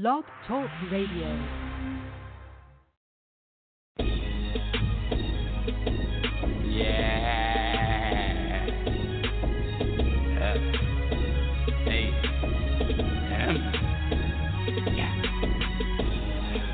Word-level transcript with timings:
Blog 0.00 0.22
Talk 0.46 0.70
Radio. 0.92 1.26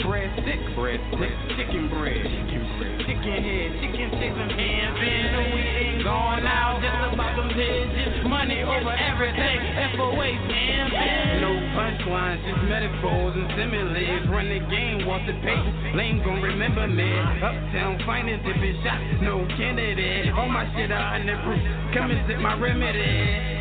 Bread 0.05 0.31
stick, 0.43 0.61
chicken 1.57 1.89
bread, 1.89 2.21
chicken 2.29 2.69
bread, 2.77 2.99
chicken 3.07 3.41
head, 3.41 3.71
chicken 3.81 4.11
chasing 4.21 4.51
hands. 4.53 4.99
In 5.01 5.33
the 5.33 5.43
we 5.55 5.63
ain't 5.63 6.05
going 6.05 6.45
out, 6.45 6.83
just 6.83 7.15
about 7.15 7.37
them 7.37 7.49
digits. 7.57 8.29
Money 8.29 8.61
over 8.65 8.93
everything. 8.93 9.61
FOA, 9.97 10.47
man, 10.47 10.93
man. 10.93 11.34
Punchlines, 11.75 12.39
just 12.47 12.63
metaphors 12.71 13.35
and 13.35 13.51
similes. 13.59 14.31
Run 14.31 14.47
the 14.47 14.63
game, 14.71 15.07
walk 15.07 15.27
the 15.27 15.35
Payton. 15.43 15.99
Lame 15.99 16.23
gon' 16.23 16.41
remember 16.41 16.87
me. 16.87 17.11
Uptown 17.43 17.99
finest, 18.07 18.46
if 18.46 18.63
it's 18.63 18.79
shot, 18.87 19.03
no 19.23 19.43
candidate. 19.59 20.31
All 20.39 20.49
my 20.49 20.71
shit 20.79 20.93
under 20.95 21.35
proof. 21.43 21.59
Come 21.95 22.15
and 22.15 22.23
sit 22.31 22.39
my 22.39 22.55
remedy. 22.55 23.03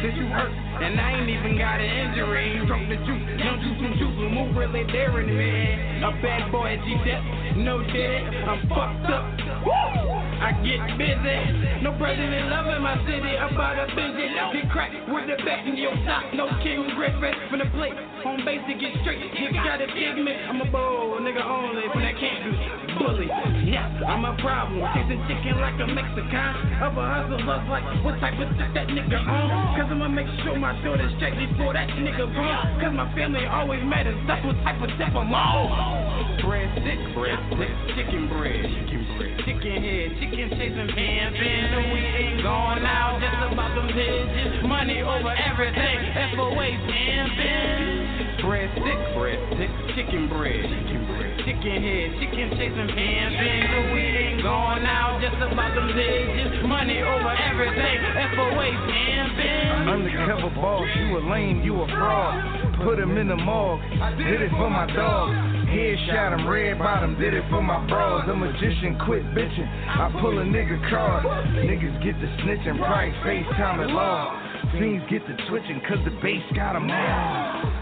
Since 0.05 0.15
you 0.21 0.29
hurt, 0.29 0.53
and 0.53 1.01
I 1.01 1.17
ain't 1.17 1.29
even 1.29 1.57
got 1.57 1.81
an 1.81 1.89
injury. 1.89 2.61
Drop 2.69 2.85
the 2.85 3.01
juice, 3.01 3.25
no 3.41 3.57
juice, 3.57 3.81
no 3.81 3.89
juice, 3.97 4.15
no 4.21 4.29
move 4.29 4.55
really 4.55 4.85
daring 4.93 5.33
me. 5.33 6.05
A 6.05 6.13
bad 6.21 6.51
boy, 6.51 6.77
at 6.77 6.85
G-Step, 6.85 7.57
no 7.57 7.81
dead. 7.81 8.29
I'm 8.45 8.61
fucked 8.69 9.09
up. 9.09 9.25
Woo! 9.65 10.12
I 10.43 10.51
get 10.59 10.83
busy. 10.99 11.39
No 11.79 11.95
president 11.95 12.51
loving 12.51 12.83
my 12.83 12.99
city. 13.07 13.31
I'm 13.39 13.55
about 13.55 13.79
a 13.79 13.87
busy. 13.95 14.27
Get 14.27 14.67
cracked 14.75 14.91
with 15.07 15.31
the 15.31 15.39
back 15.47 15.63
in 15.63 15.79
your 15.79 15.95
sock. 16.03 16.35
No 16.35 16.51
King 16.59 16.83
Griffin 16.99 17.31
from 17.47 17.63
the 17.63 17.69
plate. 17.71 17.95
Home 18.27 18.43
base 18.43 18.59
to 18.67 18.75
get 18.75 18.91
straight. 19.07 19.23
You 19.39 19.55
gotta 19.55 19.87
dig 19.87 20.19
me. 20.19 20.35
I'm 20.35 20.59
a 20.59 20.67
bold 20.67 21.23
nigga 21.23 21.39
only 21.39 21.87
when 21.95 22.03
that 22.03 22.19
can't 22.19 22.43
be 22.43 22.51
bully. 22.99 23.31
Yeah, 23.71 23.87
I'm 24.03 24.27
a 24.27 24.35
problem. 24.43 24.83
Chasing 24.91 25.23
chicken 25.31 25.63
like 25.63 25.79
a 25.79 25.87
Mexican. 25.87 26.51
Of 26.83 26.99
Other 26.99 27.39
hustlers 27.39 27.63
like, 27.71 27.87
what 28.03 28.19
type 28.19 28.35
of 28.35 28.51
shit 28.59 28.67
that 28.75 28.91
nigga 28.91 29.23
on? 29.23 29.79
Cause 29.79 29.87
I'ma 29.87 30.11
make 30.11 30.27
sure 30.43 30.59
my 30.59 30.75
daughter's 30.83 31.15
straight 31.15 31.39
before 31.39 31.71
that 31.71 31.87
nigga 31.95 32.27
gone. 32.35 32.83
Cause 32.83 32.91
my 32.91 33.07
family 33.15 33.47
always 33.47 33.79
matters. 33.87 34.19
That's 34.27 34.43
what 34.43 34.59
type 34.67 34.83
of 34.83 34.91
tip 34.99 35.15
I'm 35.15 35.31
on. 35.31 36.02
Bread 36.43 36.69
stick, 36.77 36.99
bread 37.15 37.39
stick, 37.55 37.73
chicken 37.95 38.29
bread, 38.29 38.61
chicken 38.61 39.01
bread, 39.17 39.33
chicken 39.47 39.75
head, 39.81 40.07
chicken 40.19 40.47
chasing 40.53 40.89
pans. 40.93 41.35
In 41.39 41.63
the 41.73 41.81
we 41.89 42.01
ain't 42.03 42.43
going 42.43 42.85
out, 42.85 43.17
just 43.17 43.53
about 43.53 43.73
them 43.73 43.87
digits. 43.89 44.61
Money 44.67 45.01
over 45.01 45.33
everything. 45.33 45.97
FOA, 46.35 46.67
pan, 46.85 47.25
pan. 47.33 48.43
Bread 48.45 48.69
stick, 48.77 48.99
bread 49.17 49.39
stick, 49.55 49.71
chicken 49.95 50.29
bread, 50.29 50.61
chicken 50.61 51.01
bread, 51.09 51.31
chicken 51.47 51.77
head, 51.81 52.07
chicken 52.21 52.47
chasing 52.61 52.89
pans. 52.93 53.33
In 53.39 53.61
the 53.73 53.81
we 53.95 54.03
ain't 54.03 54.43
going 54.43 54.85
out, 54.85 55.17
just 55.23 55.39
about 55.39 55.73
them 55.73 55.87
digits. 55.97 56.61
Money 56.67 57.01
over 57.01 57.33
everything. 57.33 57.97
FOA, 58.37 58.67
pan, 58.85 59.25
pan. 59.39 59.87
Undercover 59.89 60.53
boss, 60.53 60.87
you 60.99 61.17
a 61.17 61.21
lame, 61.25 61.63
you 61.63 61.81
a 61.81 61.87
fraud. 61.87 62.72
Put 62.83 62.99
him 62.99 63.17
in 63.17 63.29
the 63.29 63.35
morgue, 63.35 63.79
I 64.01 64.13
did 64.15 64.41
it 64.41 64.51
for 64.51 64.69
my 64.69 64.85
dog. 64.93 65.29
Headshot 65.71 66.37
him, 66.37 66.47
red 66.47 66.77
bottom, 66.77 67.17
did 67.17 67.33
it 67.33 67.43
for 67.49 67.61
my 67.61 67.79
bros. 67.87 68.23
The 68.27 68.35
magician 68.35 68.99
quit 69.05 69.23
bitching, 69.33 69.67
I 69.87 70.11
pull 70.19 70.37
a 70.37 70.43
nigga 70.43 70.89
card. 70.89 71.23
Niggas 71.23 72.03
get 72.03 72.19
the 72.19 72.27
snitching, 72.43 72.77
price, 72.77 73.13
FaceTime 73.23 73.83
and 73.83 73.93
law. 73.93 74.37
Fiends 74.73 75.05
get 75.09 75.25
the 75.27 75.35
twitching, 75.47 75.81
cause 75.87 75.99
the 76.03 76.11
bass 76.21 76.43
got 76.55 76.75
'em 76.75 76.91
all. 76.91 77.72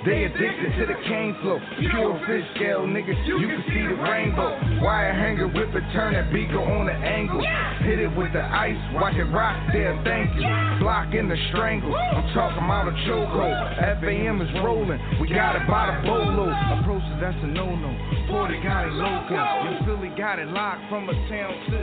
They 0.00 0.24
addicted 0.24 0.72
to 0.80 0.86
the 0.88 0.96
cane 1.04 1.36
flow. 1.42 1.60
Pure 1.76 2.24
fish 2.24 2.46
scale, 2.56 2.88
niggas. 2.88 3.20
You 3.28 3.36
can 3.36 3.62
see 3.68 3.84
the 3.84 4.00
rainbow. 4.00 4.56
Wire 4.80 5.12
hanger, 5.12 5.46
whip 5.46 5.68
it, 5.76 5.84
turn 5.92 6.14
that 6.16 6.32
beaker 6.32 6.56
on 6.56 6.86
the 6.86 6.96
angle. 6.96 7.44
Hit 7.84 8.00
it 8.00 8.08
with 8.16 8.32
the 8.32 8.40
ice, 8.40 8.80
watch 8.96 9.12
it 9.12 9.28
rock 9.28 9.60
there, 9.72 9.92
thank 10.00 10.32
you. 10.40 10.48
Block 10.80 11.12
in 11.12 11.28
the 11.28 11.36
strangle. 11.52 11.92
I'm 11.92 12.32
talking 12.32 12.64
about 12.64 12.88
a 12.88 12.96
chokehold. 13.04 14.00
FAM 14.00 14.40
is 14.40 14.48
rolling. 14.64 14.96
We 15.20 15.28
got 15.28 15.60
it 15.60 15.68
by 15.68 15.92
the 15.92 16.08
bolo. 16.08 16.48
Approaches, 16.48 17.20
that's 17.20 17.36
a 17.44 17.48
no 17.52 17.68
no. 17.68 17.92
40 18.32 18.56
got 18.64 18.88
it 18.88 18.96
loco. 18.96 19.36
You 19.36 19.84
Philly 19.84 20.16
got 20.16 20.38
it 20.38 20.48
locked 20.48 20.88
from 20.88 21.10
a 21.10 21.16
town 21.28 21.52
to. 21.68 21.76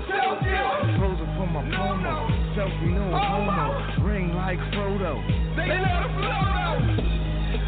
Posing 0.98 1.32
for 1.38 1.46
my 1.54 1.62
promo. 1.70 2.58
Selfie, 2.58 2.98
no 2.98 3.14
homo. 3.14 4.02
Ring 4.02 4.34
like 4.34 4.58
Frodo. 4.74 5.22
They 5.54 5.70
know 5.70 6.02
the 6.02 6.98
flow 6.98 7.17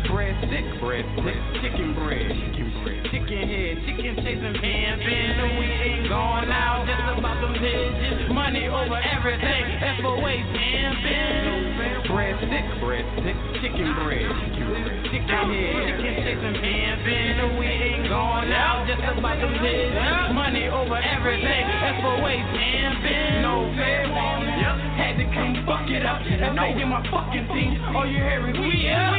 bread 0.08 0.36
stick, 0.48 0.66
bread 0.80 1.06
stick, 1.20 1.40
chicken 1.60 1.92
bread, 1.96 2.30
chicken 2.32 2.68
bread, 2.84 3.00
chicken 3.12 3.42
head, 3.44 3.74
chicken 3.84 4.14
chasing 4.24 4.56
pans. 4.62 5.02
In 5.04 5.30
the 5.36 5.48
we 5.60 5.68
ain't 5.68 6.08
going 6.08 6.48
out, 6.48 6.88
just 6.88 7.20
about 7.20 7.42
them 7.42 7.54
digits. 7.60 8.32
Money 8.32 8.68
over 8.68 8.96
everything. 8.96 9.66
FOA, 10.00 10.34
pan, 10.56 10.92
pan. 11.04 12.08
Bread 12.08 12.36
stick, 12.40 12.66
bread 12.80 13.06
stick, 13.20 13.38
chicken 13.62 13.90
bread, 14.00 14.26
chicken 14.40 14.66
bread, 14.72 14.96
chicken 15.12 15.28
head, 15.28 15.74
chicken 15.90 16.14
chasing 16.24 16.56
pans. 16.62 17.02
In 17.04 17.34
the 17.40 17.48
we 17.60 17.68
ain't 17.68 18.08
going 18.08 18.52
out, 18.56 18.88
just 18.88 19.04
about 19.04 19.38
them 19.42 19.54
digits. 19.60 20.34
Money 20.34 20.70
over 20.70 20.98
everything. 20.98 21.64
FOA, 22.02 22.34
pan, 22.56 22.92
pan. 23.04 23.42
No 23.42 23.68
fair 23.76 24.08
warning. 24.10 24.58
Had 25.00 25.16
to 25.16 25.26
come 25.32 25.56
fuck 25.64 25.88
it 25.88 26.04
up. 26.06 26.20
And 26.28 26.60
I 26.60 26.74
get 26.76 26.88
my 26.88 27.00
fucking 27.08 27.48
team. 27.56 27.80
All 27.96 28.06
you 28.06 28.20
hear 28.20 28.50
is 28.52 28.58
we, 28.60 28.84
yeah. 28.84 29.16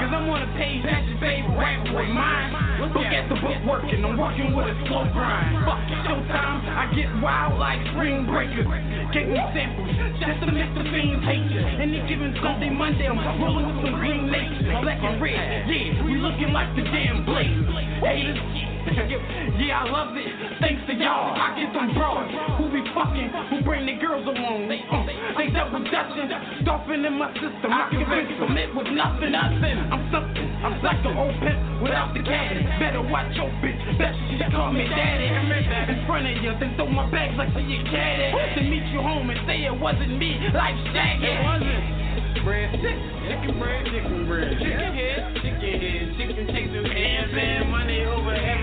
Cause 0.00 0.10
I'm 0.10 0.19
on 0.28 0.42
a 0.44 0.50
page, 0.58 0.84
that's 0.84 1.06
your 1.08 1.20
favorite 1.22 1.56
rapper 1.56 1.96
with 1.96 2.12
mine. 2.12 2.52
Look 2.80 2.96
at 2.96 3.28
the 3.28 3.36
book 3.40 3.60
working, 3.64 4.04
I'm 4.04 4.16
working 4.16 4.52
with 4.52 4.68
a 4.68 4.76
slow 4.88 5.08
grind. 5.12 5.64
Fuck 5.64 5.80
showtime, 6.04 6.60
I 6.68 6.92
get 6.92 7.08
wild 7.22 7.56
like 7.60 7.80
spring 7.92 8.26
breakers. 8.26 8.66
Get 9.12 9.28
me 9.28 9.40
samples, 9.56 9.88
just 10.20 10.40
to 10.44 10.52
make 10.52 10.72
the 10.76 10.84
fiends 10.90 11.24
hate 11.24 11.48
you. 11.48 11.64
Any 11.64 12.00
given 12.08 12.36
Sunday, 12.42 12.70
Monday, 12.70 13.08
I'm 13.08 13.20
rolling 13.40 13.68
with 13.68 13.84
some 13.84 13.94
green 13.96 14.28
nature, 14.28 14.76
black 14.82 15.00
and 15.00 15.20
red. 15.20 15.68
Yeah, 15.68 16.04
we 16.04 16.16
looking 16.20 16.52
like 16.52 16.74
the 16.76 16.84
damn 16.84 17.24
blaze. 17.24 17.64
Haters, 18.04 18.40
yeah, 19.60 19.84
I 19.84 19.90
love 19.90 20.16
it. 20.16 20.28
Thanks 20.60 20.80
to 20.88 20.94
y'all, 20.96 21.36
I 21.36 21.52
get 21.58 21.72
them 21.72 21.92
broads 21.92 22.32
who 22.56 22.72
be 22.72 22.80
fucking, 22.96 23.28
who 23.52 23.56
bring 23.64 23.84
the 23.84 23.96
girls 24.00 24.24
along. 24.24 24.68
They, 24.72 24.80
uh, 24.88 25.04
they 25.36 25.52
double 25.52 25.84
dutching, 25.84 26.28
stomping 26.64 27.04
in 27.04 27.14
my 27.20 27.28
system. 27.36 27.68
I 27.68 27.92
can 27.92 28.00
convince 28.04 28.32
them 28.40 28.56
it 28.56 28.72
was 28.72 28.88
nothing, 28.88 29.32
nothing. 29.36 29.76
I'm 29.92 30.08
something. 30.08 30.48
I'm 30.64 30.76
like 30.80 31.00
an 31.04 31.16
old 31.16 31.36
pimp 31.44 31.60
without 31.84 32.12
the 32.16 32.24
caddy. 32.24 32.64
Better 32.80 33.04
watch 33.04 33.32
your 33.36 33.52
bitch. 33.60 33.80
Bet 34.00 34.16
she 34.28 34.40
call 34.52 34.72
me 34.72 34.88
daddy. 34.88 35.28
In 35.28 36.06
front 36.06 36.24
of 36.24 36.36
you, 36.40 36.52
then 36.56 36.76
throw 36.76 36.88
my 36.88 37.08
bags 37.10 37.36
like 37.36 37.52
she 37.52 37.64
a 37.64 37.80
caddy. 37.84 38.28
Then 38.56 38.70
meet 38.70 38.86
you 38.92 39.00
home 39.00 39.28
and 39.28 39.40
say 39.44 39.64
it 39.64 39.76
wasn't 39.76 40.16
me, 40.16 40.40
like 40.56 40.76
shaggy. 40.92 41.28
It 41.28 41.44
wasn't. 41.44 42.00
Bread, 42.44 42.72
chicken 42.72 43.58
bread, 43.58 43.84
chicken 43.84 44.26
bread, 44.26 44.56
chicken 44.56 44.92
head, 44.96 45.34
chicken 45.42 45.60
head, 45.60 46.16
chicken 46.16 46.46
chasing 46.48 46.86
and 46.86 47.70
money 47.70 48.04
over 48.04 48.32
everything, 48.32 48.59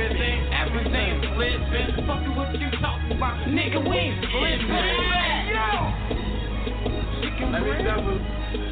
everything 0.92 1.22
flipping. 1.36 2.06
Fuck 2.08 2.24
what 2.36 2.54
you 2.60 2.70
talking 2.80 3.12
about, 3.18 3.48
nigga? 3.48 3.80
We 3.84 3.98
ain't 3.98 4.24
flipping. 4.24 4.68
Yo, 5.52 5.92
chicken 7.22 7.52
bread, 7.52 7.84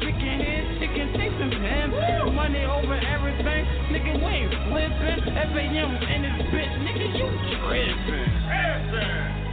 chicken 0.00 0.40
head, 0.40 0.64
chicken 0.80 1.06
chasing 1.12 1.50
pans, 1.60 1.92
money 2.32 2.64
over 2.64 2.94
everything, 2.94 3.64
nigga. 3.92 4.16
We 4.16 4.30
ain't 4.32 4.54
flipping. 4.68 5.34
FAM 5.36 5.90
and 6.04 6.24
this 6.24 6.38
bitch, 6.52 6.74
nigga, 6.84 7.06
you 7.16 7.26
tripping. 7.68 9.45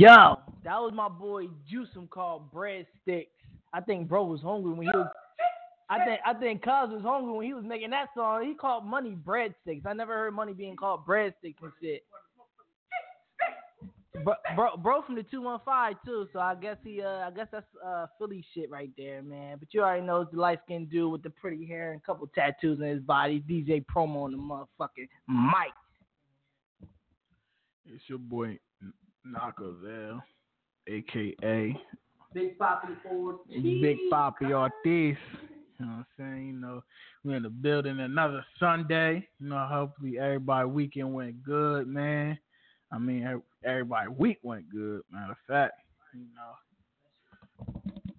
Yo, 0.00 0.38
that 0.64 0.80
was 0.80 0.94
my 0.94 1.10
boy 1.10 1.44
Juicem 1.70 2.08
called 2.08 2.50
Breadsticks. 2.54 3.26
I 3.74 3.82
think 3.82 4.08
bro 4.08 4.24
was 4.24 4.40
hungry 4.40 4.72
when 4.72 4.86
he 4.86 4.96
was. 4.96 5.08
I 5.90 6.02
think 6.06 6.20
I 6.24 6.32
think 6.32 6.62
Cuz 6.62 6.88
was 6.90 7.02
hungry 7.02 7.34
when 7.34 7.46
he 7.46 7.52
was 7.52 7.66
making 7.66 7.90
that 7.90 8.08
song. 8.14 8.46
He 8.46 8.54
called 8.54 8.86
money 8.86 9.14
breadsticks. 9.14 9.84
I 9.84 9.92
never 9.92 10.14
heard 10.14 10.32
money 10.32 10.54
being 10.54 10.74
called 10.74 11.04
breadsticks 11.04 11.60
and 11.60 11.72
shit. 11.82 12.02
Bro, 14.24 14.36
bro, 14.56 14.76
bro 14.78 15.02
from 15.02 15.16
the 15.16 15.22
two 15.22 15.42
one 15.42 15.60
five 15.66 15.96
too. 16.02 16.26
So 16.32 16.38
I 16.38 16.54
guess 16.54 16.78
he, 16.82 17.02
uh, 17.02 17.28
I 17.28 17.30
guess 17.36 17.48
that's 17.52 17.66
uh 17.84 18.06
Philly 18.16 18.42
shit 18.54 18.70
right 18.70 18.90
there, 18.96 19.20
man. 19.22 19.58
But 19.58 19.68
you 19.74 19.82
already 19.82 20.06
know 20.06 20.22
it's 20.22 20.30
the 20.32 20.40
light 20.40 20.60
skinned 20.64 20.90
dude 20.90 21.12
with 21.12 21.22
the 21.22 21.28
pretty 21.28 21.66
hair 21.66 21.92
and 21.92 22.00
a 22.00 22.06
couple 22.06 22.26
tattoos 22.34 22.80
in 22.80 22.86
his 22.86 23.02
body. 23.02 23.44
DJ 23.46 23.84
promo 23.84 24.24
on 24.24 24.32
the 24.32 24.38
motherfucking 24.38 25.08
mic. 25.28 25.74
It's 27.84 28.08
your 28.08 28.18
boy 28.18 28.58
Nockavel, 29.26 30.20
aka 30.88 31.76
Big 32.32 32.58
Poppy 32.58 32.92
Ortiz. 33.10 33.82
Big 33.82 33.98
Poppy 34.10 34.52
Ortiz. 34.52 35.16
You 35.78 35.86
know 35.86 35.92
what 35.92 35.92
I'm 35.92 36.06
saying? 36.18 36.46
You 36.46 36.52
know, 36.52 36.84
we're 37.24 37.36
in 37.36 37.42
the 37.42 37.48
building 37.48 38.00
another 38.00 38.44
Sunday. 38.58 39.26
You 39.40 39.48
know, 39.48 39.66
hopefully 39.68 40.18
everybody 40.18 40.68
weekend 40.68 41.12
went 41.12 41.42
good, 41.42 41.86
man. 41.88 42.38
I 42.92 42.98
mean, 42.98 43.42
everybody 43.64 44.08
week 44.08 44.38
went 44.42 44.68
good. 44.70 45.02
Matter 45.10 45.32
of 45.32 45.38
fact, 45.46 45.74
you 46.14 46.26
know. 46.34 46.54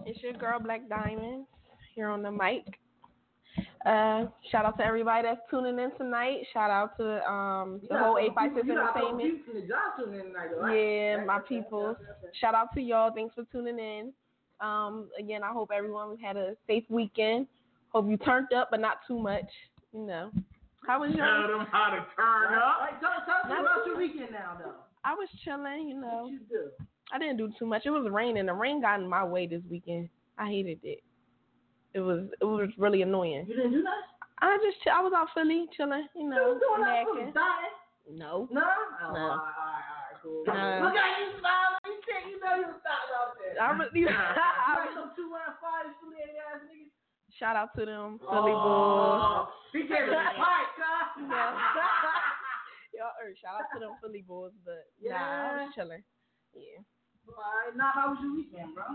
It's 0.05 0.21
your 0.23 0.33
girl 0.33 0.59
Blaqq 0.59 0.89
Diamond's 0.89 1.47
here 1.95 2.09
on 2.09 2.21
the 2.23 2.31
mic. 2.31 2.65
Uh, 3.85 4.25
shout 4.51 4.65
out 4.65 4.77
to 4.77 4.85
everybody 4.85 5.27
that's 5.27 5.41
tuning 5.49 5.79
in 5.79 5.91
tonight. 5.97 6.41
Shout 6.53 6.69
out 6.69 6.95
to 6.97 7.27
um 7.29 7.81
the 7.89 7.97
whole 7.97 8.17
856 8.17 8.69
Entertainment. 8.69 9.41
Yeah, 10.73 11.23
my 11.25 11.39
people. 11.39 11.95
Shout 12.39 12.53
out 12.55 12.73
to 12.75 12.81
y'all. 12.81 13.11
Thanks 13.13 13.33
for 13.33 13.43
tuning 13.51 13.79
in. 13.79 14.13
Um, 14.59 15.09
again, 15.17 15.43
I 15.43 15.51
hope 15.51 15.71
everyone 15.75 16.17
had 16.17 16.37
a 16.37 16.53
safe 16.67 16.83
weekend. 16.89 17.47
Hope 17.89 18.07
you 18.07 18.17
turned 18.17 18.53
up, 18.53 18.69
but 18.71 18.79
not 18.79 18.97
too 19.07 19.19
much. 19.19 19.49
You 19.93 20.05
know. 20.05 20.31
How 20.87 21.01
was 21.01 21.11
Tell 21.11 21.25
your? 21.25 21.47
them 21.47 21.67
how 21.71 21.89
to 21.89 22.05
turn 22.15 22.53
up. 22.53 22.89
Hey, 22.89 22.95
tell, 22.99 23.11
tell 23.25 23.51
us 23.51 23.59
about 23.59 23.85
your 23.85 23.97
weekend 23.97 24.31
now, 24.31 24.57
though. 24.59 24.73
I 25.03 25.13
was 25.13 25.27
chilling. 25.43 25.89
You 25.89 25.99
know. 25.99 26.23
What 26.23 26.31
you 26.31 26.39
do? 26.49 26.69
I 27.11 27.19
didn't 27.19 27.37
do 27.37 27.51
too 27.59 27.65
much. 27.65 27.83
It 27.85 27.89
was 27.89 28.07
raining. 28.09 28.45
The 28.45 28.53
rain 28.53 28.81
got 28.81 28.99
in 29.01 29.09
my 29.09 29.23
way 29.23 29.47
this 29.47 29.61
weekend. 29.69 30.09
I 30.37 30.47
hated 30.47 30.79
it. 30.83 31.03
It 31.93 31.99
was 31.99 32.27
it 32.39 32.45
was 32.45 32.69
really 32.77 33.01
annoying. 33.01 33.45
You 33.47 33.55
didn't 33.55 33.71
do 33.71 33.83
nothing. 33.83 34.07
I 34.39 34.57
just 34.63 34.79
I 34.87 35.01
was 35.03 35.13
out 35.15 35.27
Philly 35.35 35.67
chilling, 35.75 36.07
you 36.15 36.29
know, 36.29 36.55
You 36.55 36.61
doing 36.63 36.81
that 36.81 37.33
dying? 37.35 37.75
No. 38.09 38.47
No. 38.51 38.63
Oh, 38.63 39.13
No. 39.13 39.19
All 39.19 39.37
right, 39.37 39.53
all 39.53 40.01
right, 40.01 40.17
cool. 40.23 40.43
No. 40.47 40.87
Look 40.87 40.97
at 40.97 41.09
you 41.19 41.27
smiling. 41.37 41.83
You 41.85 41.95
said 42.07 42.23
you 42.31 42.37
know 42.41 42.53
you 42.57 42.67
was 42.71 42.81
talking 42.81 43.11
about 43.11 43.37
that. 43.37 43.59
I 43.61 43.67
really, 43.77 43.91
You 44.01 44.09
like 44.09 44.95
some 44.97 45.11
two 45.13 45.29
one 45.29 45.53
five 45.61 45.91
Philly 46.01 46.25
ass 46.41 46.63
niggas. 46.65 46.89
shout 47.37 47.55
out 47.55 47.69
to 47.77 47.85
them 47.85 48.17
Philly 48.23 48.55
boys. 48.55 49.21
Oh, 49.21 49.51
He 49.75 49.85
gave 49.85 50.09
me 50.09 50.15
a 50.15 50.31
pipe, 50.39 50.73
huh? 50.79 51.21
Yeah. 51.21 51.53
Y'all, 52.97 53.15
er, 53.23 53.31
shout 53.39 53.61
out 53.61 53.67
to 53.73 53.79
them 53.79 53.93
Philly 54.01 54.23
boys, 54.27 54.51
but 54.65 54.83
nah, 54.99 55.15
I 55.15 55.63
was 55.63 55.71
chilling. 55.75 56.03
Yeah. 56.55 56.81
All 57.29 57.35
right, 57.37 57.75
now 57.77 57.91
how 57.93 58.09
was 58.11 58.19
your 58.21 58.35
weekend, 58.35 58.73
bro? 58.75 58.89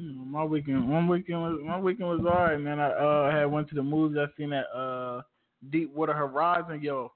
My 0.00 0.44
weekend, 0.44 0.88
one 0.88 1.08
weekend 1.08 1.42
was 1.42 1.60
my 1.64 1.78
weekend 1.78 2.08
was 2.08 2.20
alright, 2.20 2.60
man. 2.60 2.80
I 2.80 2.90
uh 2.90 3.30
had 3.30 3.44
went 3.44 3.68
to 3.68 3.74
the 3.74 3.82
movies. 3.82 4.18
I 4.18 4.26
seen 4.36 4.50
that 4.50 4.66
uh 4.74 5.22
Deepwater 5.70 6.14
Horizon, 6.14 6.80
yo. 6.82 7.12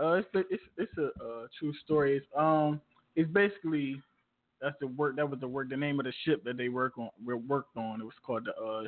Uh, 0.00 0.14
it's 0.14 0.28
it's 0.34 0.62
it's 0.76 0.98
a 0.98 1.06
uh, 1.06 1.46
true 1.58 1.72
story. 1.84 2.16
It's 2.16 2.26
um 2.36 2.80
it's 3.16 3.30
basically 3.30 4.02
that's 4.60 4.76
the 4.80 4.88
work 4.88 5.16
that 5.16 5.28
was 5.28 5.40
the 5.40 5.48
work 5.48 5.68
the 5.70 5.76
name 5.76 5.98
of 5.98 6.04
the 6.04 6.12
ship 6.24 6.44
that 6.44 6.56
they 6.56 6.68
work 6.68 6.98
on 6.98 7.10
worked 7.24 7.76
on. 7.76 8.00
It 8.00 8.04
was 8.04 8.14
called 8.24 8.46
the 8.46 8.62
uh 8.62 8.84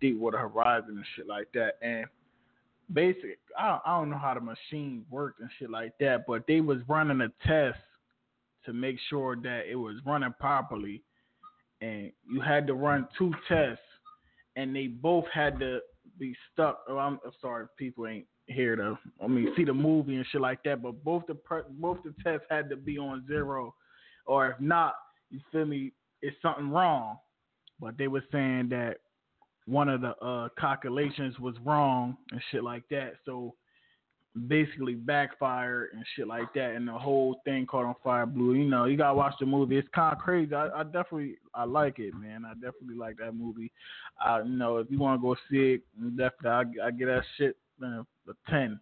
Deepwater 0.00 0.38
Horizon 0.38 0.96
and 0.96 1.04
shit 1.16 1.26
like 1.26 1.48
that. 1.54 1.78
And 1.80 2.06
basic, 2.92 3.38
I 3.56 3.78
I 3.86 3.98
don't 3.98 4.10
know 4.10 4.18
how 4.18 4.34
the 4.34 4.40
machine 4.40 5.06
worked 5.10 5.40
and 5.40 5.48
shit 5.58 5.70
like 5.70 5.92
that, 6.00 6.26
but 6.26 6.46
they 6.46 6.60
was 6.60 6.78
running 6.88 7.20
a 7.20 7.28
test 7.46 7.78
to 8.66 8.72
make 8.72 8.98
sure 9.08 9.36
that 9.36 9.62
it 9.70 9.76
was 9.76 9.96
running 10.04 10.34
properly 10.38 11.02
and 11.80 12.12
you 12.30 12.40
had 12.40 12.66
to 12.66 12.74
run 12.74 13.08
two 13.16 13.32
tests, 13.46 13.82
and 14.56 14.74
they 14.74 14.86
both 14.86 15.24
had 15.32 15.58
to 15.60 15.80
be 16.18 16.34
stuck. 16.52 16.80
Oh, 16.88 16.98
I'm, 16.98 17.18
I'm 17.24 17.32
sorry, 17.40 17.66
people 17.76 18.06
ain't 18.06 18.26
here 18.46 18.76
to, 18.76 18.98
I 19.22 19.26
mean, 19.26 19.52
see 19.56 19.64
the 19.64 19.74
movie 19.74 20.16
and 20.16 20.26
shit 20.30 20.40
like 20.40 20.62
that. 20.64 20.82
But 20.82 21.04
both 21.04 21.24
the 21.26 21.36
both 21.78 21.98
the 22.02 22.14
tests 22.22 22.46
had 22.50 22.68
to 22.70 22.76
be 22.76 22.98
on 22.98 23.26
zero, 23.26 23.74
or 24.26 24.50
if 24.50 24.60
not, 24.60 24.94
you 25.30 25.40
feel 25.52 25.66
me, 25.66 25.92
it's 26.22 26.36
something 26.42 26.70
wrong. 26.70 27.18
But 27.80 27.96
they 27.96 28.08
were 28.08 28.24
saying 28.32 28.70
that 28.70 28.96
one 29.66 29.88
of 29.88 30.00
the 30.00 30.16
uh, 30.16 30.48
calculations 30.58 31.38
was 31.38 31.54
wrong 31.64 32.16
and 32.32 32.40
shit 32.50 32.64
like 32.64 32.82
that. 32.90 33.12
So 33.24 33.54
basically 34.46 34.94
backfired 34.94 35.90
and 35.92 36.04
shit 36.14 36.26
like 36.26 36.52
that, 36.54 36.74
and 36.74 36.86
the 36.86 36.92
whole 36.92 37.40
thing 37.44 37.66
caught 37.66 37.84
on 37.84 37.94
fire. 38.02 38.26
Blue, 38.26 38.54
you 38.54 38.64
know, 38.64 38.84
you 38.84 38.96
gotta 38.96 39.14
watch 39.14 39.34
the 39.40 39.46
movie. 39.46 39.76
It's 39.76 39.88
kind 39.94 40.12
of 40.12 40.18
crazy. 40.18 40.54
I, 40.54 40.68
I 40.68 40.82
definitely, 40.84 41.36
I 41.54 41.64
like 41.64 41.98
it, 41.98 42.14
man. 42.14 42.44
I 42.44 42.54
definitely 42.54 42.96
like 42.96 43.16
that 43.18 43.32
movie. 43.32 43.72
I, 44.20 44.40
you 44.42 44.56
know, 44.56 44.78
if 44.78 44.90
you 44.90 44.98
want 44.98 45.20
to 45.20 45.22
go 45.22 45.34
see 45.50 45.74
it, 45.74 45.82
definitely, 46.16 46.80
I, 46.80 46.86
I 46.86 46.90
give 46.90 47.08
that 47.08 47.22
shit 47.36 47.56
man, 47.78 48.06
a 48.28 48.50
ten. 48.50 48.80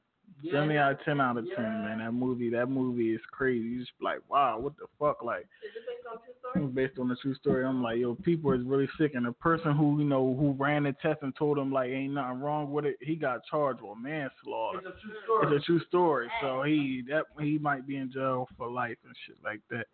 Seventy 0.52 0.76
out 0.76 0.92
of 0.92 0.98
ten 1.04 1.20
out 1.20 1.38
of 1.38 1.46
ten, 1.56 1.64
man. 1.84 1.98
That 1.98 2.12
movie, 2.12 2.50
that 2.50 2.66
movie 2.66 3.14
is 3.14 3.20
crazy. 3.32 3.64
You 3.64 3.80
just 3.80 3.92
like, 4.00 4.18
wow, 4.28 4.58
what 4.58 4.76
the 4.76 4.86
fuck, 4.98 5.22
like. 5.22 5.46
Is 5.64 5.72
it 5.74 5.86
based 5.86 6.06
on 6.10 6.18
true 6.22 6.34
story? 6.40 6.66
based 6.74 6.98
on 6.98 7.10
a 7.10 7.16
true 7.16 7.34
story. 7.34 7.64
I'm 7.64 7.82
like, 7.82 7.98
yo, 7.98 8.14
people 8.16 8.52
is 8.52 8.62
really 8.64 8.88
sick, 8.98 9.14
and 9.14 9.26
the 9.26 9.32
person 9.32 9.74
who 9.74 9.98
you 9.98 10.04
know 10.04 10.36
who 10.38 10.52
ran 10.52 10.84
the 10.84 10.94
test 11.00 11.20
and 11.22 11.34
told 11.36 11.58
him 11.58 11.72
like 11.72 11.90
ain't 11.90 12.14
nothing 12.14 12.40
wrong 12.40 12.70
with 12.70 12.84
it, 12.84 12.96
he 13.00 13.16
got 13.16 13.40
charged 13.50 13.80
with 13.80 13.98
manslaughter. 13.98 14.78
It's 14.78 14.86
a 14.86 14.90
true 14.90 15.14
story. 15.24 15.56
It's 15.56 15.62
a 15.62 15.66
true 15.66 15.80
story. 15.88 16.28
So 16.42 16.62
he 16.62 17.02
that 17.08 17.24
he 17.40 17.58
might 17.58 17.86
be 17.86 17.96
in 17.96 18.12
jail 18.12 18.46
for 18.56 18.70
life 18.70 18.98
and 19.04 19.14
shit 19.26 19.36
like 19.42 19.60
that. 19.70 19.86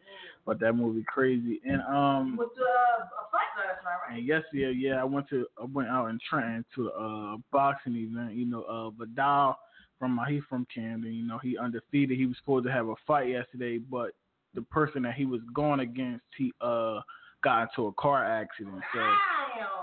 But 0.45 0.59
that 0.61 0.73
movie 0.73 1.05
crazy. 1.07 1.61
And 1.65 1.83
um 1.83 2.37
With 2.37 2.49
uh, 2.59 2.63
a 2.63 3.31
fight 3.31 3.53
last 3.57 3.85
night, 3.85 4.09
right? 4.09 4.19
and 4.19 4.27
yesterday, 4.27 4.73
yeah, 4.77 4.95
yeah. 4.95 5.01
I 5.01 5.05
went 5.05 5.29
to 5.31 5.47
I 5.61 5.65
went 5.65 5.89
out 5.89 6.09
in 6.09 6.19
Trenton 6.29 6.65
to 6.75 6.89
a 6.89 7.37
boxing 7.53 7.97
event. 7.97 8.35
You 8.35 8.47
know, 8.47 8.63
uh 8.63 8.91
Vidal 8.91 9.57
from 10.03 10.19
he 10.29 10.41
from 10.49 10.67
Camden. 10.75 11.13
You 11.13 11.25
know, 11.25 11.39
he 11.39 11.57
undefeated. 11.57 12.19
He 12.19 12.27
was 12.27 12.37
supposed 12.39 12.67
to 12.67 12.73
have 12.73 12.89
a 12.89 12.95
fight 13.07 13.29
yesterday, 13.29 13.79
but 13.79 14.11
the 14.53 14.63
person 14.63 15.03
that 15.05 15.15
he 15.15 15.27
was 15.27 15.41
going 15.55 15.79
against, 15.79 16.25
he 16.37 16.53
uh 16.61 17.01
got 17.45 17.69
into 17.69 17.87
a 17.87 17.93
car 17.93 18.25
accident. 18.25 18.83
So 18.93 19.01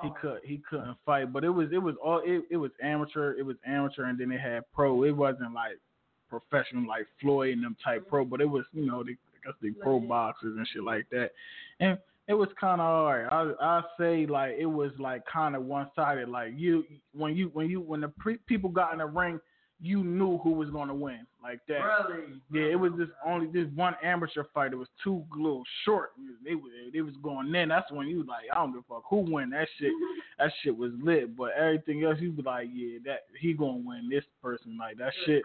he 0.03 0.09
could 0.21 0.39
he 0.43 0.61
couldn't 0.69 0.97
fight. 1.05 1.31
But 1.31 1.45
it 1.45 1.49
was 1.49 1.69
it 1.71 1.77
was 1.77 1.95
all 2.03 2.21
it, 2.25 2.43
it 2.51 2.57
was 2.57 2.71
amateur. 2.83 3.35
It 3.39 3.45
was 3.45 3.55
amateur, 3.65 4.07
and 4.07 4.19
then 4.19 4.27
they 4.27 4.37
had 4.37 4.69
pro. 4.73 5.05
It 5.05 5.15
wasn't 5.15 5.53
like 5.53 5.79
professional 6.29 6.85
like 6.85 7.07
Floyd 7.21 7.53
and 7.53 7.63
them 7.63 7.77
type 7.81 8.05
pro, 8.09 8.25
but 8.25 8.41
it 8.41 8.49
was 8.49 8.65
you 8.73 8.85
know 8.85 9.01
they 9.01 9.11
I 9.13 9.45
guess 9.45 9.53
they 9.61 9.69
pro 9.69 10.01
boxers 10.01 10.57
and 10.57 10.67
shit 10.73 10.83
like 10.83 11.05
that. 11.11 11.31
And 11.79 11.97
it 12.27 12.33
was 12.33 12.49
kind 12.59 12.81
of 12.81 12.87
alright. 12.87 13.31
I 13.31 13.53
I 13.65 13.81
say 13.97 14.25
like 14.25 14.55
it 14.59 14.65
was 14.65 14.91
like 14.99 15.23
kind 15.31 15.55
of 15.55 15.63
one 15.63 15.89
sided. 15.95 16.27
Like 16.27 16.51
you 16.57 16.83
when 17.15 17.37
you 17.37 17.51
when 17.53 17.69
you 17.69 17.79
when 17.79 18.01
the 18.01 18.09
pre- 18.09 18.39
people 18.47 18.69
got 18.69 18.91
in 18.91 18.99
the 18.99 19.05
ring, 19.05 19.39
you 19.81 20.03
knew 20.03 20.37
who 20.39 20.51
was 20.51 20.69
gonna 20.69 20.93
win 20.93 21.25
like 21.41 21.59
that. 21.67 21.79
Really? 21.79 22.41
Yeah, 22.51 22.71
it 22.71 22.79
was 22.79 22.91
just 22.97 23.11
only 23.25 23.47
this 23.47 23.67
one 23.75 23.95
amateur 24.03 24.43
fight. 24.53 24.73
It 24.73 24.77
was 24.77 24.89
two 25.03 25.23
little 25.35 25.63
short. 25.85 26.11
They 26.43 26.55
was 26.55 26.71
they 26.93 27.01
was 27.01 27.15
going 27.23 27.53
in. 27.55 27.69
That's 27.69 27.91
when 27.91 28.07
you 28.07 28.23
like, 28.23 28.45
I 28.51 28.55
don't 28.55 28.73
give 28.73 28.83
a 28.89 28.95
fuck 28.95 29.03
who 29.09 29.17
win. 29.17 29.51
That 29.51 29.67
shit, 29.79 29.91
that 30.39 30.51
shit 30.63 30.75
was 30.75 30.91
lit. 31.01 31.35
But 31.37 31.51
everything 31.57 32.03
else, 32.03 32.17
you 32.19 32.31
be 32.31 32.41
like, 32.41 32.67
yeah, 32.73 32.99
that 33.05 33.19
he 33.39 33.53
gonna 33.53 33.77
win. 33.77 34.09
This 34.09 34.25
person, 34.41 34.77
like 34.77 34.97
that 34.97 35.13
shit. 35.25 35.43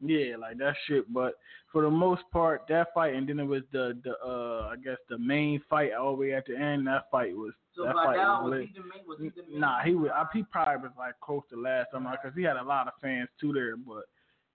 Yeah, 0.00 0.36
like 0.36 0.58
that 0.58 0.74
shit. 0.86 1.12
But 1.12 1.34
for 1.70 1.82
the 1.82 1.90
most 1.90 2.22
part, 2.32 2.62
that 2.68 2.88
fight, 2.94 3.14
and 3.14 3.28
then 3.28 3.40
it 3.40 3.44
was 3.44 3.62
the 3.72 3.98
the 4.02 4.12
uh 4.24 4.70
I 4.72 4.76
guess 4.76 4.98
the 5.08 5.18
main 5.18 5.60
fight 5.68 5.92
all 5.92 6.12
the 6.14 6.20
way 6.20 6.32
at 6.32 6.46
the 6.46 6.56
end. 6.56 6.86
That 6.86 7.10
fight 7.10 7.36
was 7.36 7.52
So 7.76 7.84
that 7.84 7.94
fight 7.94 8.16
Vidal, 8.16 8.44
was 8.44 8.52
was 8.52 8.60
he 8.60 8.72
the 8.74 8.86
main? 8.86 9.04
Was 9.06 9.18
he 9.20 9.28
the 9.30 9.42
main? 9.50 9.60
Nah, 9.60 9.82
he 9.82 9.94
was. 9.94 10.10
I, 10.14 10.24
he 10.32 10.42
probably 10.44 10.88
was 10.88 10.92
like 10.98 11.18
close 11.20 11.42
to 11.50 11.60
last 11.60 11.88
time 11.92 12.06
because 12.10 12.36
he 12.36 12.42
had 12.42 12.56
a 12.56 12.62
lot 12.62 12.86
of 12.86 12.94
fans 13.02 13.28
too 13.40 13.52
there. 13.52 13.76
But 13.76 14.04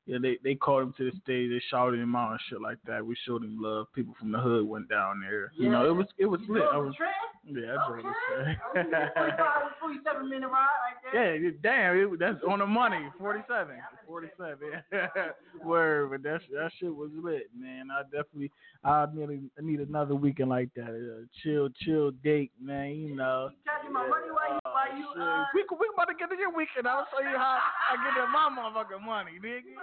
yeah, 0.10 0.18
they 0.20 0.38
they 0.44 0.56
called 0.56 0.84
him 0.84 0.94
to 0.98 1.12
the 1.12 1.18
stage. 1.24 1.52
They 1.52 1.62
shouted 1.70 2.00
him 2.00 2.16
out 2.16 2.32
and 2.32 2.40
shit 2.50 2.60
like 2.62 2.80
that. 2.88 3.06
We 3.06 3.16
showed 3.28 3.44
him 3.44 3.58
love. 3.62 3.88
People 3.94 4.16
from 4.20 4.32
the 4.32 4.40
hood 4.40 4.68
went 4.68 4.90
down 4.90 5.22
there. 5.22 5.52
You 5.56 5.70
know, 5.70 5.86
it 5.88 5.96
was 5.96 6.08
it 6.18 6.26
was 6.26 6.42
You 6.48 6.56
lit. 6.56 6.64
I 6.74 6.78
was 6.78 6.96
train? 6.96 7.12
yeah, 7.46 7.76
I 7.78 7.88
drove 7.88 8.06
Okay. 8.06 8.58
the 8.74 8.80
Okay. 8.80 9.08
45, 9.16 9.72
47 9.80 10.30
minute 10.30 10.48
ride 10.48 10.66
right 10.66 11.14
there. 11.14 11.36
Yeah, 11.38 11.52
damn, 11.62 11.98
it, 12.14 12.20
that's 12.20 12.38
on 12.48 12.60
the 12.60 12.66
money. 12.66 13.06
Forty-seven, 13.20 13.76
forty-seven. 14.08 14.82
Word, 15.64 16.10
but 16.12 16.24
that 16.24 16.42
that 16.54 16.72
shit 16.80 16.94
was 16.96 17.12
lit, 17.14 17.50
man. 17.58 17.90
I 17.92 18.04
definitely, 18.04 18.52
I 18.84 19.06
really 19.14 19.42
need 19.62 19.80
another 19.80 20.16
weekend 20.16 20.50
like 20.50 20.74
that. 20.76 20.90
A 20.90 21.26
chill, 21.44 21.70
chill 21.86 22.12
date, 22.24 22.52
man. 22.60 22.96
You 22.96 23.16
know. 23.16 23.50
You 23.86 23.94
my 23.94 24.08
money 24.08 24.30
while 24.32 24.54
you, 24.54 24.60
while 24.64 24.98
you, 24.98 25.22
uh, 25.22 25.46
we 25.54 25.64
we 25.80 25.90
about 25.94 26.06
to 26.06 26.16
get 26.16 26.30
to 26.30 26.38
your 26.38 26.54
weekend. 26.54 26.88
I'll 26.88 27.08
show 27.12 27.22
you 27.22 27.38
how 27.38 27.58
I 27.90 27.96
get 28.16 28.30
my 28.30 28.50
motherfucking 28.54 29.04
money, 29.06 29.40
nigga. 29.44 29.74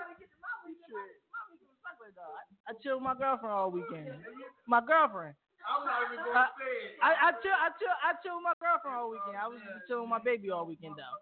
I, 2.68 2.72
chilled 2.82 3.02
with 3.02 3.08
my 3.08 3.14
girlfriend 3.14 3.52
all 3.54 3.70
weekend. 3.70 4.08
My 4.66 4.80
girlfriend. 4.80 5.34
I'm 5.66 5.82
not 5.86 6.06
even 6.06 6.22
gonna 6.22 6.46
say 6.54 6.72
it. 6.86 6.98
I, 7.02 7.10
I 7.28 7.32
chill, 7.42 7.50
I 7.54 7.68
chill, 7.78 7.90
I 7.90 8.10
chill 8.22 8.36
with 8.38 8.46
my 8.46 8.54
girlfriend 8.62 8.96
all 8.96 9.10
weekend. 9.10 9.36
I 9.36 9.48
was 9.48 9.58
just 9.58 9.86
chilling 9.88 10.02
with 10.06 10.10
my 10.10 10.22
baby 10.22 10.50
all 10.50 10.66
weekend 10.66 10.94
though. 10.96 11.18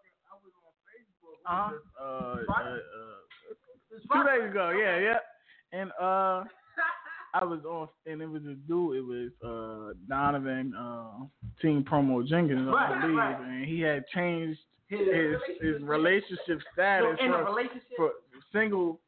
Uh 1.47 1.69
huh. 1.69 1.77
Uh, 2.01 2.05
uh, 2.05 2.77
uh, 2.77 3.21
two 4.13 4.23
days 4.25 4.51
ago, 4.51 4.71
yeah, 4.71 4.99
yeah. 4.99 5.21
And 5.73 5.91
uh, 6.01 6.45
I 7.35 7.45
was 7.45 7.61
on, 7.65 7.89
and 8.07 8.23
it 8.23 8.27
was 8.27 8.43
a 8.45 8.55
dude. 8.69 8.97
It 8.97 9.05
was 9.05 9.31
uh, 9.45 9.93
Donovan 10.09 10.75
uh, 10.79 11.25
Team 11.61 11.85
Promo 11.85 12.27
Jenkins, 12.27 12.69
I 12.69 13.01
believe, 13.01 13.17
right. 13.17 13.41
and 13.41 13.65
he 13.65 13.81
had 13.81 14.07
changed 14.15 14.61
His, 14.89 15.37
his 15.61 15.83
relationship 15.83 16.61
status 16.73 17.17
So 17.19 17.27
from, 17.27 17.45
relationship. 17.45 17.97
for 17.97 18.11
single 18.53 19.01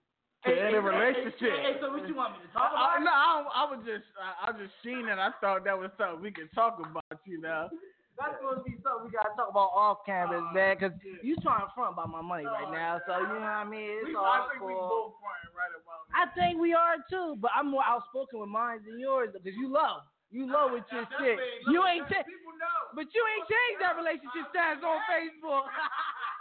to 0.47 0.55
Hey, 0.55 0.71
in 0.71 0.73
hey, 0.73 0.79
a 0.79 0.81
relationship. 0.81 1.53
Hey, 1.59 1.75
so 1.83 1.91
what 1.91 2.07
you 2.07 2.15
want 2.15 2.39
me 2.39 2.47
to 2.47 2.51
talk 2.55 2.71
I, 2.73 2.97
about? 2.97 3.05
no, 3.05 3.13
I, 3.13 3.35
I 3.51 3.65
was 3.67 3.81
just, 3.83 4.07
I, 4.17 4.47
I 4.47 4.55
was 4.55 4.63
just 4.63 4.75
seeing 4.87 5.07
it. 5.11 5.19
I 5.19 5.35
thought 5.43 5.67
that 5.67 5.75
was 5.77 5.91
something 5.99 6.23
we 6.23 6.31
could 6.31 6.49
talk 6.55 6.79
about, 6.79 7.19
you 7.27 7.41
know. 7.43 7.69
That's 8.17 8.33
supposed 8.41 8.65
to 8.65 8.65
be 8.65 8.81
something 8.81 9.11
we 9.11 9.13
gotta 9.13 9.37
talk 9.37 9.53
about 9.53 9.77
off 9.77 10.01
campus, 10.09 10.41
uh, 10.41 10.57
man. 10.57 10.81
Cause 10.81 10.97
you 11.21 11.37
trying 11.45 11.69
to 11.69 11.71
front 11.77 11.93
about 11.93 12.09
my 12.09 12.25
money 12.25 12.49
uh, 12.49 12.57
right 12.57 12.73
now, 12.73 12.97
so 13.05 13.13
you 13.13 13.29
know 13.29 13.45
what 13.45 13.61
I 13.61 13.69
mean. 13.69 13.93
It's 14.01 14.09
We, 14.09 14.17
all 14.17 14.25
I 14.25 14.49
think 14.49 14.65
we 14.65 14.73
both 14.73 15.21
fronting 15.21 15.53
right 15.53 15.69
about 15.77 16.09
I 16.17 16.25
think 16.33 16.57
we 16.57 16.73
are 16.73 16.97
too, 17.13 17.37
but 17.37 17.53
I'm 17.53 17.69
more 17.69 17.85
outspoken 17.85 18.41
with 18.41 18.49
mine 18.49 18.81
than 18.89 18.97
yours 18.97 19.37
because 19.37 19.53
you 19.53 19.69
low. 19.69 20.01
You 20.33 20.49
low 20.49 20.73
with 20.73 20.89
your 20.89 21.05
shit. 21.21 21.37
You 21.69 21.85
ain't 21.85 22.09
know. 22.09 22.25
but 22.97 23.07
you 23.13 23.21
ain't 23.37 23.47
changed 23.47 23.79
that 23.85 24.01
relationship 24.01 24.49
status 24.49 24.81
on 24.81 24.97
Facebook. 25.13 25.69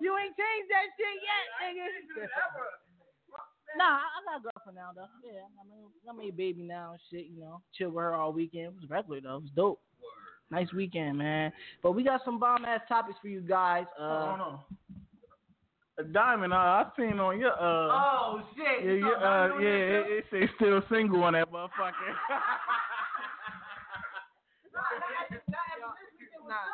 you 0.00 0.14
ain't 0.16 0.34
changed 0.36 0.68
that 0.70 0.86
shit 0.96 1.16
yet, 1.22 1.44
nigga. 1.62 1.86
Nah, 3.76 4.00
I 4.00 4.18
got 4.24 4.40
a 4.40 4.42
girlfriend 4.42 4.76
now 4.76 4.90
though. 4.94 5.10
Yeah, 5.22 5.44
I 5.60 5.64
mean, 5.68 5.86
I 6.08 6.12
made 6.16 6.32
a 6.32 6.36
baby 6.36 6.62
now 6.62 6.92
and 6.92 7.00
shit. 7.10 7.26
You 7.26 7.40
know, 7.40 7.60
chill 7.76 7.90
with 7.90 8.02
her 8.02 8.14
all 8.14 8.32
weekend. 8.32 8.66
It 8.66 8.74
was 8.74 8.88
regular 8.88 9.20
though. 9.20 9.36
It 9.36 9.42
was 9.42 9.50
dope. 9.54 9.80
Nice 10.50 10.72
weekend, 10.72 11.18
man. 11.18 11.52
But 11.82 11.92
we 11.92 12.02
got 12.02 12.24
some 12.24 12.40
bomb 12.40 12.64
ass 12.64 12.80
topics 12.88 13.18
for 13.20 13.28
you 13.28 13.40
guys. 13.40 13.84
Uh, 14.00 14.02
on. 14.02 14.58
A 15.98 16.04
diamond, 16.04 16.52
uh, 16.52 16.56
I 16.56 16.84
seen 16.96 17.18
on 17.18 17.40
your 17.40 17.52
uh, 17.52 17.90
oh 17.90 18.40
shit. 18.54 18.86
yeah, 18.86 18.92
your, 18.92 19.16
uh, 19.16 19.58
yeah, 19.58 19.68
it, 19.68 20.06
it 20.08 20.24
say 20.30 20.48
still 20.54 20.80
single 20.88 21.24
on 21.24 21.32
that 21.32 21.50
motherfucker. 21.50 21.68
Nah, 26.48 26.64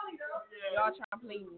y'all 0.75 0.93
trying 0.93 1.15
to 1.15 1.27
play 1.27 1.39
me. 1.39 1.57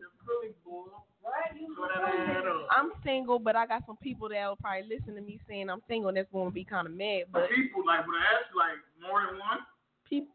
I'm 2.70 2.92
single, 3.04 3.38
but 3.38 3.56
I 3.56 3.66
got 3.66 3.82
some 3.86 3.96
people 3.96 4.28
that 4.28 4.46
will 4.48 4.56
probably 4.56 4.88
listen 4.88 5.14
to 5.16 5.20
me 5.20 5.40
saying 5.48 5.70
I'm 5.70 5.82
single. 5.88 6.08
and 6.08 6.16
That's 6.16 6.28
going 6.32 6.48
to 6.48 6.54
be 6.54 6.64
kind 6.64 6.86
of 6.86 6.92
mad. 6.94 7.24
But 7.32 7.48
People 7.50 7.84
like, 7.86 8.04
but 8.06 8.14
ask 8.14 8.54
like 8.54 8.78
more 9.02 9.26
than 9.26 9.38
one. 9.40 9.58
people, 10.08 10.28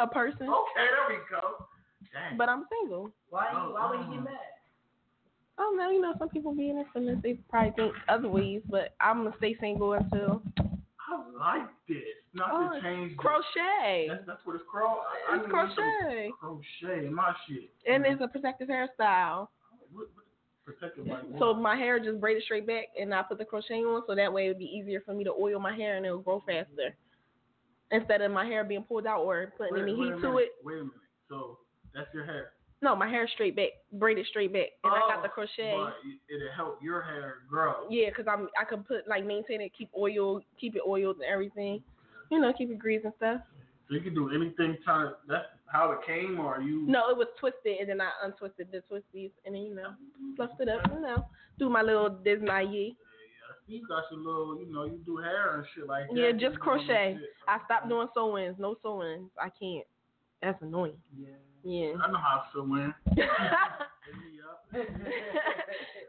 a 0.00 0.06
person, 0.06 0.48
Okay, 0.48 0.86
there 0.90 1.06
we 1.08 1.16
go. 1.30 1.66
Dang. 2.12 2.36
but 2.36 2.48
I'm 2.48 2.64
single. 2.70 3.10
Why, 3.30 3.50
you, 3.52 3.58
oh, 3.58 3.72
why 3.72 3.90
would 3.90 4.00
you 4.06 4.12
get 4.12 4.20
oh. 4.20 4.24
mad? 4.24 4.52
I 5.58 5.62
don't 5.62 5.78
know. 5.78 5.90
You 5.90 6.00
know, 6.02 6.14
some 6.18 6.28
people 6.28 6.54
being 6.54 6.70
in 6.70 6.76
their 6.76 6.86
feelings. 6.92 7.22
They 7.22 7.34
probably 7.48 7.72
think 7.76 7.94
other 8.08 8.28
ways, 8.28 8.60
but 8.68 8.94
I'm 9.00 9.24
gonna 9.24 9.34
stay 9.38 9.56
single 9.58 9.94
until 9.94 10.42
I 11.08 11.58
like 11.60 11.68
this. 11.88 12.02
Not 12.34 12.48
Oh, 12.52 12.74
to 12.74 12.80
change. 12.82 13.12
the- 13.12 13.16
crochet. 13.18 14.06
That's 14.08 14.26
that's 14.26 14.44
what 14.44 14.56
it's 14.56 14.64
called. 14.70 14.98
I 15.30 15.36
It's 15.36 15.42
didn't 15.42 15.52
know 15.52 15.60
it 15.60 15.64
was 15.68 15.74
crochet, 15.74 16.32
Crochet, 16.40 17.08
my 17.10 17.34
shit. 17.46 17.70
and 17.86 18.04
it's 18.06 18.20
a 18.20 18.28
protective 18.28 18.68
hairstyle. 18.68 19.48
What- 19.92 20.08
what- 20.14 20.24
Protected 20.64 21.06
like? 21.06 21.22
So 21.38 21.54
my 21.54 21.76
hair 21.76 22.00
just 22.00 22.20
braided 22.20 22.42
straight 22.42 22.66
back, 22.66 22.86
and 22.98 23.14
I 23.14 23.22
put 23.22 23.38
the 23.38 23.44
crochet 23.44 23.84
on, 23.84 24.02
so 24.04 24.16
that 24.16 24.32
way 24.32 24.46
it 24.46 24.48
would 24.48 24.58
be 24.58 24.64
easier 24.64 25.00
for 25.00 25.14
me 25.14 25.22
to 25.22 25.32
oil 25.32 25.60
my 25.60 25.72
hair 25.72 25.96
and 25.96 26.04
it'll 26.04 26.18
grow 26.18 26.40
faster. 26.40 26.96
Instead 27.92 28.20
of 28.22 28.32
my 28.32 28.44
hair 28.44 28.64
being 28.64 28.82
pulled 28.82 29.06
out 29.06 29.20
or 29.22 29.52
putting 29.56 29.74
Wait- 29.74 29.82
any 29.82 29.94
wait 29.94 30.14
heat 30.14 30.20
to 30.22 30.38
it. 30.38 30.48
Wait 30.64 30.74
a 30.74 30.78
minute. 30.78 30.92
So 31.28 31.60
that's 31.94 32.12
your 32.12 32.24
hair. 32.24 32.54
No, 32.82 32.94
my 32.94 33.08
hair 33.08 33.26
straight 33.32 33.56
back, 33.56 33.70
braided 33.92 34.26
straight 34.26 34.52
back, 34.52 34.68
and 34.84 34.92
I 34.92 34.98
got 35.00 35.22
the 35.22 35.28
Oh, 35.28 35.32
crochet. 35.32 35.72
It'll 36.28 36.52
help 36.54 36.82
your 36.82 37.00
hair 37.02 37.38
grow. 37.48 37.86
Yeah, 37.88 38.10
'cause 38.10 38.26
I'm 38.28 38.48
I 38.58 38.64
can 38.64 38.84
put 38.84 39.08
like 39.08 39.24
maintain 39.24 39.60
it, 39.62 39.72
keep 39.72 39.88
oil, 39.96 40.42
keep 40.58 40.76
it 40.76 40.82
oiled 40.86 41.16
and 41.16 41.24
everything. 41.24 41.82
You 42.30 42.38
know, 42.40 42.52
keep 42.52 42.70
it 42.70 42.78
greased 42.78 43.04
and 43.04 43.14
stuff. 43.14 43.40
So 43.88 43.94
you 43.94 44.00
can 44.00 44.14
do 44.14 44.30
anything. 44.30 44.76
Trying. 44.84 45.14
That's 45.26 45.46
how 45.68 45.92
it 45.92 46.02
came, 46.04 46.38
or 46.38 46.60
you. 46.60 46.86
No, 46.86 47.08
it 47.08 47.16
was 47.16 47.28
twisted, 47.38 47.78
and 47.78 47.88
then 47.88 48.00
I 48.00 48.10
untwisted 48.22 48.70
the 48.70 48.82
twisties, 48.82 49.30
and 49.44 49.54
then 49.54 49.62
you 49.62 49.74
know, 49.74 49.94
fluffed 50.36 50.60
it 50.60 50.68
up. 50.68 50.86
You 50.92 51.00
know, 51.00 51.24
do 51.58 51.70
my 51.70 51.82
little 51.82 52.10
Disney. 52.10 52.48
Yeah, 52.48 53.78
you 53.78 53.86
got 53.88 54.04
your 54.10 54.20
little, 54.20 54.58
you 54.60 54.66
know, 54.72 54.84
you 54.84 54.98
do 55.06 55.16
hair 55.16 55.56
and 55.56 55.66
shit 55.74 55.86
like 55.86 56.08
that. 56.08 56.16
Yeah, 56.16 56.32
just 56.32 56.58
crochet. 56.60 57.18
I 57.48 57.58
stopped 57.64 57.88
doing 57.88 58.08
sew-ins. 58.14 58.58
No 58.58 58.76
sew-ins. 58.82 59.30
I 59.40 59.48
can't. 59.50 59.86
That's 60.42 60.60
annoying. 60.62 61.00
Yeah. 61.16 61.28
Yeah. 61.66 61.94
I 62.00 62.10
know 62.12 62.18
how 62.18 62.36
to 62.38 62.46
sew 62.52 62.62
in. 62.76 62.94
Hit 63.16 63.26
me 64.22 64.38
up. 64.46 64.70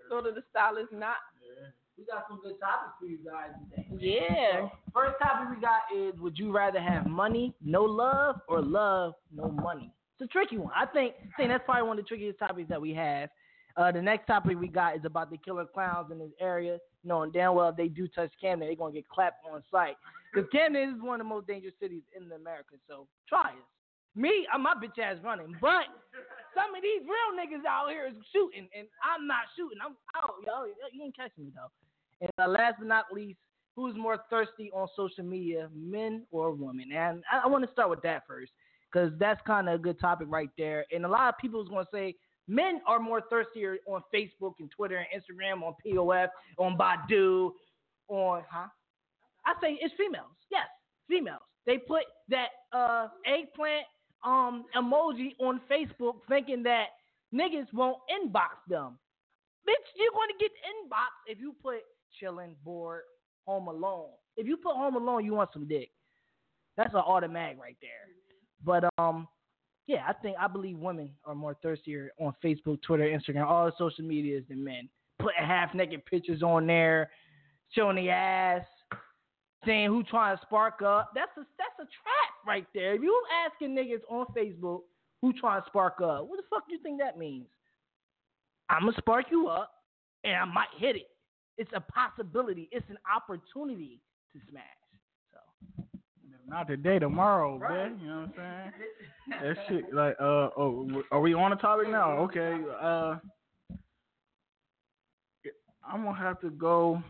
Go 0.10 0.22
the 0.22 0.44
stylist. 0.52 0.94
Not. 0.94 1.18
Yeah. 1.42 1.70
We 1.98 2.06
got 2.06 2.26
some 2.30 2.40
good 2.44 2.60
topics 2.60 2.94
for 3.00 3.08
you 3.08 3.18
guys 3.26 3.50
today. 3.72 3.88
Yeah. 4.00 4.70
First 4.94 5.16
topic 5.20 5.50
we 5.56 5.60
got 5.60 5.82
is 5.96 6.20
Would 6.22 6.38
you 6.38 6.56
rather 6.56 6.80
have 6.80 7.08
money, 7.08 7.56
no 7.66 7.82
love, 7.82 8.36
or 8.48 8.62
love, 8.62 9.16
no 9.34 9.50
money? 9.50 9.92
It's 10.20 10.30
a 10.30 10.32
tricky 10.32 10.60
one. 10.60 10.72
I 10.76 10.86
think, 10.86 11.16
I 11.22 11.38
think 11.38 11.50
that's 11.50 11.64
probably 11.66 11.88
one 11.88 11.98
of 11.98 12.06
the 12.06 12.08
trickiest 12.08 12.38
topics 12.38 12.70
that 12.70 12.80
we 12.80 12.94
have. 12.94 13.30
Uh, 13.76 13.92
the 13.92 14.02
next 14.02 14.28
topic 14.28 14.60
we 14.60 14.68
got 14.68 14.96
is 14.96 15.06
about 15.06 15.32
the 15.32 15.38
killer 15.38 15.66
clowns 15.66 16.12
in 16.12 16.20
this 16.20 16.32
area. 16.40 16.78
Knowing 17.04 17.32
damn 17.32 17.56
well 17.56 17.70
if 17.70 17.76
they 17.76 17.88
do 17.88 18.08
touch 18.08 18.32
Camden, 18.40 18.68
they're 18.68 18.76
going 18.76 18.94
to 18.94 19.00
get 19.00 19.10
clapped 19.10 19.44
on 19.52 19.64
site. 19.72 19.96
Because 20.32 20.48
Camden 20.52 20.96
is 20.96 21.02
one 21.02 21.20
of 21.20 21.26
the 21.26 21.30
most 21.30 21.48
dangerous 21.48 21.74
cities 21.82 22.04
in 22.16 22.32
America. 22.32 22.76
So 22.88 23.08
try 23.28 23.50
us. 23.50 23.76
Me, 24.17 24.47
I'm 24.51 24.63
my 24.63 24.74
bitch 24.74 24.97
ass 24.97 25.17
running. 25.24 25.55
But 25.62 25.86
some 26.55 26.74
of 26.74 26.81
these 26.81 27.05
real 27.05 27.38
niggas 27.38 27.63
out 27.69 27.89
here 27.91 28.07
is 28.07 28.15
shooting, 28.33 28.67
and 28.75 28.88
I'm 29.05 29.27
not 29.27 29.45
shooting. 29.55 29.77
I'm 29.77 29.95
out, 30.17 30.33
yo. 30.43 30.65
You 30.91 31.03
ain't 31.03 31.15
catching 31.15 31.45
me, 31.45 31.51
though. 31.53 31.69
And 32.19 32.31
uh, 32.41 32.50
last 32.50 32.77
but 32.79 32.88
not 32.88 33.05
least, 33.13 33.38
who's 33.75 33.95
more 33.95 34.17
thirsty 34.31 34.71
on 34.74 34.88
social 34.95 35.24
media, 35.24 35.69
men 35.75 36.25
or 36.31 36.51
women? 36.51 36.91
And 36.91 37.24
I, 37.31 37.45
I 37.45 37.47
want 37.47 37.63
to 37.63 37.71
start 37.71 37.91
with 37.91 38.01
that 38.01 38.24
first 38.27 38.51
because 38.91 39.12
that's 39.19 39.39
kind 39.45 39.69
of 39.69 39.75
a 39.75 39.77
good 39.77 40.00
topic 40.00 40.27
right 40.31 40.50
there. 40.57 40.86
And 40.91 41.05
a 41.05 41.07
lot 41.07 41.29
of 41.29 41.36
people 41.39 41.62
is 41.62 41.69
to 41.69 41.86
say 41.93 42.15
men 42.47 42.81
are 42.88 43.00
more 43.00 43.21
thirstier 43.29 43.77
on 43.86 44.01
Facebook 44.12 44.53
and 44.59 44.71
Twitter 44.75 44.97
and 44.97 45.07
Instagram, 45.13 45.62
on 45.62 45.75
POF, 45.86 46.29
on 46.57 46.75
Badoo, 46.75 47.51
on 48.07 48.41
huh? 48.50 48.67
I 49.45 49.53
say 49.62 49.77
it's 49.79 49.93
females. 49.95 50.33
Yes, 50.51 50.65
females. 51.07 51.41
They 51.67 51.77
put 51.77 52.03
that 52.29 52.47
uh, 52.74 53.09
eggplant 53.27 53.86
um 54.24 54.65
emoji 54.75 55.36
on 55.39 55.62
Facebook 55.69 56.15
thinking 56.27 56.63
that 56.63 56.88
niggas 57.33 57.71
won't 57.74 57.97
inbox 58.09 58.57
them. 58.67 58.97
Bitch, 59.67 59.86
you're 59.95 60.12
going 60.13 60.29
to 60.29 60.38
get 60.39 60.51
inbox 60.51 61.12
if 61.27 61.39
you 61.39 61.53
put 61.62 61.79
chilling, 62.19 62.55
bored, 62.63 63.01
home 63.45 63.67
alone. 63.67 64.09
If 64.38 64.47
you 64.47 64.57
put 64.57 64.75
home 64.75 64.95
alone, 64.95 65.25
you 65.25 65.33
want 65.33 65.50
some 65.53 65.67
dick. 65.67 65.89
That's 66.77 66.93
an 66.93 67.00
automatic 67.00 67.57
right 67.59 67.77
there. 67.81 68.07
But 68.63 68.89
um, 68.97 69.27
yeah, 69.88 70.03
I 70.07 70.13
think 70.13 70.38
I 70.39 70.47
believe 70.47 70.77
women 70.77 71.09
are 71.25 71.36
more 71.36 71.55
thirstier 71.62 72.12
on 72.19 72.33
Facebook, 72.43 72.81
Twitter, 72.81 73.03
Instagram, 73.03 73.45
all 73.45 73.65
the 73.65 73.74
social 73.77 74.03
medias 74.03 74.43
than 74.47 74.63
men. 74.63 74.89
Putting 75.19 75.43
half 75.43 75.74
naked 75.74 76.05
pictures 76.05 76.43
on 76.43 76.67
there, 76.67 77.09
showing 77.71 77.95
the 77.95 78.09
ass, 78.09 78.62
saying 79.65 79.88
who 79.88 80.03
trying 80.03 80.38
to 80.38 80.41
spark 80.43 80.81
up. 80.81 81.12
That's 81.15 81.31
a 81.38 81.45
that's 81.57 81.79
a 81.79 81.83
trap 81.83 82.16
right 82.48 82.66
there. 82.74 82.96
If 82.96 83.01
you 83.01 83.22
asking 83.46 83.75
niggas 83.75 84.01
on 84.10 84.25
Facebook 84.36 84.82
who 85.22 85.34
trying 85.34 85.62
to 85.62 85.68
spark 85.68 86.01
up, 86.01 86.27
what 86.27 86.38
the 86.38 86.44
fuck 86.50 86.68
do 86.68 86.74
you 86.74 86.82
think 86.82 87.00
that 87.00 87.18
means? 87.18 87.48
I'ma 88.70 88.92
spark 88.98 89.25
you 89.32 89.48
up 89.48 89.72
and 90.24 90.36
I 90.36 90.46
might 90.46 90.68
hit 90.77 90.96
it. 90.96 91.08
It's 91.58 91.72
a 91.74 91.80
possibility. 91.82 92.70
It's 92.72 92.86
an 92.89 92.98
opportunity 93.13 94.00
to 94.34 94.39
smash. 94.50 94.63
So 95.32 95.39
Not 96.48 96.68
today, 96.68 97.00
tomorrow, 97.00 97.58
Right. 97.58 97.92
man. 97.92 98.00
You 98.00 98.08
know 98.08 98.20
what 98.22 98.39
I'm 98.39 98.72
saying? 99.30 99.44
that 99.58 99.68
shit, 99.68 99.94
like, 99.94 100.16
uh, 100.20 100.50
oh, 100.56 101.04
are 101.12 101.20
we 101.20 101.34
on 101.34 101.51
the 101.51 101.58
topic 101.58 101.89
now? 101.89 102.12
Okay, 102.20 102.54
uh, 102.80 103.18
I'm 105.86 106.04
gonna 106.04 106.13
have 106.18 106.39
to 106.42 106.50
go. 106.51 107.01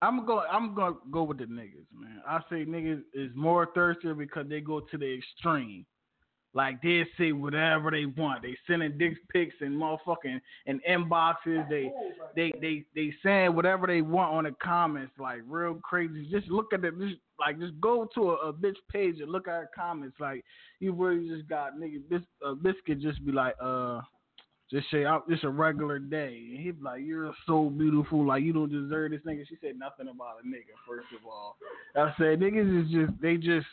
I'm 0.00 0.24
gonna 0.24 0.26
go. 0.26 0.38
I'm 0.50 0.74
gonna 0.74 0.96
go 1.10 1.24
with 1.24 1.38
the 1.38 1.44
niggas, 1.44 1.86
man. 1.92 2.22
I 2.26 2.38
say 2.50 2.64
niggas 2.64 3.02
is 3.14 3.30
more 3.34 3.68
thirstier 3.74 4.14
because 4.14 4.46
they 4.48 4.60
go 4.60 4.80
to 4.80 4.98
the 4.98 5.18
extreme. 5.18 5.84
Like 6.54 6.80
they 6.82 7.04
say 7.18 7.32
whatever 7.32 7.90
they 7.90 8.06
want. 8.06 8.42
They 8.42 8.56
sending 8.66 8.96
dick 8.96 9.14
pics 9.32 9.56
and 9.60 9.80
motherfucking 9.80 10.40
and 10.66 10.80
inboxes. 10.88 11.68
They 11.68 11.92
they 12.34 12.52
they 12.60 12.84
they 12.94 13.12
saying 13.22 13.54
whatever 13.54 13.86
they 13.86 14.02
want 14.02 14.32
on 14.34 14.44
the 14.44 14.54
comments, 14.62 15.12
like 15.18 15.40
real 15.46 15.74
crazy. 15.74 16.28
Just 16.30 16.48
look 16.48 16.72
at 16.72 16.84
it. 16.84 16.98
Just 16.98 17.16
like 17.38 17.58
just 17.58 17.78
go 17.80 18.08
to 18.14 18.30
a, 18.30 18.48
a 18.48 18.52
bitch 18.52 18.76
page 18.90 19.20
and 19.20 19.30
look 19.30 19.46
at 19.46 19.52
her 19.52 19.70
comments. 19.74 20.16
Like 20.20 20.44
you 20.80 20.92
really 20.92 21.28
just 21.28 21.48
got 21.48 21.76
nigga. 21.76 22.00
This 22.08 22.22
uh, 22.44 22.54
biscuit 22.54 23.00
just 23.00 23.24
be 23.26 23.32
like 23.32 23.54
uh. 23.60 24.00
Just 24.70 24.90
say 24.90 25.04
out. 25.04 25.24
It's 25.28 25.44
a 25.44 25.48
regular 25.48 25.98
day, 25.98 26.46
and 26.50 26.60
he 26.60 26.72
be 26.72 26.82
like, 26.82 27.00
"You're 27.02 27.32
so 27.46 27.70
beautiful, 27.70 28.26
like 28.26 28.42
you 28.42 28.52
don't 28.52 28.70
deserve 28.70 29.12
this 29.12 29.22
nigga." 29.26 29.46
She 29.48 29.56
said 29.62 29.78
nothing 29.78 30.08
about 30.08 30.40
a 30.44 30.46
nigga. 30.46 30.76
First 30.86 31.06
of 31.18 31.26
all, 31.26 31.56
I 31.96 32.12
said 32.18 32.40
niggas 32.40 32.84
is 32.84 32.90
just 32.90 33.12
they 33.22 33.36
just 33.38 33.66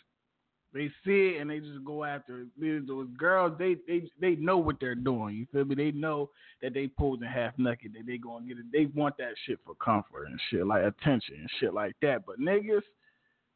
they 0.74 0.88
see 1.06 1.36
it 1.36 1.42
and 1.42 1.50
they 1.50 1.60
just 1.60 1.84
go 1.86 2.04
after 2.06 2.42
it. 2.42 2.88
Those 2.88 3.08
girls, 3.18 3.58
they 3.60 3.76
they 3.88 4.10
they 4.22 4.36
know 4.36 4.58
what 4.58 4.78
they're 4.80 4.96
doing. 4.96 5.36
You 5.36 5.48
feel 5.52 5.66
me? 5.66 5.76
They 5.76 5.92
know 5.92 6.30
that 6.62 6.74
they 6.74 6.88
posing 6.88 7.28
half 7.28 7.54
naked. 7.58 7.94
That 7.94 8.06
they 8.06 8.18
gonna 8.18 8.46
get 8.46 8.58
it. 8.58 8.66
They 8.72 8.86
want 8.86 9.18
that 9.18 9.34
shit 9.46 9.60
for 9.66 9.76
comfort 9.76 10.28
and 10.28 10.40
shit 10.50 10.66
like 10.66 10.84
attention 10.86 11.36
and 11.40 11.50
shit 11.60 11.74
like 11.74 11.96
that. 12.04 12.26
But 12.26 12.40
niggas, 12.40 12.84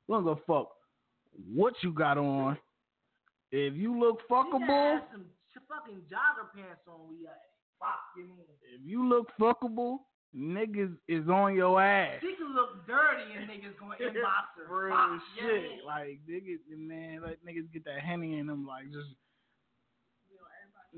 We 0.08 0.15
don't 0.15 0.25
give 0.25 0.34
a 0.34 0.41
fuck 0.46 0.72
what 1.53 1.74
you 1.84 1.93
got 1.93 2.17
on. 2.17 2.58
If 3.51 3.75
you 3.75 3.98
look 3.98 4.27
fuckable, 4.29 4.93
had 5.00 5.03
some 5.12 5.22
ch- 5.24 5.38
fucking 5.69 6.01
jogger 6.11 6.49
pants 6.55 6.81
on. 6.89 7.07
We 7.09 7.23
like, 7.25 7.38
fuck 7.79 8.01
you 8.17 8.23
mean? 8.25 8.43
if 8.75 8.81
you 8.83 9.07
look 9.07 9.29
fuckable, 9.39 9.99
niggas 10.35 10.95
is 11.07 11.29
on 11.29 11.55
your 11.55 11.81
ass. 11.81 12.19
She 12.21 12.35
can 12.35 12.53
look 12.55 12.85
dirty 12.88 13.31
and 13.38 13.49
niggas 13.49 13.77
gonna 13.79 13.95
inbox 14.01 14.49
her. 14.57 14.67
Real 14.67 14.95
Fuck, 14.95 15.21
you 15.38 15.43
know 15.43 15.47
what 15.47 15.53
I 15.53 15.61
shit. 15.61 15.69
mean? 15.69 15.85
Like 15.85 16.19
niggas, 16.29 16.61
man, 16.77 17.21
like 17.21 17.39
niggas 17.47 17.71
get 17.71 17.85
that 17.85 17.99
henny 18.01 18.38
in 18.39 18.47
them, 18.47 18.65
like 18.67 18.85
just, 18.91 19.09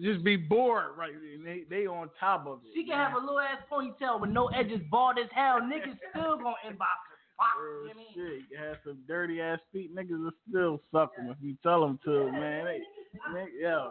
just 0.02 0.24
be 0.24 0.38
bored, 0.38 0.96
right? 0.98 1.12
And 1.14 1.46
they 1.46 1.64
they 1.70 1.86
on 1.86 2.10
top 2.20 2.48
of 2.48 2.60
it. 2.66 2.72
She 2.74 2.86
can 2.86 2.96
have 2.96 3.14
a 3.14 3.20
little 3.20 3.40
ass 3.40 3.60
ponytail 3.72 4.22
with 4.22 4.30
no 4.30 4.48
edges, 4.48 4.80
bald 4.90 5.18
as 5.20 5.30
hell. 5.36 5.60
Niggas 5.62 5.98
still 6.12 6.38
gonna 6.38 6.56
inbox 6.66 7.00
her. 7.12 7.20
Fuck, 7.38 7.58
you 7.58 7.64
know 7.64 7.82
Real 7.84 7.88
what 7.88 7.98
mean? 7.98 8.08
shit. 8.16 8.42
You 8.52 8.58
have 8.58 8.78
some 8.86 9.00
dirty 9.08 9.42
ass 9.42 9.60
feet, 9.74 9.94
niggas 9.96 10.26
are 10.28 10.34
still 10.50 10.82
suck 10.94 11.16
them 11.18 11.28
if 11.30 11.38
you 11.42 11.56
tell 11.62 11.82
them 11.82 12.00
to, 12.06 12.32
man. 12.32 12.66
They, 12.66 12.80
they, 13.34 13.46
yeah, 13.62 13.90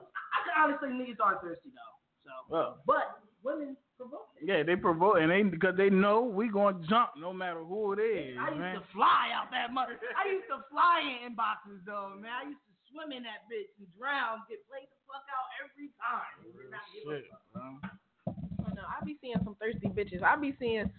honestly 0.57 0.89
niggas 0.91 1.21
are 1.23 1.39
thirsty 1.43 1.71
though. 1.75 1.97
So, 2.25 2.33
well, 2.49 2.79
but 2.87 3.21
women 3.43 3.77
provoke. 3.97 4.29
it. 4.41 4.47
yeah, 4.47 4.63
they 4.63 4.77
provoke 4.77 5.17
and 5.19 5.31
they 5.31 5.43
because 5.43 5.77
they 5.77 5.91
know 5.91 6.21
we 6.23 6.49
gonna 6.49 6.79
jump 6.89 7.11
no 7.19 7.33
matter 7.33 7.61
who 7.65 7.93
it 7.95 8.01
is, 8.01 8.37
I 8.39 8.49
used 8.51 8.61
man. 8.61 8.75
to 8.77 8.83
fly 8.93 9.31
out 9.35 9.51
that 9.53 9.73
mother. 9.73 9.97
I 10.17 10.29
used 10.31 10.47
to 10.49 10.61
fly 10.71 11.01
in 11.05 11.33
inboxes 11.33 11.81
though, 11.87 12.13
man. 12.21 12.31
I 12.33 12.45
used 12.51 12.61
to 12.61 12.73
swim 12.93 13.13
in 13.13 13.23
that 13.25 13.47
bitch 13.51 13.71
and 13.79 13.87
drown, 13.99 14.43
get 14.49 14.61
played 14.69 14.89
the 14.91 14.99
fuck 15.09 15.25
out 15.31 15.47
every 15.63 15.89
time. 15.97 16.35
Oh, 16.43 16.53
Did 16.59 16.71
not 16.71 16.85
give 16.93 17.07
a 17.07 17.17
Shit, 17.23 17.31
fuck. 17.31 17.45
bro. 17.55 18.67
I 18.67 18.75
know. 18.75 18.87
I 18.89 19.05
be 19.05 19.17
seeing 19.21 19.37
some 19.45 19.57
thirsty 19.61 19.89
bitches. 19.89 20.23
I 20.23 20.37
be 20.37 20.55
seeing 20.61 20.91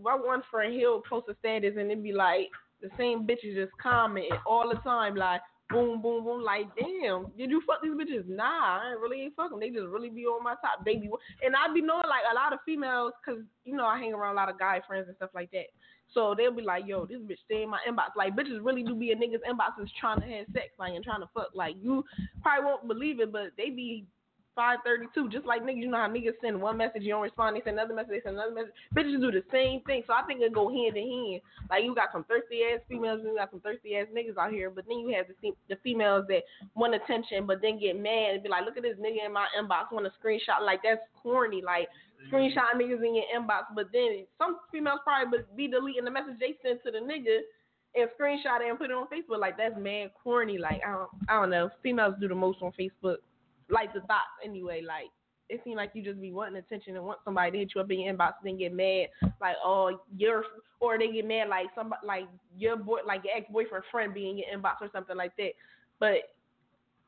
my 0.00 0.14
one 0.14 0.42
friend 0.50 0.72
he'll 0.72 1.02
post 1.02 1.28
a 1.28 1.36
status 1.38 1.74
and 1.78 1.90
it 1.90 2.02
be 2.02 2.12
like 2.12 2.48
the 2.80 2.88
same 2.96 3.26
bitches 3.26 3.54
just 3.54 3.72
commenting 3.80 4.30
all 4.46 4.68
the 4.68 4.80
time, 4.80 5.14
like 5.14 5.40
boom, 5.72 6.02
boom, 6.02 6.24
boom. 6.24 6.42
Like, 6.42 6.66
damn, 6.76 7.26
did 7.36 7.50
you 7.50 7.62
fuck 7.66 7.82
these 7.82 7.92
bitches? 7.92 8.28
Nah, 8.28 8.80
I 8.82 8.94
really 9.00 9.22
ain't 9.22 9.36
fuck 9.36 9.50
them. 9.50 9.60
They 9.60 9.70
just 9.70 9.88
really 9.88 10.10
be 10.10 10.24
on 10.24 10.44
my 10.44 10.54
top, 10.60 10.84
baby. 10.84 11.10
And 11.42 11.54
I 11.56 11.72
be 11.72 11.80
knowing 11.80 12.08
like 12.08 12.22
a 12.30 12.34
lot 12.34 12.52
of 12.52 12.60
females, 12.64 13.12
cause 13.24 13.38
you 13.64 13.76
know 13.76 13.86
I 13.86 13.98
hang 13.98 14.12
around 14.12 14.34
a 14.34 14.36
lot 14.36 14.48
of 14.48 14.58
guy 14.58 14.80
friends 14.86 15.06
and 15.08 15.16
stuff 15.16 15.30
like 15.34 15.50
that. 15.52 15.66
So 16.14 16.34
they'll 16.36 16.54
be 16.54 16.62
like, 16.62 16.84
yo, 16.86 17.06
this 17.06 17.20
bitch 17.20 17.38
stay 17.44 17.62
in 17.62 17.70
my 17.70 17.78
inbox. 17.88 18.16
Like 18.16 18.36
bitches 18.36 18.62
really 18.62 18.82
do 18.82 18.94
be 18.94 19.10
in 19.10 19.18
niggas' 19.18 19.48
inboxes 19.48 19.88
trying 19.98 20.20
to 20.20 20.26
have 20.26 20.46
sex, 20.52 20.66
like 20.78 20.92
and 20.94 21.04
trying 21.04 21.20
to 21.20 21.28
fuck. 21.34 21.48
Like 21.54 21.76
you 21.80 22.04
probably 22.42 22.66
won't 22.66 22.88
believe 22.88 23.20
it, 23.20 23.32
but 23.32 23.52
they 23.56 23.70
be 23.70 24.04
532, 24.54 25.30
just 25.30 25.46
like 25.46 25.62
niggas, 25.62 25.78
you 25.78 25.88
know 25.88 25.96
how 25.96 26.08
niggas 26.08 26.38
send 26.40 26.60
one 26.60 26.76
message, 26.76 27.02
you 27.02 27.10
don't 27.10 27.22
respond, 27.22 27.56
they 27.56 27.62
send 27.64 27.78
another 27.78 27.94
message, 27.94 28.10
they 28.10 28.20
send 28.24 28.36
another 28.36 28.54
message. 28.54 28.72
Bitches 28.94 29.20
do 29.20 29.30
the 29.30 29.44
same 29.50 29.80
thing, 29.82 30.02
so 30.06 30.12
I 30.12 30.22
think 30.22 30.40
it 30.40 30.52
go 30.52 30.68
hand 30.68 30.96
in 30.96 31.08
hand. 31.08 31.40
Like 31.70 31.84
you 31.84 31.94
got 31.94 32.12
some 32.12 32.24
thirsty 32.24 32.60
ass 32.62 32.80
females, 32.88 33.20
and 33.20 33.32
you 33.32 33.36
got 33.36 33.50
some 33.50 33.60
thirsty 33.60 33.96
ass 33.96 34.06
niggas 34.14 34.36
out 34.36 34.52
here, 34.52 34.70
but 34.70 34.84
then 34.88 34.98
you 34.98 35.14
have 35.16 35.26
the 35.28 35.52
the 35.68 35.76
females 35.82 36.26
that 36.28 36.42
want 36.74 36.94
attention, 36.94 37.46
but 37.46 37.62
then 37.62 37.78
get 37.78 37.98
mad 37.98 38.34
and 38.34 38.42
be 38.42 38.48
like, 38.48 38.64
look 38.64 38.76
at 38.76 38.82
this 38.82 38.98
nigga 38.98 39.26
in 39.26 39.32
my 39.32 39.46
inbox, 39.58 39.92
want 39.92 40.06
a 40.06 40.12
screenshot, 40.20 40.64
like 40.64 40.80
that's 40.82 41.02
corny, 41.22 41.62
like 41.64 41.88
screenshot 42.30 42.76
niggas 42.76 43.04
in 43.04 43.16
your 43.16 43.28
inbox, 43.34 43.72
but 43.74 43.86
then 43.92 44.26
some 44.38 44.58
females 44.70 45.00
probably 45.04 45.40
be 45.56 45.68
deleting 45.68 46.04
the 46.04 46.10
message 46.10 46.38
they 46.38 46.56
sent 46.62 46.82
to 46.84 46.90
the 46.90 46.98
nigga. 46.98 47.40
And 47.94 48.08
screenshot 48.18 48.64
it 48.64 48.70
and 48.70 48.78
put 48.78 48.88
it 48.88 48.94
on 48.94 49.06
Facebook 49.08 49.38
like 49.38 49.58
that's 49.58 49.74
mad 49.78 50.12
corny. 50.24 50.56
Like 50.56 50.80
I 50.82 50.92
don't, 50.92 51.10
I 51.28 51.38
don't 51.38 51.50
know. 51.50 51.68
Females 51.82 52.14
do 52.18 52.26
the 52.26 52.34
most 52.34 52.62
on 52.62 52.72
Facebook 52.72 53.16
like 53.68 53.92
the 53.92 54.00
thoughts 54.00 54.38
anyway. 54.44 54.82
Like 54.86 55.10
it 55.48 55.60
seems 55.64 55.76
like 55.76 55.90
you 55.94 56.02
just 56.02 56.20
be 56.20 56.32
wanting 56.32 56.56
attention 56.56 56.96
and 56.96 57.04
want 57.04 57.18
somebody 57.24 57.50
to 57.52 57.58
hit 57.58 57.72
you 57.74 57.80
up 57.80 57.90
in 57.90 58.00
your 58.00 58.14
inbox 58.14 58.34
and 58.42 58.46
then 58.46 58.58
get 58.58 58.72
mad 58.72 59.08
like 59.40 59.56
oh 59.62 60.00
you're 60.16 60.44
or 60.80 60.98
they 60.98 61.10
get 61.12 61.26
mad 61.26 61.48
like 61.48 61.66
somebody 61.74 62.00
like 62.06 62.28
your 62.56 62.76
boy 62.76 62.98
like 63.06 63.22
your 63.24 63.36
ex 63.36 63.46
boyfriend 63.52 63.84
friend 63.90 64.14
being 64.14 64.38
in 64.38 64.38
your 64.38 64.58
inbox 64.58 64.76
or 64.80 64.88
something 64.92 65.16
like 65.16 65.36
that. 65.36 65.52
But 66.00 66.34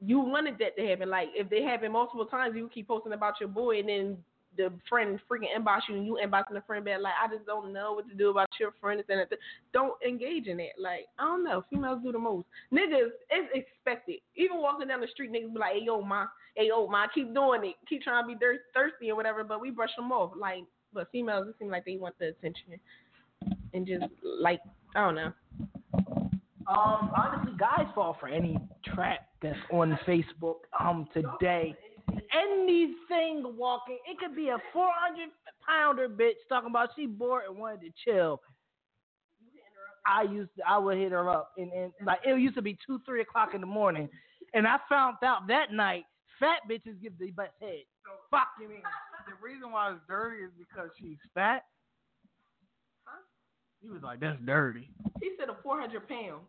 you 0.00 0.20
wanted 0.20 0.58
that 0.58 0.76
to 0.76 0.86
happen. 0.86 1.08
Like 1.08 1.28
if 1.34 1.48
they 1.48 1.62
happen 1.62 1.92
multiple 1.92 2.26
times, 2.26 2.54
you 2.56 2.70
keep 2.72 2.88
posting 2.88 3.12
about 3.12 3.40
your 3.40 3.48
boy 3.48 3.78
and 3.78 3.88
then 3.88 4.16
the 4.56 4.70
friend 4.88 5.18
freaking 5.28 5.48
inbox 5.58 5.80
you 5.88 5.96
and 5.96 6.06
you 6.06 6.18
inboxing 6.24 6.52
the 6.52 6.62
friend 6.64 6.84
back 6.84 7.00
like 7.00 7.14
I 7.20 7.34
just 7.34 7.44
don't 7.44 7.72
know 7.72 7.94
what 7.94 8.08
to 8.08 8.14
do 8.14 8.30
about 8.30 8.48
your 8.60 8.72
friend 8.80 9.02
and. 9.08 9.26
Don't 9.72 9.94
engage 10.06 10.46
in 10.46 10.60
it. 10.60 10.72
Like 10.78 11.06
I 11.18 11.24
don't 11.24 11.44
know. 11.44 11.64
Females 11.70 12.00
do 12.04 12.12
the 12.12 12.18
most. 12.18 12.46
Niggas, 12.72 13.10
it's 13.30 13.50
expected. 13.54 14.16
Even 14.36 14.58
walking 14.60 14.88
down 14.88 15.00
the 15.00 15.08
street, 15.08 15.32
niggas 15.32 15.52
be 15.52 15.58
like, 15.58 15.72
"Hey 15.72 15.82
yo, 15.84 16.00
ma, 16.00 16.26
hey 16.54 16.68
yo, 16.68 16.86
ma, 16.86 17.06
keep 17.12 17.34
doing 17.34 17.64
it, 17.64 17.74
keep 17.88 18.02
trying 18.02 18.24
to 18.24 18.28
be 18.28 18.38
thir- 18.38 18.62
thirsty 18.74 19.10
or 19.10 19.16
whatever." 19.16 19.44
But 19.44 19.60
we 19.60 19.70
brush 19.70 19.94
them 19.96 20.12
off. 20.12 20.32
Like, 20.38 20.64
but 20.92 21.10
females, 21.10 21.48
it 21.48 21.54
seem 21.58 21.68
like 21.68 21.84
they 21.84 21.96
want 21.96 22.18
the 22.18 22.28
attention 22.28 22.78
and 23.74 23.86
just 23.86 24.04
like 24.22 24.60
I 24.94 25.00
don't 25.04 25.14
know. 25.16 25.32
Um, 26.66 27.10
honestly, 27.14 27.52
guys 27.58 27.86
fall 27.94 28.16
for 28.18 28.28
any 28.28 28.56
trap 28.94 29.26
that's 29.42 29.58
on 29.70 29.98
Facebook 30.06 30.56
um 30.80 31.08
today. 31.12 31.74
Anything 32.32 33.54
walking, 33.56 33.98
it 34.10 34.18
could 34.18 34.34
be 34.36 34.48
a 34.48 34.58
400 34.72 35.28
pounder 35.66 36.08
bitch 36.08 36.32
talking 36.48 36.70
about 36.70 36.90
she 36.96 37.06
bored 37.06 37.44
and 37.48 37.58
wanted 37.58 37.80
to 37.80 37.90
chill. 38.04 38.40
I 40.06 40.22
used 40.22 40.50
to, 40.58 40.62
I 40.68 40.78
would 40.78 40.98
hit 40.98 41.12
her 41.12 41.30
up 41.30 41.52
and, 41.56 41.72
and 41.72 41.92
like 42.04 42.20
it 42.24 42.38
used 42.38 42.54
to 42.56 42.62
be 42.62 42.78
two 42.86 43.00
three 43.04 43.20
o'clock 43.20 43.54
in 43.54 43.60
the 43.60 43.66
morning, 43.66 44.08
and 44.54 44.66
I 44.66 44.78
found 44.88 45.16
out 45.22 45.48
that 45.48 45.72
night 45.72 46.04
fat 46.44 46.60
bitches 46.68 47.00
give 47.00 47.16
the 47.18 47.30
best 47.32 47.56
head. 47.60 47.88
So, 48.04 48.12
Fuck 48.30 48.48
you 48.60 48.68
mean? 48.68 48.84
The 49.24 49.32
reason 49.40 49.72
why 49.72 49.92
it's 49.92 50.00
dirty 50.08 50.44
is 50.44 50.52
because 50.60 50.90
she's 51.00 51.16
fat. 51.32 51.64
Huh? 53.08 53.24
He 53.80 53.88
was 53.88 54.02
like, 54.04 54.20
"That's 54.20 54.36
dirty." 54.44 54.90
He 55.24 55.32
said 55.40 55.48
a 55.48 55.56
400 55.62 56.04
pounds. 56.06 56.44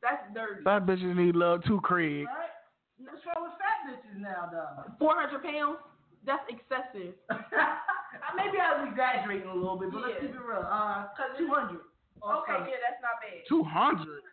That's 0.00 0.24
dirty. 0.32 0.64
Fat 0.64 0.86
bitches 0.88 1.12
need 1.14 1.36
love 1.36 1.64
too, 1.64 1.80
Craig. 1.84 2.24
Right? 2.24 2.48
What's 2.96 3.20
wrong 3.28 3.44
with 3.52 3.56
fat 3.60 3.84
bitches 3.84 4.16
now, 4.16 4.48
though? 4.48 4.88
400 4.98 5.44
pounds. 5.44 5.78
That's 6.24 6.42
excessive. 6.48 7.12
Maybe 8.34 8.56
I 8.58 8.80
was 8.80 8.88
exaggerating 8.90 9.46
a 9.46 9.54
little 9.54 9.76
bit, 9.78 9.92
but 9.92 10.02
let's 10.02 10.18
keep 10.18 10.32
it 10.34 10.40
real. 10.42 10.64
Uh, 10.66 11.06
two 11.38 11.46
hundred. 11.52 11.84
Okay, 12.18 12.58
yeah, 12.66 12.80
that's 12.82 12.98
not 13.04 13.20
bad. 13.22 13.44
Two 13.46 13.62
hundred. 13.62 14.24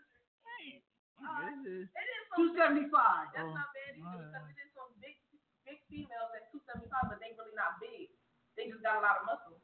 It 1.24 1.70
is 1.70 1.88
Two 2.36 2.50
seventy 2.58 2.90
five. 2.90 3.30
That's 3.38 3.46
Oh, 3.46 3.54
not 3.54 3.70
bad 3.78 3.94
either 3.94 4.26
because 4.26 4.50
it 4.50 4.58
is 4.58 4.73
some 4.73 4.73
big, 4.73 4.73
big 4.73 4.73
females 5.94 6.34
at 6.34 6.50
275, 6.50 6.90
but 7.14 7.22
they 7.22 7.38
really 7.38 7.54
not 7.54 7.78
big. 7.78 8.10
They 8.58 8.74
just 8.74 8.82
got 8.82 8.98
a 8.98 9.04
lot 9.06 9.22
of 9.22 9.30
muscle. 9.30 9.62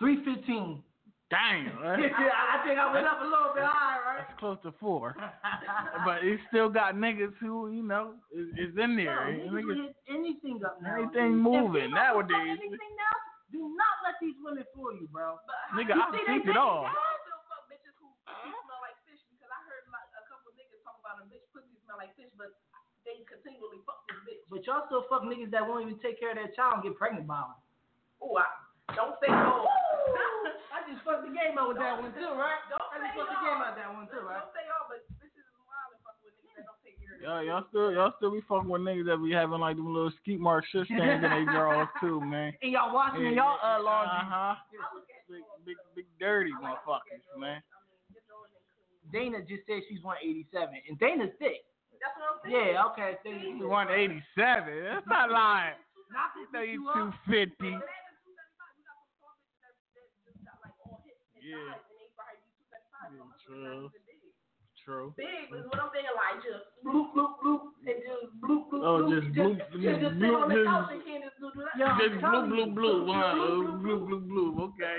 Three 0.00 0.24
fifteen. 0.24 0.80
Damn. 1.28 1.68
yeah, 2.00 2.08
I 2.32 2.64
think 2.64 2.80
I 2.80 2.88
went 2.88 3.04
up 3.04 3.20
a 3.20 3.28
little 3.28 3.52
bit 3.52 3.60
higher, 3.68 4.00
right? 4.00 4.24
That's 4.24 4.40
close 4.40 4.56
to 4.64 4.72
four. 4.80 5.12
But 6.08 6.24
he 6.24 6.40
still 6.48 6.72
got 6.72 6.96
niggas 6.96 7.36
who, 7.42 7.68
you 7.68 7.84
know, 7.84 8.16
is, 8.32 8.48
is 8.56 8.72
in 8.80 8.96
there. 8.96 9.28
Niggas 9.28 9.52
Niggas- 9.52 9.92
anything 10.08 10.56
up 10.64 10.80
now. 10.80 10.96
Anything 11.04 11.36
moving 11.36 11.92
If 11.92 11.92
females 11.92 12.16
will 12.16 12.24
fuck 12.24 12.32
nowadays. 12.32 12.56
Anything 12.64 12.94
now, 12.96 13.14
do 13.52 13.60
not 13.76 13.94
let 14.08 14.16
these 14.24 14.38
women 14.40 14.64
fool 14.72 14.94
you, 14.96 15.04
bro. 15.12 15.36
But 15.44 15.58
Nigga, 15.76 15.98
you 15.98 16.00
I 16.00 16.08
see 16.16 16.24
think 16.24 16.48
it 16.48 16.56
all. 16.56 16.88
I 16.88 16.96
still 17.28 17.42
fuck 17.50 17.68
bitches 17.68 17.92
who, 18.00 18.08
who 18.08 18.48
smell 18.64 18.80
like 18.80 18.96
fish 19.04 19.20
because 19.28 19.50
I 19.52 19.60
heard 19.68 19.84
like 19.92 20.08
a 20.16 20.22
couple 20.32 20.48
niggas 20.56 20.80
talk 20.86 20.96
about 21.02 21.20
a 21.20 21.28
bitch 21.28 21.44
pussy 21.52 21.76
smell 21.84 21.98
like 22.00 22.14
fish, 22.16 22.30
but 22.40 22.54
they 23.08 23.24
continually 23.24 23.80
fuck 23.88 24.04
this 24.12 24.20
bitch. 24.28 24.44
But 24.52 24.68
y'all 24.68 24.84
still 24.84 25.08
fuck 25.08 25.24
niggas 25.24 25.48
that 25.56 25.64
won't 25.64 25.88
even 25.88 25.96
take 26.04 26.20
care 26.20 26.36
of 26.36 26.38
their 26.38 26.52
child 26.52 26.80
and 26.80 26.84
get 26.84 27.00
pregnant 27.00 27.24
by 27.24 27.40
them. 27.40 27.56
Oh, 28.20 28.36
I, 28.36 28.44
don't 28.92 29.16
say 29.24 29.32
no. 29.32 29.64
I 30.76 30.84
just 30.84 31.00
fucked 31.08 31.24
the 31.24 31.32
game 31.32 31.56
out 31.56 31.72
with 31.72 31.80
that 31.80 31.96
one 31.96 32.12
too, 32.12 32.36
right? 32.36 32.60
Don't 32.68 32.84
I 32.92 33.00
just 33.00 33.16
fucked 33.16 33.32
the 33.32 33.40
game 33.40 33.60
out 33.64 33.72
that 33.80 33.88
one 33.88 34.04
too, 34.12 34.20
right? 34.20 34.44
Don't 34.44 34.52
say 34.52 34.64
y'all, 34.68 34.84
but 34.92 35.00
bitches 35.16 35.40
is 35.40 35.56
wild 35.64 35.96
and 35.96 36.00
fucking 36.04 36.24
with 36.28 36.36
niggas 36.36 36.52
that 36.60 36.68
don't 36.68 36.80
take 36.84 37.00
care 37.00 37.16
of 37.16 37.24
Y'all, 37.24 37.40
y'all 37.40 37.64
still, 37.72 37.88
y'all 37.96 38.12
still 38.20 38.32
be 38.36 38.44
fucking 38.44 38.68
with 38.68 38.84
niggas 38.84 39.08
that 39.08 39.24
be 39.24 39.32
having 39.32 39.62
like 39.62 39.80
them 39.80 39.88
little 39.88 40.12
skeet 40.20 40.36
mark 40.36 40.68
shit 40.68 40.84
stains 40.92 41.24
in 41.24 41.32
their 41.32 41.48
drawers 41.48 41.88
too, 42.04 42.20
man. 42.20 42.52
And 42.60 42.76
y'all 42.76 42.92
washing 42.92 43.32
y'all 43.32 43.56
uh, 43.64 43.80
laundry. 43.80 44.20
Uh 44.20 44.28
huh. 44.28 44.54
Big, 45.32 45.44
big, 45.64 45.78
big 45.96 46.08
dirty 46.20 46.52
motherfuckers, 46.60 47.24
man. 47.40 47.64
Dana 49.08 49.40
just 49.40 49.64
said 49.64 49.80
she's 49.88 50.04
187, 50.04 50.52
and 50.84 50.98
Dana's 51.00 51.32
thick. 51.40 51.64
That's 52.00 52.14
what 52.18 52.26
I'm 52.30 52.38
saying. 52.46 52.74
Yeah, 52.74 52.88
okay. 52.94 53.10
Dana's 53.24 53.58
thick. 53.58 53.68
One 53.68 53.88
eighty 53.90 54.20
seven. 54.38 54.84
That's 54.84 55.06
not 55.10 55.30
lying. 55.30 55.78
Not 56.12 56.32
to 56.34 56.40
You 56.40 56.48
know 56.54 56.62
pick 56.62 56.72
you 56.72 56.80
you 56.86 56.94
two 56.94 57.08
up. 57.12 57.20
fifty. 57.28 57.72
But 57.76 57.84
at 57.84 58.04
the 58.08 58.16
275, 58.24 58.78
we 58.78 58.82
got 58.86 58.96
some 59.04 59.12
tall 59.20 59.34
bitches 59.44 59.60
that, 59.60 59.74
that 59.98 60.06
just 60.24 60.40
got 60.46 60.56
like 60.64 60.76
all 60.88 61.02
hips 61.04 61.20
and 61.36 61.42
Yeah. 61.44 61.76
thighs, 61.76 61.84
and 61.84 61.98
they 62.00 62.08
probably 62.16 62.40
be 62.40 62.54
275. 62.64 63.04
So 63.04 63.12
Yeah, 63.12 63.20
I'm 63.20 63.34
true. 63.44 63.60
not 63.60 63.92
even 63.92 64.02
big. 64.08 64.16
True. 64.88 65.12
Big 65.20 65.52
is 65.52 65.66
what 65.68 65.78
I'm 65.84 65.90
saying, 65.92 66.08
like 66.16 66.40
just 66.40 66.64
bloop, 66.80 67.12
bloop, 67.12 67.36
bloop, 67.44 67.76
and 67.84 67.98
just 68.08 68.24
bloop, 68.40 68.72
bloop, 68.72 68.80
Oh, 68.80 69.04
bloop. 69.04 69.20
just 69.20 69.28
bloop, 69.36 69.58
just, 69.58 69.68
just 69.68 70.00
just 70.00 70.16
sit 70.16 70.22
bloop, 70.24 70.40
on 70.40 70.48
the 70.48 70.54
just- 70.56 70.64
couch 70.64 70.88
and 70.96 71.04
can't 71.04 71.24
just 71.27 71.27
do, 71.27 71.27
do 71.27 71.27
that. 71.27 71.27
Yo, 71.27 71.27
I'm 71.27 71.27
Just 71.27 71.27
blue, 71.27 71.27
telling 71.27 71.27
blue, 71.27 71.27
you. 71.27 71.27
blue, 71.27 71.27
huh? 71.27 71.27
Blue, 71.27 71.27
Uh, 71.42 73.34
blue, 73.34 73.78
Blue, 73.78 74.06
blue, 74.06 74.20
blue. 74.20 74.62
Okay. 74.64 74.96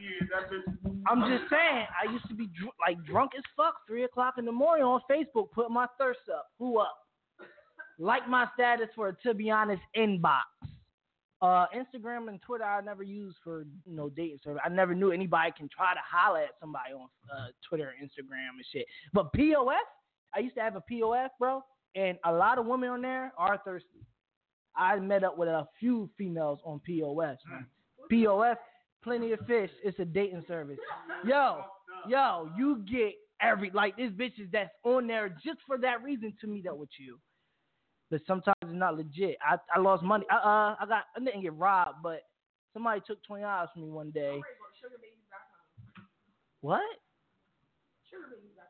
Yeah, 0.00 0.26
that 0.32 0.50
bitch. 0.50 1.02
I'm 1.06 1.20
just 1.30 1.50
saying, 1.50 1.86
I 2.02 2.10
used 2.12 2.28
to 2.28 2.34
be 2.34 2.46
dr- 2.60 2.74
like 2.86 3.02
drunk 3.04 3.32
as 3.36 3.42
fuck, 3.56 3.74
three 3.86 4.04
o'clock 4.04 4.34
in 4.38 4.44
the 4.44 4.52
morning 4.52 4.84
on 4.84 5.00
Facebook, 5.10 5.50
putting 5.52 5.72
my 5.74 5.86
thirst 5.98 6.20
up. 6.34 6.48
Who 6.58 6.78
up? 6.78 6.96
Like 7.98 8.28
my 8.28 8.46
status 8.54 8.88
for 8.94 9.08
a 9.08 9.16
to 9.22 9.34
be 9.34 9.50
honest 9.50 9.82
inbox. 9.96 10.42
Uh, 11.40 11.66
Instagram 11.74 12.28
and 12.28 12.40
Twitter 12.42 12.64
I 12.64 12.80
never 12.80 13.02
use 13.04 13.34
for 13.44 13.62
you 13.86 13.94
know 13.94 14.08
dating 14.10 14.38
service. 14.42 14.60
I 14.64 14.68
never 14.68 14.94
knew 14.94 15.12
anybody 15.12 15.52
can 15.56 15.68
try 15.68 15.94
to 15.94 16.00
holler 16.04 16.40
at 16.40 16.50
somebody 16.60 16.92
on 16.92 17.08
uh, 17.32 17.46
Twitter 17.68 17.92
Instagram 18.02 18.56
and 18.56 18.64
shit. 18.72 18.86
But 19.12 19.32
POF, 19.32 19.76
I 20.34 20.40
used 20.40 20.56
to 20.56 20.60
have 20.62 20.76
a 20.76 20.82
POF, 20.90 21.28
bro, 21.38 21.62
and 21.94 22.18
a 22.24 22.32
lot 22.32 22.58
of 22.58 22.66
women 22.66 22.88
on 22.90 23.02
there 23.02 23.32
are 23.38 23.58
thirsty. 23.64 24.00
I 24.78 24.98
met 25.00 25.24
up 25.24 25.36
with 25.36 25.48
a 25.48 25.66
few 25.80 26.08
females 26.16 26.60
on 26.64 26.80
POS. 26.80 27.36
Man. 27.50 27.66
POF, 28.10 28.56
plenty 29.02 29.32
of 29.32 29.40
fish. 29.46 29.70
It's 29.82 29.98
a 29.98 30.04
dating 30.04 30.44
service. 30.46 30.78
Yo, 31.26 31.64
yo, 32.08 32.50
you 32.56 32.84
get 32.90 33.14
every 33.40 33.70
like 33.70 33.96
this 33.96 34.10
bitches 34.10 34.50
that's 34.52 34.70
on 34.84 35.06
there 35.06 35.28
just 35.44 35.58
for 35.66 35.78
that 35.78 36.02
reason 36.02 36.32
to 36.40 36.46
meet 36.46 36.66
up 36.66 36.76
with 36.78 36.88
you. 36.98 37.18
But 38.10 38.22
sometimes 38.26 38.56
it's 38.62 38.72
not 38.72 38.96
legit. 38.96 39.36
I, 39.42 39.56
I 39.74 39.80
lost 39.80 40.02
money. 40.02 40.24
I, 40.30 40.36
uh, 40.36 40.76
I 40.80 40.86
got 40.88 41.04
I 41.14 41.20
didn't 41.22 41.42
get 41.42 41.54
robbed, 41.54 41.98
but 42.02 42.22
somebody 42.72 43.02
took 43.06 43.22
twenty 43.24 43.42
dollars 43.42 43.68
from 43.74 43.82
me 43.82 43.90
one 43.90 44.10
day. 44.10 44.40
What? 46.60 46.80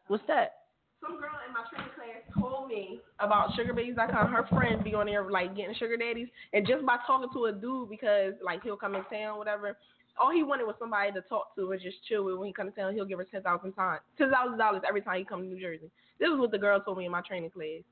What's 0.08 0.24
that? 0.26 0.54
Some 1.00 1.20
girl 1.20 1.30
in 1.46 1.54
my 1.54 1.62
training 1.70 1.92
class 1.94 2.22
told 2.34 2.68
me 2.68 3.00
about 3.20 3.50
sugarbabies.com. 3.52 4.32
Her 4.32 4.46
friend 4.48 4.82
be 4.82 4.94
on 4.94 5.06
there 5.06 5.30
like 5.30 5.54
getting 5.56 5.74
sugar 5.76 5.96
daddies, 5.96 6.28
and 6.52 6.66
just 6.66 6.84
by 6.84 6.96
talking 7.06 7.28
to 7.32 7.44
a 7.46 7.52
dude 7.52 7.88
because 7.90 8.34
like 8.42 8.62
he'll 8.62 8.76
come 8.76 8.94
in 8.96 9.04
town, 9.04 9.38
whatever. 9.38 9.76
All 10.20 10.32
he 10.32 10.42
wanted 10.42 10.64
was 10.66 10.74
somebody 10.80 11.12
to 11.12 11.20
talk 11.22 11.54
to 11.54 11.70
and 11.70 11.80
just 11.80 11.98
chill 12.08 12.24
with. 12.24 12.36
When 12.36 12.48
he 12.48 12.52
comes 12.52 12.74
to 12.74 12.80
town, 12.80 12.94
he'll 12.94 13.04
give 13.04 13.18
her 13.18 13.24
ten 13.30 13.42
thousand 13.42 13.72
times, 13.74 14.00
ten 14.18 14.30
thousand 14.32 14.58
dollars 14.58 14.82
every 14.88 15.00
time 15.00 15.18
he 15.18 15.24
comes 15.24 15.44
to 15.44 15.54
New 15.54 15.60
Jersey. 15.60 15.88
This 16.18 16.28
is 16.28 16.38
what 16.38 16.50
the 16.50 16.58
girl 16.58 16.80
told 16.80 16.98
me 16.98 17.06
in 17.06 17.12
my 17.12 17.20
training 17.22 17.50
class. 17.50 17.82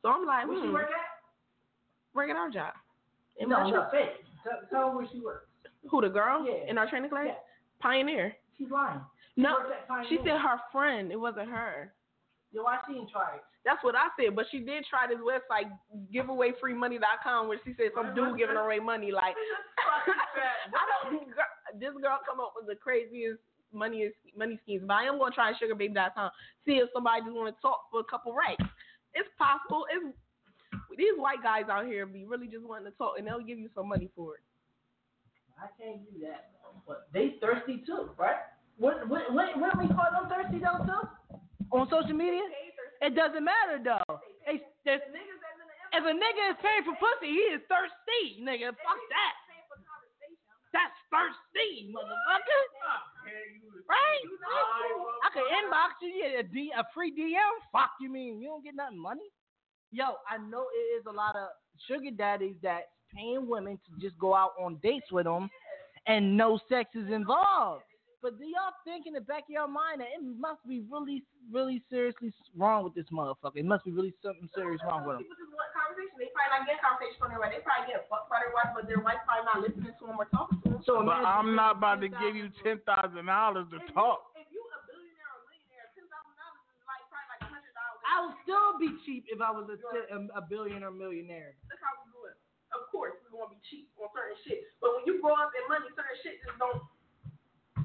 So 0.00 0.08
I'm 0.08 0.24
like, 0.24 0.48
Where 0.48 0.56
hmm, 0.58 0.64
she 0.66 0.72
work 0.72 0.88
at? 0.88 2.14
work 2.14 2.30
at 2.30 2.36
our 2.36 2.48
job. 2.50 2.72
In 3.38 3.50
no, 3.50 3.60
my 3.60 3.70
no, 3.70 3.86
Tell, 3.90 4.60
tell 4.70 4.94
where 4.96 5.06
she 5.12 5.20
works. 5.20 5.48
Who 5.90 6.00
the 6.00 6.08
girl 6.08 6.46
Yeah. 6.46 6.70
in 6.70 6.78
our 6.78 6.88
training 6.88 7.10
class? 7.10 7.26
Yeah. 7.28 7.34
Pioneer. 7.80 8.34
She's 8.56 8.70
lying. 8.70 9.00
No, 9.36 9.56
at 9.70 9.86
Pioneer. 9.88 10.08
she 10.08 10.16
said 10.24 10.38
her 10.40 10.60
friend. 10.72 11.10
It 11.12 11.20
wasn't 11.20 11.48
her. 11.50 11.92
Yo, 12.54 12.62
didn't 12.86 13.10
try 13.10 13.34
it? 13.34 13.42
That's 13.66 13.82
what 13.82 13.98
I 13.98 14.14
said, 14.14 14.36
but 14.36 14.46
she 14.52 14.60
did 14.62 14.86
try 14.86 15.10
this 15.10 15.18
website, 15.18 15.66
giveawayfreemoney.com, 16.14 17.48
where 17.48 17.58
she 17.66 17.74
said 17.74 17.90
some 17.96 18.14
dude 18.14 18.38
giving 18.38 18.54
away 18.54 18.78
money. 18.78 19.10
Like, 19.10 19.34
I 20.70 21.10
don't. 21.10 21.26
This 21.80 21.90
girl 21.98 22.22
come 22.22 22.38
up 22.38 22.54
with 22.54 22.70
the 22.70 22.76
craziest 22.76 23.42
money 23.72 24.12
money 24.38 24.60
schemes, 24.62 24.84
but 24.86 24.94
I 24.94 25.04
am 25.10 25.18
gonna 25.18 25.34
try 25.34 25.50
sugarbaby.com, 25.58 26.30
see 26.64 26.78
if 26.78 26.88
somebody 26.94 27.22
just 27.26 27.34
want 27.34 27.50
to 27.50 27.60
talk 27.60 27.90
for 27.90 27.98
a 28.00 28.04
couple 28.04 28.32
racks. 28.32 28.62
It's 29.14 29.28
possible. 29.36 29.86
It's 29.90 30.14
these 30.96 31.18
white 31.18 31.42
guys 31.42 31.64
out 31.68 31.86
here 31.86 32.06
be 32.06 32.24
really 32.24 32.46
just 32.46 32.62
wanting 32.62 32.86
to 32.86 32.96
talk, 32.96 33.18
and 33.18 33.26
they'll 33.26 33.42
give 33.42 33.58
you 33.58 33.68
some 33.74 33.88
money 33.88 34.10
for 34.14 34.36
it. 34.36 34.42
I 35.58 35.66
can't 35.74 36.06
do 36.06 36.20
that. 36.22 36.54
But 36.86 37.08
they 37.12 37.34
thirsty 37.40 37.82
too, 37.84 38.10
right? 38.16 38.46
What 38.78 39.08
what 39.08 39.32
what, 39.34 39.58
what 39.58 39.78
we 39.78 39.88
call 39.88 40.06
them 40.12 40.30
thirsty 40.30 40.60
though 40.62 40.84
too? 40.84 41.08
On 41.74 41.90
social 41.90 42.14
media? 42.14 42.46
It 43.02 43.18
doesn't 43.18 43.42
matter 43.42 43.82
though. 43.82 44.22
They, 44.46 44.62
if 44.86 46.02
a 46.02 46.14
nigga 46.14 46.44
is 46.54 46.58
paying 46.62 46.86
for 46.86 46.94
pussy, 47.02 47.34
he 47.34 47.50
is 47.50 47.62
thirsty, 47.66 48.38
nigga. 48.38 48.70
Fuck 48.78 49.02
that. 49.10 49.34
That's 50.70 50.98
thirsty, 51.10 51.90
motherfucker. 51.90 52.62
Right? 53.86 54.22
I 55.22 55.28
can 55.34 55.46
inbox 55.50 55.98
you, 56.02 56.10
yeah, 56.14 56.40
a, 56.40 56.42
D, 56.42 56.70
a 56.76 56.82
free 56.94 57.10
DM. 57.10 57.54
Fuck 57.70 57.90
you 58.00 58.10
mean? 58.10 58.40
You 58.40 58.48
don't 58.48 58.64
get 58.64 58.74
nothing 58.74 58.98
money? 58.98 59.30
Yo, 59.92 60.18
I 60.28 60.38
know 60.38 60.66
it 60.74 60.98
is 60.98 61.06
a 61.06 61.12
lot 61.12 61.36
of 61.36 61.48
sugar 61.86 62.10
daddies 62.10 62.56
that's 62.62 62.86
paying 63.14 63.48
women 63.48 63.78
to 63.86 64.00
just 64.00 64.18
go 64.18 64.34
out 64.34 64.52
on 64.60 64.78
dates 64.82 65.12
with 65.12 65.26
them, 65.26 65.48
and 66.06 66.36
no 66.36 66.58
sex 66.68 66.90
is 66.94 67.10
involved. 67.10 67.84
But 68.24 68.40
do 68.40 68.48
y'all 68.48 68.72
think 68.88 69.04
in 69.04 69.12
the 69.12 69.20
back 69.20 69.44
of 69.44 69.52
your 69.52 69.68
mind 69.68 70.00
that 70.00 70.08
it 70.16 70.24
must 70.24 70.64
be 70.64 70.80
really, 70.88 71.28
really 71.52 71.84
seriously 71.92 72.32
wrong 72.56 72.80
with 72.80 72.96
this 72.96 73.04
motherfucker? 73.12 73.60
It 73.60 73.68
must 73.68 73.84
be 73.84 73.92
really 73.92 74.16
something 74.24 74.48
serious 74.56 74.80
wrong 74.88 75.04
with 75.04 75.20
him. 75.20 75.28
People 75.28 75.36
just 75.44 75.52
want 75.52 75.68
conversation. 75.76 76.16
They 76.16 76.32
probably 76.32 76.56
not 76.56 76.64
getting 76.64 76.80
conversation 76.80 77.18
from 77.20 77.28
their 77.36 77.40
wife. 77.44 77.52
They 77.52 77.60
probably 77.60 77.92
get 77.92 78.08
fucked 78.08 78.32
by 78.32 78.40
their 78.40 78.56
wife, 78.56 78.72
but 78.72 78.88
their 78.88 79.04
wife 79.04 79.20
probably 79.28 79.44
not 79.44 79.60
listening 79.60 79.92
to 79.92 80.04
them 80.08 80.16
or 80.16 80.24
talking 80.32 80.56
to 80.64 80.68
them. 80.72 80.80
So 80.88 81.04
But 81.04 81.20
imagine- 81.20 81.36
I'm 81.36 81.52
not 81.52 81.76
about 81.84 82.00
to 82.00 82.08
give 82.08 82.32
you 82.32 82.48
ten 82.64 82.80
thousand 82.88 83.28
dollars 83.28 83.68
to 83.76 83.78
talk. 83.92 84.32
If 84.40 84.48
you 84.48 84.64
a 84.72 84.80
billionaire 84.88 85.28
or 85.28 85.44
millionaire, 85.44 85.92
ten 85.92 86.08
thousand 86.08 86.32
dollars 86.40 86.64
is 86.64 86.80
like 86.88 87.04
probably 87.12 87.28
like 87.28 87.44
a 87.44 87.50
hundred 87.52 87.76
dollars. 87.76 88.00
I 88.08 88.16
would 88.24 88.36
still 88.48 88.70
be 88.80 88.88
cheap 89.04 89.28
if 89.28 89.44
I 89.44 89.52
was 89.52 89.68
a, 89.68 89.76
um, 90.16 90.32
a 90.32 90.40
billionaire 90.40 90.88
or 90.88 90.96
millionaire. 90.96 91.60
That's 91.68 91.84
how 91.84 91.92
we 92.00 92.08
do 92.08 92.24
it. 92.32 92.40
Of 92.72 92.88
course, 92.88 93.20
we 93.28 93.36
want 93.36 93.52
to 93.52 93.60
be 93.60 93.62
cheap 93.68 93.92
on 94.00 94.08
certain 94.16 94.40
shit, 94.48 94.64
but 94.80 94.96
when 94.96 95.04
you 95.04 95.20
grow 95.20 95.36
up 95.36 95.52
in 95.52 95.68
money, 95.68 95.92
certain 95.92 96.16
shit 96.24 96.40
just 96.40 96.56
don't. 96.56 96.80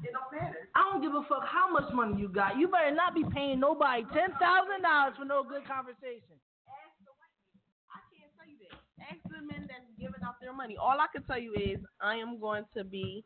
It 0.02 0.12
don't 0.12 0.30
matter. 0.32 0.68
I 0.74 0.88
don't 0.90 1.02
give 1.02 1.14
a 1.14 1.22
fuck 1.28 1.44
how 1.46 1.70
much 1.70 1.92
money 1.92 2.20
you 2.20 2.28
got. 2.28 2.56
You 2.58 2.68
better 2.68 2.94
not 2.94 3.14
be 3.14 3.24
paying 3.34 3.60
nobody 3.60 4.02
ten 4.14 4.32
thousand 4.40 4.82
dollars 4.82 5.14
for 5.18 5.24
no 5.24 5.42
good 5.42 5.66
conversation. 5.66 6.36
Ask 6.68 6.96
the 7.04 7.12
white 7.20 7.36
man. 7.44 7.60
I 7.92 8.00
can't 8.08 8.32
tell 8.38 8.48
you 8.48 8.56
that. 8.68 8.80
Ask 9.04 9.20
the 9.28 9.44
men 9.44 9.68
that's 9.68 9.84
giving 9.98 10.22
out 10.24 10.40
their 10.40 10.52
money. 10.52 10.76
All 10.80 10.96
I 11.00 11.06
can 11.12 11.22
tell 11.24 11.38
you 11.38 11.52
is 11.54 11.78
I 12.00 12.16
am 12.16 12.40
going 12.40 12.64
to 12.76 12.84
be 12.84 13.24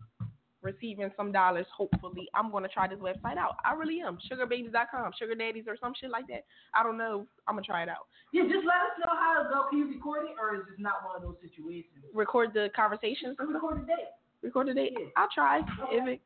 receiving 0.62 1.10
some 1.16 1.30
dollars. 1.30 1.66
Hopefully, 1.76 2.26
I'm 2.34 2.50
going 2.50 2.62
to 2.64 2.70
try 2.70 2.88
this 2.88 2.98
website 2.98 3.36
out. 3.36 3.56
I 3.64 3.74
really 3.74 4.00
am. 4.00 4.18
Sugarbabies.com, 4.30 5.12
sugar 5.18 5.34
daddies 5.34 5.64
or 5.68 5.76
some 5.80 5.92
shit 6.00 6.10
like 6.10 6.26
that. 6.28 6.44
I 6.74 6.82
don't 6.82 6.96
know. 6.98 7.26
I'm 7.46 7.54
gonna 7.54 7.66
try 7.66 7.82
it 7.82 7.88
out. 7.88 8.08
Yeah, 8.32 8.44
just 8.44 8.66
let 8.66 8.80
us 8.82 8.96
know 8.98 9.12
how 9.14 9.42
it 9.42 9.52
go. 9.52 9.68
Can 9.70 9.78
you 9.78 9.88
record 9.94 10.24
it, 10.24 10.34
or 10.40 10.56
is 10.56 10.62
it 10.72 10.80
not 10.80 11.04
one 11.04 11.16
of 11.16 11.22
those 11.22 11.36
situations? 11.42 12.02
Record 12.12 12.50
the 12.54 12.70
conversations. 12.74 13.36
Record 13.38 13.82
the 13.82 13.86
date. 13.86 14.10
Record 14.42 14.68
the 14.68 14.74
date. 14.74 14.96
Yeah. 14.98 15.06
I'll 15.16 15.28
try. 15.32 15.60
If 15.92 16.08
it, 16.08 16.20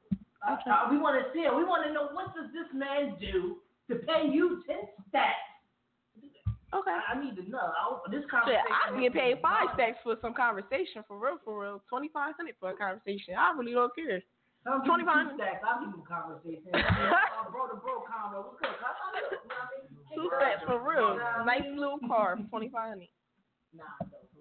Uh, 0.46 0.54
uh, 0.54 0.86
we 0.90 0.98
want 0.98 1.18
to 1.18 1.26
see 1.34 1.42
it. 1.42 1.50
We 1.54 1.64
want 1.64 1.86
to 1.86 1.92
know 1.92 2.08
what 2.14 2.34
does 2.34 2.50
this 2.54 2.70
man 2.70 3.16
do 3.18 3.58
to 3.90 3.98
pay 4.06 4.30
you 4.30 4.62
ten 4.66 4.86
stacks? 5.08 5.42
okay. 6.74 6.94
I, 6.94 7.16
I 7.16 7.24
need 7.24 7.34
to 7.36 7.44
know. 7.48 7.72
I, 7.72 7.96
this 8.10 8.22
Shit, 8.22 8.30
conversation. 8.30 8.70
I 8.70 8.90
can 8.92 9.00
get 9.00 9.14
paid 9.14 9.42
five 9.42 9.72
stacks 9.74 9.98
for 10.04 10.14
some 10.20 10.34
conversation 10.34 11.02
for 11.08 11.18
real, 11.18 11.38
for 11.44 11.58
real. 11.58 11.82
Twenty 11.88 12.08
five 12.12 12.36
hundred 12.36 12.54
for 12.60 12.70
a 12.70 12.76
conversation. 12.76 13.34
I 13.34 13.52
really 13.56 13.72
don't 13.72 13.94
care. 13.94 14.22
Tell 14.62 14.78
him 14.78 14.82
give 14.82 14.98
me 14.98 15.06
25. 15.06 15.30
two 15.30 15.36
stacks. 15.38 15.62
I'll 15.64 15.80
give 15.80 15.90
him 15.94 16.02
a 16.02 16.06
conversation. 16.06 16.70
uh, 16.74 17.50
bro 17.50 17.70
to 17.70 17.76
bro 17.82 18.04
combo. 18.06 18.52
What's 18.52 18.62
good? 18.62 18.74
cuz? 18.78 18.94
I 18.94 19.08
know, 19.14 19.26
you 19.26 19.42
know 19.48 19.58
what 19.58 19.66
I 19.66 19.74
mean? 19.74 19.90
Two 20.14 20.26
stacks 20.38 20.62
for 20.66 20.78
real. 20.78 21.18
Nice 21.46 21.66
little 21.74 22.02
car 22.06 22.38
twenty 22.50 22.70
five 22.70 22.94
hundred. 22.94 23.10
Nah, 23.74 23.84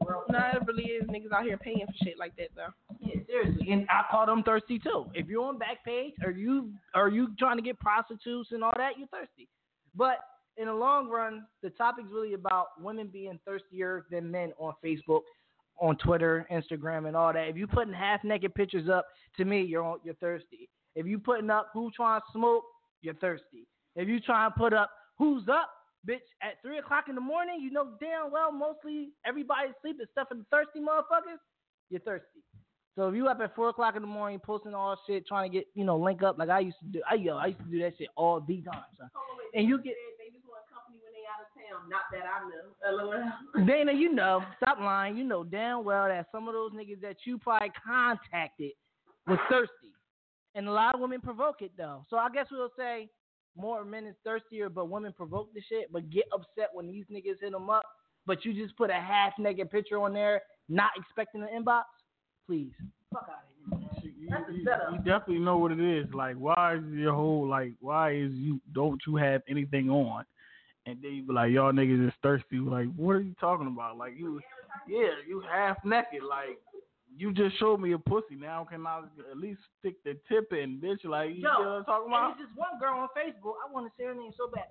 though. 0.08 0.24
Nah, 0.30 0.52
it 0.52 0.62
really 0.66 0.84
is 0.86 1.04
niggas 1.08 1.32
out 1.32 1.44
here 1.44 1.58
paying 1.58 1.86
for 1.86 2.06
shit 2.06 2.18
like 2.18 2.36
that 2.38 2.50
though. 2.56 2.70
Yeah, 3.00 3.22
seriously, 3.28 3.72
and 3.72 3.86
I 3.90 4.04
call 4.10 4.26
them 4.26 4.44
thirsty 4.44 4.80
too. 4.80 5.06
If 5.14 5.28
you're 5.28 5.46
on 5.46 5.60
Backpage, 5.60 6.14
or 6.24 6.32
you 6.32 6.72
are 6.94 7.10
you 7.10 7.30
trying 7.38 7.58
to 7.58 7.64
get 7.64 7.80
prostitutes 7.80 8.52
and 8.52 8.64
all 8.64 8.74
that, 8.78 8.98
you're 8.98 9.08
thirsty. 9.08 9.48
But 9.96 10.20
in 10.58 10.68
the 10.68 10.74
long 10.74 11.10
run, 11.10 11.46
the 11.62 11.70
topic's 11.72 12.12
really 12.12 12.34
about 12.34 12.82
women 12.82 13.10
being 13.12 13.40
thirstier 13.46 14.06
than 14.10 14.32
men 14.32 14.54
on 14.58 14.74
Facebook, 14.84 15.22
on 15.80 15.98
Twitter, 15.98 16.48
Instagram, 16.52 17.08
and 17.08 17.16
all 17.16 17.34
that. 17.34 17.48
If 17.48 17.58
you 17.58 17.68
putting 17.68 17.94
half 17.94 18.24
naked 18.24 18.56
pictures 18.56 18.90
up, 18.90 19.06
to 19.38 19.46
me, 19.46 19.62
you're 19.62 19.84
on, 19.84 20.00
you're 20.04 20.16
thirsty. 20.16 20.70
If 20.96 21.06
you 21.06 21.20
putting 21.20 21.50
up 21.50 21.70
who 21.74 21.92
trying 21.96 22.22
to 22.22 22.26
smoke, 22.32 22.64
you're 23.02 23.14
thirsty. 23.16 23.68
If 23.96 24.08
you 24.08 24.20
trying 24.20 24.52
to 24.52 24.58
put 24.58 24.74
up 24.74 24.90
who's 25.18 25.44
up, 25.50 25.70
bitch, 26.08 26.26
at 26.42 26.62
three 26.62 26.78
o'clock 26.78 27.06
in 27.10 27.16
the 27.16 27.22
morning, 27.22 27.60
you 27.62 27.72
know 27.72 27.90
damn 28.00 28.32
well 28.32 28.52
mostly 28.52 29.10
everybody's 29.26 29.74
asleep 29.78 29.98
except 30.02 30.30
for 30.30 30.36
the 30.36 30.46
thirsty 30.52 30.80
motherfuckers. 30.80 31.42
You're 31.90 32.02
thirsty. 32.02 32.42
So 32.96 33.08
if 33.10 33.16
you 33.16 33.28
up 33.28 33.40
at 33.42 33.54
four 33.56 33.70
o'clock 33.70 33.96
in 33.96 34.02
the 34.02 34.08
morning 34.08 34.40
posting 34.44 34.74
all 34.74 34.98
shit, 35.06 35.28
trying 35.28 35.52
to 35.52 35.56
get 35.56 35.68
you 35.76 35.86
know 35.86 35.98
link 35.98 36.24
up 36.24 36.38
like 36.40 36.50
I 36.50 36.62
used 36.62 36.80
to 36.80 36.86
do, 36.86 37.02
I 37.10 37.16
yo 37.16 37.38
I 37.38 37.48
used 37.48 37.60
to 37.60 37.66
do 37.66 37.80
that 37.82 37.94
shit 37.98 38.10
all 38.16 38.40
the 38.40 38.62
time. 38.62 38.84
Son. 38.98 39.10
And 39.54 39.68
you 39.68 39.78
get 39.78 39.94
They 40.18 40.34
just 40.34 40.46
want 40.48 40.64
company 40.74 40.98
when 41.04 41.14
they 41.14 41.26
out 41.30 41.46
of 41.46 41.50
town. 41.54 41.90
Not 41.90 42.10
that 42.12 42.26
I 42.26 42.42
know. 42.50 43.66
Dana, 43.68 43.94
you 43.94 44.14
know, 44.14 44.44
stop 44.62 44.80
lying. 44.80 45.16
You 45.16 45.24
know 45.26 45.44
damn 45.44 45.84
well 45.84 46.08
that 46.08 46.26
some 46.32 46.48
of 46.48 46.56
those 46.56 46.72
niggas 46.72 47.02
that 47.02 47.18
you 47.26 47.38
probably 47.38 47.72
contacted 47.86 48.72
was 49.28 49.38
thirsty, 49.50 49.94
and 50.56 50.68
a 50.68 50.72
lot 50.72 50.96
of 50.96 51.02
women 51.02 51.22
provoke 51.22 51.62
it 51.62 51.72
though. 51.78 52.04
So 52.10 52.18
I 52.18 52.30
guess 52.30 52.48
we'll 52.52 52.72
say 52.76 53.10
more 53.58 53.84
men 53.84 54.06
is 54.06 54.16
thirstier, 54.24 54.70
but 54.70 54.90
women 54.90 55.12
provoke 55.14 55.54
the 55.54 55.62
shit, 55.68 55.92
but 55.92 56.10
get 56.10 56.26
upset 56.34 56.70
when 56.74 56.88
these 56.88 57.06
niggas 57.12 57.42
hit 57.42 57.52
them 57.52 57.70
up. 57.70 57.84
But 58.26 58.46
you 58.46 58.54
just 58.54 58.76
put 58.78 58.90
a 58.90 58.94
half 58.94 59.34
naked 59.40 59.72
picture 59.72 60.00
on 60.02 60.14
there, 60.14 60.42
not 60.70 60.92
expecting 60.98 61.42
an 61.42 61.50
inbox. 61.64 61.84
Please, 62.46 62.72
fuck 63.14 63.30
out 63.30 63.44
of 63.74 63.80
here. 64.02 64.12
You, 64.20 64.30
you- 64.56 64.64
you 64.92 64.98
definitely 65.00 65.40
know 65.40 65.58
what 65.58 65.72
it 65.72 65.80
is. 65.80 66.14
Like, 66.14 66.36
why 66.38 66.76
is 66.76 66.84
your 66.94 67.14
whole 67.14 67.48
like? 67.48 67.74
Why 67.80 68.12
is 68.14 68.32
you? 68.34 68.60
Don't 68.74 69.02
you 69.08 69.16
have 69.16 69.42
anything 69.50 69.90
on? 69.90 70.24
And 70.86 71.02
then 71.02 71.12
you 71.14 71.24
be 71.24 71.34
like, 71.34 71.52
y'all 71.52 71.72
niggas 71.74 72.08
is 72.08 72.14
thirsty. 72.24 72.58
Like, 72.60 72.88
what 72.96 73.12
are 73.18 73.20
you 73.22 73.36
talking 73.42 73.68
about? 73.68 73.98
Like, 73.98 74.14
you, 74.18 74.40
yeah, 74.88 75.10
you 75.28 75.42
half 75.52 75.78
naked. 75.84 76.24
Like, 76.28 76.60
you 77.18 77.34
just 77.34 77.58
showed 77.60 77.80
me 77.80 77.94
a 77.94 77.98
pussy. 77.98 78.36
Now 78.36 78.66
can 78.70 78.86
I 78.86 79.02
at 79.32 79.38
least 79.38 79.60
stick 79.80 79.96
the 80.04 80.18
tip 80.30 80.54
in, 80.54 80.80
bitch? 80.80 81.04
Like, 81.04 81.30
you 81.36 81.42
Yo, 81.44 81.50
know 81.50 81.60
what 81.60 81.68
I'm 81.68 81.86
talking 81.86 82.08
about? 82.08 82.38
there's 82.38 82.50
this 82.50 82.58
one 82.58 82.80
girl 82.80 83.00
on 83.00 83.10
Facebook. 83.18 83.56
I 83.68 83.72
want 83.72 83.88
to 83.88 83.92
say 83.98 84.06
her 84.06 84.14
name 84.16 84.32
so 84.38 84.48
bad. 84.54 84.70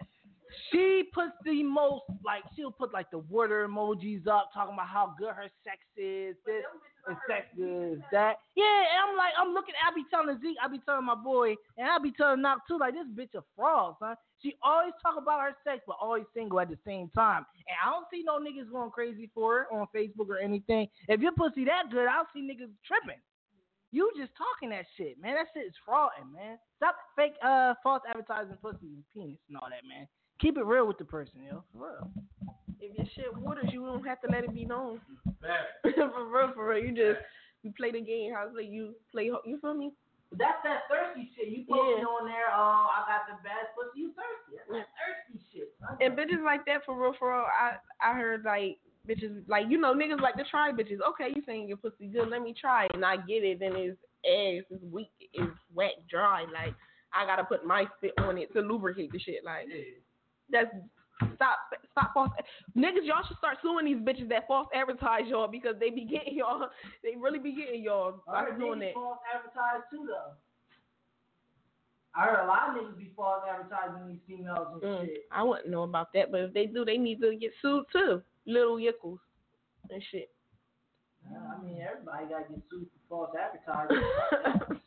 She 0.72 1.04
puts 1.12 1.32
the 1.44 1.62
most 1.62 2.04
like 2.24 2.42
she'll 2.54 2.72
put 2.72 2.92
like 2.92 3.10
the 3.10 3.18
water 3.18 3.66
emojis 3.68 4.26
up, 4.26 4.50
talking 4.52 4.74
about 4.74 4.88
how 4.88 5.14
good 5.18 5.34
her 5.34 5.48
sex 5.64 5.78
is, 5.96 6.36
this 6.46 6.64
and 7.06 7.16
sex 7.28 7.46
is 7.58 8.00
that. 8.12 8.40
Yeah, 8.56 8.64
and 8.64 9.10
I'm 9.10 9.16
like, 9.16 9.32
I'm 9.38 9.52
looking. 9.52 9.74
I 9.78 9.94
be 9.94 10.04
telling 10.10 10.38
Zeke, 10.40 10.58
I 10.62 10.68
be 10.68 10.80
telling 10.84 11.06
my 11.06 11.14
boy, 11.14 11.54
and 11.78 11.88
I 11.88 11.98
be 11.98 12.12
telling 12.12 12.42
Knock 12.42 12.66
too, 12.66 12.78
like 12.78 12.94
this 12.94 13.06
bitch 13.14 13.38
a 13.38 13.44
fraud, 13.56 13.94
son. 13.98 14.16
She 14.42 14.54
always 14.62 14.92
talk 15.02 15.16
about 15.16 15.40
her 15.40 15.56
sex, 15.64 15.82
but 15.86 15.96
always 16.00 16.24
single 16.34 16.60
at 16.60 16.68
the 16.68 16.78
same 16.84 17.10
time. 17.14 17.46
And 17.68 17.76
I 17.84 17.90
don't 17.90 18.06
see 18.10 18.22
no 18.24 18.38
niggas 18.38 18.70
going 18.70 18.90
crazy 18.90 19.30
for 19.34 19.66
her 19.70 19.72
on 19.72 19.86
Facebook 19.94 20.28
or 20.28 20.38
anything. 20.38 20.88
If 21.08 21.20
your 21.20 21.32
pussy 21.32 21.64
that 21.64 21.90
good, 21.90 22.06
I'll 22.06 22.28
see 22.34 22.42
niggas 22.42 22.72
tripping. 22.86 23.20
You 23.92 24.10
just 24.18 24.32
talking 24.36 24.70
that 24.70 24.84
shit, 24.96 25.20
man. 25.20 25.36
That 25.36 25.46
shit 25.54 25.66
is 25.66 25.74
frauding, 25.88 26.34
man. 26.34 26.58
Stop 26.76 26.96
fake, 27.16 27.34
uh, 27.42 27.74
false 27.82 28.02
advertising 28.08 28.58
pussy 28.60 28.92
and 28.92 29.04
penis 29.14 29.38
and 29.48 29.56
all 29.56 29.68
that, 29.70 29.88
man. 29.88 30.06
Keep 30.40 30.58
it 30.58 30.64
real 30.64 30.86
with 30.86 30.98
the 30.98 31.04
person, 31.04 31.40
yo. 31.48 31.62
For 31.72 31.86
real. 31.86 32.10
If 32.80 32.96
your 32.96 33.06
shit 33.14 33.36
waters, 33.36 33.70
you 33.72 33.84
don't 33.84 34.06
have 34.06 34.20
to 34.20 34.30
let 34.30 34.44
it 34.44 34.54
be 34.54 34.64
known. 34.64 35.00
for 35.82 36.26
real, 36.26 36.52
for 36.54 36.68
real. 36.68 36.84
You 36.84 36.90
just 36.90 37.24
you 37.62 37.72
play 37.76 37.90
the 37.90 38.00
game. 38.00 38.32
How 38.34 38.48
like 38.54 38.70
you 38.70 38.94
play? 39.10 39.24
You 39.24 39.58
feel 39.60 39.74
me? 39.74 39.92
That's 40.32 40.58
that 40.64 40.90
thirsty 40.90 41.30
shit. 41.36 41.48
You 41.48 41.64
posting 41.68 42.04
on 42.04 42.26
there, 42.26 42.50
oh, 42.52 42.88
I 42.90 43.06
got 43.06 43.30
the 43.30 43.42
best 43.42 43.72
pussy. 43.78 44.00
You 44.00 44.12
thirsty. 44.12 44.58
That's 44.58 44.70
that 44.70 44.88
thirsty 44.98 45.44
shit. 45.52 45.72
son. 45.80 45.96
And 46.00 46.18
bitches 46.18 46.44
like 46.44 46.66
that 46.66 46.84
for 46.84 47.00
real, 47.00 47.14
for 47.18 47.30
real. 47.32 47.46
I 47.46 47.76
I 48.02 48.12
heard 48.14 48.44
like 48.44 48.78
bitches 49.08 49.42
like 49.48 49.66
you 49.68 49.78
know 49.78 49.94
niggas 49.94 50.20
like 50.20 50.36
to 50.36 50.44
try 50.44 50.72
bitches. 50.72 51.00
Okay, 51.08 51.32
you 51.34 51.42
saying 51.46 51.68
your 51.68 51.78
pussy 51.78 52.06
good? 52.06 52.28
Let 52.28 52.42
me 52.42 52.54
try. 52.58 52.88
And 52.92 53.04
I 53.04 53.16
get 53.16 53.44
it. 53.44 53.60
Then 53.60 53.72
it's 53.76 53.98
ass 54.26 54.66
is 54.70 54.82
weak, 54.92 55.10
is 55.34 55.48
wet, 55.74 55.94
dry. 56.10 56.42
Like 56.52 56.74
I 57.14 57.24
gotta 57.24 57.44
put 57.44 57.64
my 57.64 57.86
spit 57.96 58.12
on 58.18 58.36
it 58.36 58.52
to 58.52 58.60
lubricate 58.60 59.12
the 59.12 59.18
shit. 59.18 59.44
Like 59.44 59.68
that's 60.56 60.72
stop 61.36 61.58
stop 61.92 62.14
false 62.14 62.30
niggas. 62.76 63.04
Y'all 63.04 63.24
should 63.28 63.36
start 63.38 63.58
suing 63.62 63.84
these 63.84 63.96
bitches 64.00 64.28
that 64.30 64.46
false 64.46 64.68
advertise 64.74 65.22
y'all 65.28 65.48
because 65.48 65.76
they 65.80 65.90
be 65.90 66.04
getting 66.04 66.36
y'all. 66.36 66.68
They 67.02 67.16
really 67.16 67.38
be 67.38 67.52
getting 67.54 67.82
y'all 67.82 68.22
I 68.28 68.32
by 68.32 68.50
heard 68.50 68.58
doing 68.58 68.80
niggas 68.80 68.88
that. 68.88 68.94
false 68.94 69.18
advertise 69.34 69.82
too, 69.90 70.06
though. 70.08 70.32
I 72.14 72.24
heard 72.24 72.44
a 72.44 72.48
lot 72.48 72.70
of 72.70 72.76
niggas 72.76 72.96
be 72.96 73.10
false 73.14 73.42
advertising 73.48 74.08
these 74.08 74.20
females 74.26 74.68
and 74.72 74.82
Mm, 74.82 75.04
shit. 75.06 75.24
I 75.30 75.42
wouldn't 75.42 75.68
know 75.68 75.82
about 75.82 76.12
that, 76.14 76.30
but 76.32 76.40
if 76.40 76.54
they 76.54 76.64
do, 76.66 76.84
they 76.84 76.96
need 76.96 77.20
to 77.20 77.36
get 77.36 77.52
sued 77.60 77.84
too. 77.92 78.22
Little 78.46 78.78
yickles 78.80 79.18
and 79.90 80.02
shit. 80.10 80.30
Yeah, 81.30 81.38
I 81.58 81.62
mean, 81.62 81.82
everybody 81.82 82.26
got 82.26 82.46
to 82.48 82.54
get 82.54 82.62
sued 82.70 82.86
for 83.08 83.26
false 83.26 83.36
advertising. 83.38 84.78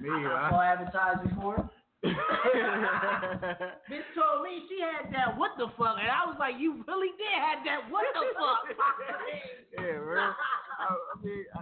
Me, 0.00 0.10
I 0.10 0.22
got 0.22 0.32
I, 0.32 0.50
false 0.50 0.62
advertising 0.64 1.28
before. 1.34 1.70
Bitch 3.90 4.08
told 4.16 4.40
me 4.42 4.64
she 4.68 4.80
had 4.80 5.12
that 5.12 5.36
what 5.36 5.52
the 5.58 5.68
fuck, 5.76 5.96
and 6.00 6.08
I 6.08 6.24
was 6.24 6.36
like, 6.38 6.54
you 6.58 6.82
really 6.88 7.12
did 7.20 7.36
have 7.36 7.60
that 7.66 7.90
what 7.90 8.04
the 8.14 8.24
fuck. 8.40 8.64
yeah, 9.76 10.00
man. 10.00 10.32
I, 10.80 10.96
I 10.96 11.14
mean, 11.22 11.44
I, 11.54 11.60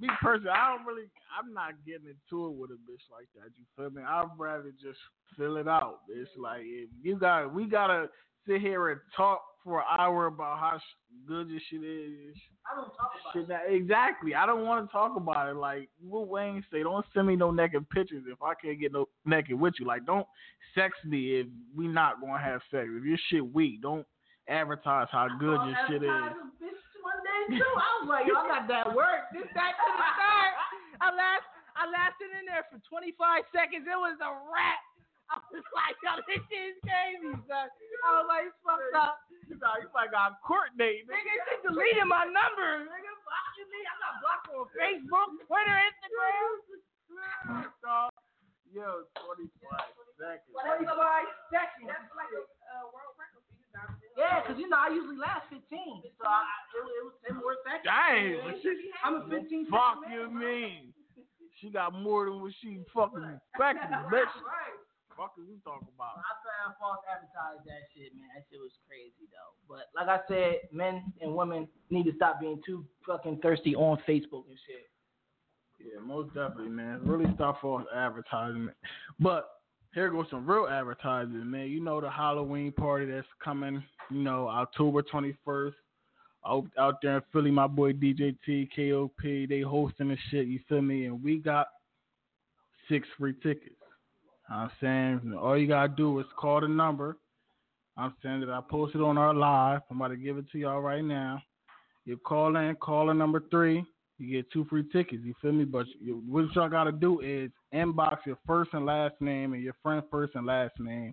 me 0.00 0.08
personally, 0.20 0.50
I 0.50 0.76
don't 0.76 0.86
really, 0.86 1.08
I'm 1.32 1.54
not 1.54 1.72
getting 1.86 2.06
into 2.06 2.46
it 2.46 2.54
with 2.54 2.70
a 2.70 2.78
bitch 2.84 3.08
like 3.10 3.28
that. 3.34 3.50
You 3.56 3.64
feel 3.76 3.90
me? 3.90 4.02
I'd 4.06 4.28
rather 4.36 4.72
just 4.80 4.98
fill 5.36 5.56
it 5.56 5.66
out. 5.66 6.00
It's 6.08 6.30
like 6.38 6.62
if 6.62 6.90
you 7.02 7.16
got, 7.16 7.54
we 7.54 7.64
gotta 7.64 8.08
sit 8.48 8.60
here 8.60 8.90
and 8.90 9.00
talk 9.16 9.42
for 9.62 9.80
an 9.80 9.86
hour 9.98 10.26
about 10.26 10.58
how 10.58 10.80
good 11.26 11.48
this 11.48 11.60
shit 11.70 11.84
is. 11.84 12.34
I 12.64 12.76
don't 12.76 12.88
talk 12.96 13.12
about 13.20 13.32
Shit, 13.34 13.42
it. 13.42 13.48
that, 13.48 13.62
exactly. 13.68 14.34
I 14.34 14.46
don't 14.46 14.64
want 14.64 14.86
to 14.86 14.92
talk 14.92 15.16
about 15.16 15.48
it. 15.48 15.56
Like 15.56 15.88
what 16.00 16.28
Wayne 16.28 16.64
say, 16.72 16.82
don't 16.82 17.04
send 17.12 17.26
me 17.26 17.36
no 17.36 17.50
naked 17.50 17.88
pictures 17.90 18.24
if 18.26 18.40
I 18.42 18.54
can't 18.54 18.80
get 18.80 18.92
no 18.92 19.06
naked 19.24 19.60
with 19.60 19.74
you. 19.78 19.86
Like 19.86 20.06
don't 20.06 20.26
sex 20.74 20.96
me 21.04 21.40
if 21.40 21.46
we 21.76 21.86
not 21.86 22.20
gonna 22.20 22.40
have 22.42 22.60
sex. 22.70 22.88
If 22.88 23.04
your 23.04 23.18
shit 23.28 23.54
weak, 23.54 23.82
don't 23.82 24.06
advertise 24.48 25.08
how 25.12 25.28
good 25.38 25.60
your 25.68 25.76
shit 25.88 26.02
is. 26.02 26.08
one 26.08 27.20
day 27.20 27.58
too. 27.58 27.64
I 27.76 27.88
was 28.00 28.08
like, 28.08 28.26
y'all 28.26 28.48
got 28.48 28.68
that 28.68 28.88
work. 28.94 29.28
This 29.32 29.48
that 29.54 29.72
to 29.76 29.88
the 29.92 30.08
start. 30.16 30.52
I 31.00 31.08
last 31.12 31.44
I 31.76 31.86
lasted 31.92 32.32
in 32.40 32.48
there 32.48 32.64
for 32.72 32.80
25 32.88 33.44
seconds. 33.54 33.84
It 33.86 33.94
was 33.94 34.18
a 34.18 34.32
wrap. 34.50 34.82
I 35.32 35.36
was 35.52 35.64
like, 35.76 35.96
yo, 36.00 36.12
this 36.24 36.40
shit 36.48 36.72
is 36.72 36.78
crazy, 36.80 37.32
son. 37.44 37.68
I 37.68 38.08
was 38.16 38.26
like, 38.28 38.48
it's 38.48 38.56
fucked 38.64 38.96
up. 38.96 39.20
You 39.44 39.60
got, 39.60 39.80
you 39.84 39.88
might 39.92 40.08
got 40.12 40.36
a 40.36 40.40
court 40.40 40.72
date. 40.80 41.04
nigga. 41.04 41.20
Nigga, 41.20 41.32
she 41.48 41.56
deleted 41.68 42.08
my 42.08 42.24
number. 42.24 42.84
Nigga, 42.88 43.12
blocking 43.24 43.68
me. 43.68 43.80
I 43.84 43.94
got 44.00 44.12
blocked 44.24 44.48
on 44.52 44.64
Facebook, 44.72 45.30
Twitter, 45.44 45.76
Instagram. 45.76 47.68
Dog. 47.84 48.12
Yo, 48.72 49.08
25 49.16 49.48
seconds. 50.20 50.52
25 50.52 51.32
seconds. 51.48 51.88
Uh, 52.68 52.84
yeah, 54.18 54.42
because 54.42 54.58
you 54.58 54.68
know 54.68 54.76
I 54.76 54.90
usually 54.90 55.16
last 55.16 55.46
15, 55.48 55.62
so 56.18 56.26
I, 56.26 56.42
it, 56.74 56.82
it 56.82 57.04
was 57.06 57.14
10 57.22 57.38
more 57.38 57.54
seconds. 57.62 57.86
Dang. 57.86 58.42
I'm 59.04 59.22
a 59.22 59.28
15 59.30 59.70
Fuck 59.70 60.02
you 60.10 60.26
man. 60.26 60.40
mean? 60.40 60.92
She 61.60 61.70
got 61.70 61.94
more 61.94 62.26
than 62.26 62.42
what 62.42 62.52
she 62.62 62.78
fucking 62.94 63.22
expected, 63.22 63.90
bitch. 64.10 64.26
Right. 64.26 64.26
Fuck 65.18 65.34
is 65.34 65.50
you 65.50 65.58
talking 65.64 65.88
about? 65.98 66.22
I 66.22 66.32
found 66.46 66.78
false 66.78 67.02
advertise 67.10 67.58
that 67.66 67.90
shit, 67.90 68.14
man. 68.14 68.30
That 68.38 68.46
shit 68.46 68.62
was 68.62 68.70
crazy 68.86 69.26
though. 69.34 69.58
But 69.66 69.90
like 69.90 70.06
I 70.06 70.22
said, 70.30 70.70
men 70.70 71.12
and 71.20 71.34
women 71.34 71.66
need 71.90 72.04
to 72.04 72.14
stop 72.14 72.38
being 72.38 72.62
too 72.64 72.86
fucking 73.04 73.40
thirsty 73.42 73.74
on 73.74 73.98
Facebook 74.06 74.46
and 74.46 74.56
shit. 74.62 74.86
Yeah, 75.80 75.98
most 76.06 76.28
definitely, 76.34 76.70
man. 76.70 77.00
Really 77.02 77.26
stop 77.34 77.60
false 77.60 77.82
advertising. 77.92 78.70
But 79.18 79.50
here 79.92 80.08
goes 80.08 80.26
some 80.30 80.46
real 80.46 80.68
advertising, 80.70 81.50
man. 81.50 81.66
You 81.66 81.80
know 81.80 82.00
the 82.00 82.10
Halloween 82.10 82.70
party 82.70 83.06
that's 83.06 83.26
coming, 83.42 83.82
you 84.10 84.22
know, 84.22 84.46
October 84.46 85.02
21st. 85.02 85.72
Out, 86.46 86.66
out 86.78 86.94
there 87.02 87.16
in 87.16 87.22
Philly, 87.32 87.50
my 87.50 87.66
boy 87.66 87.92
DJ 87.92 88.36
T, 88.46 88.68
KOP, 88.74 89.48
they 89.48 89.60
hosting 89.60 90.08
the 90.08 90.16
shit, 90.30 90.46
you 90.46 90.60
feel 90.68 90.80
me? 90.80 91.06
And 91.06 91.22
we 91.22 91.38
got 91.38 91.66
six 92.88 93.06
free 93.18 93.34
tickets. 93.42 93.74
I'm 94.48 94.70
saying 94.80 95.34
all 95.40 95.58
you 95.58 95.66
gotta 95.66 95.92
do 95.94 96.18
is 96.20 96.26
call 96.38 96.60
the 96.60 96.68
number. 96.68 97.16
I'm 97.96 98.14
saying 98.22 98.40
that 98.40 98.50
I 98.50 98.60
posted 98.68 99.00
on 99.00 99.18
our 99.18 99.34
live. 99.34 99.80
I'm 99.90 99.96
about 99.96 100.08
to 100.08 100.16
give 100.16 100.38
it 100.38 100.50
to 100.52 100.58
y'all 100.58 100.80
right 100.80 101.04
now. 101.04 101.42
You 102.04 102.16
call 102.16 102.56
in, 102.56 102.74
caller 102.76 103.12
number 103.12 103.42
three. 103.50 103.84
You 104.18 104.30
get 104.30 104.50
two 104.50 104.64
free 104.64 104.84
tickets. 104.90 105.22
You 105.24 105.34
feel 105.42 105.52
me? 105.52 105.64
But 105.64 105.86
you, 106.00 106.22
what 106.26 106.46
y'all 106.54 106.68
gotta 106.68 106.92
do 106.92 107.20
is 107.20 107.50
inbox 107.74 108.18
your 108.24 108.38
first 108.46 108.70
and 108.72 108.86
last 108.86 109.14
name 109.20 109.52
and 109.52 109.62
your 109.62 109.74
friend's 109.82 110.06
first 110.10 110.34
and 110.34 110.46
last 110.46 110.74
name, 110.78 111.12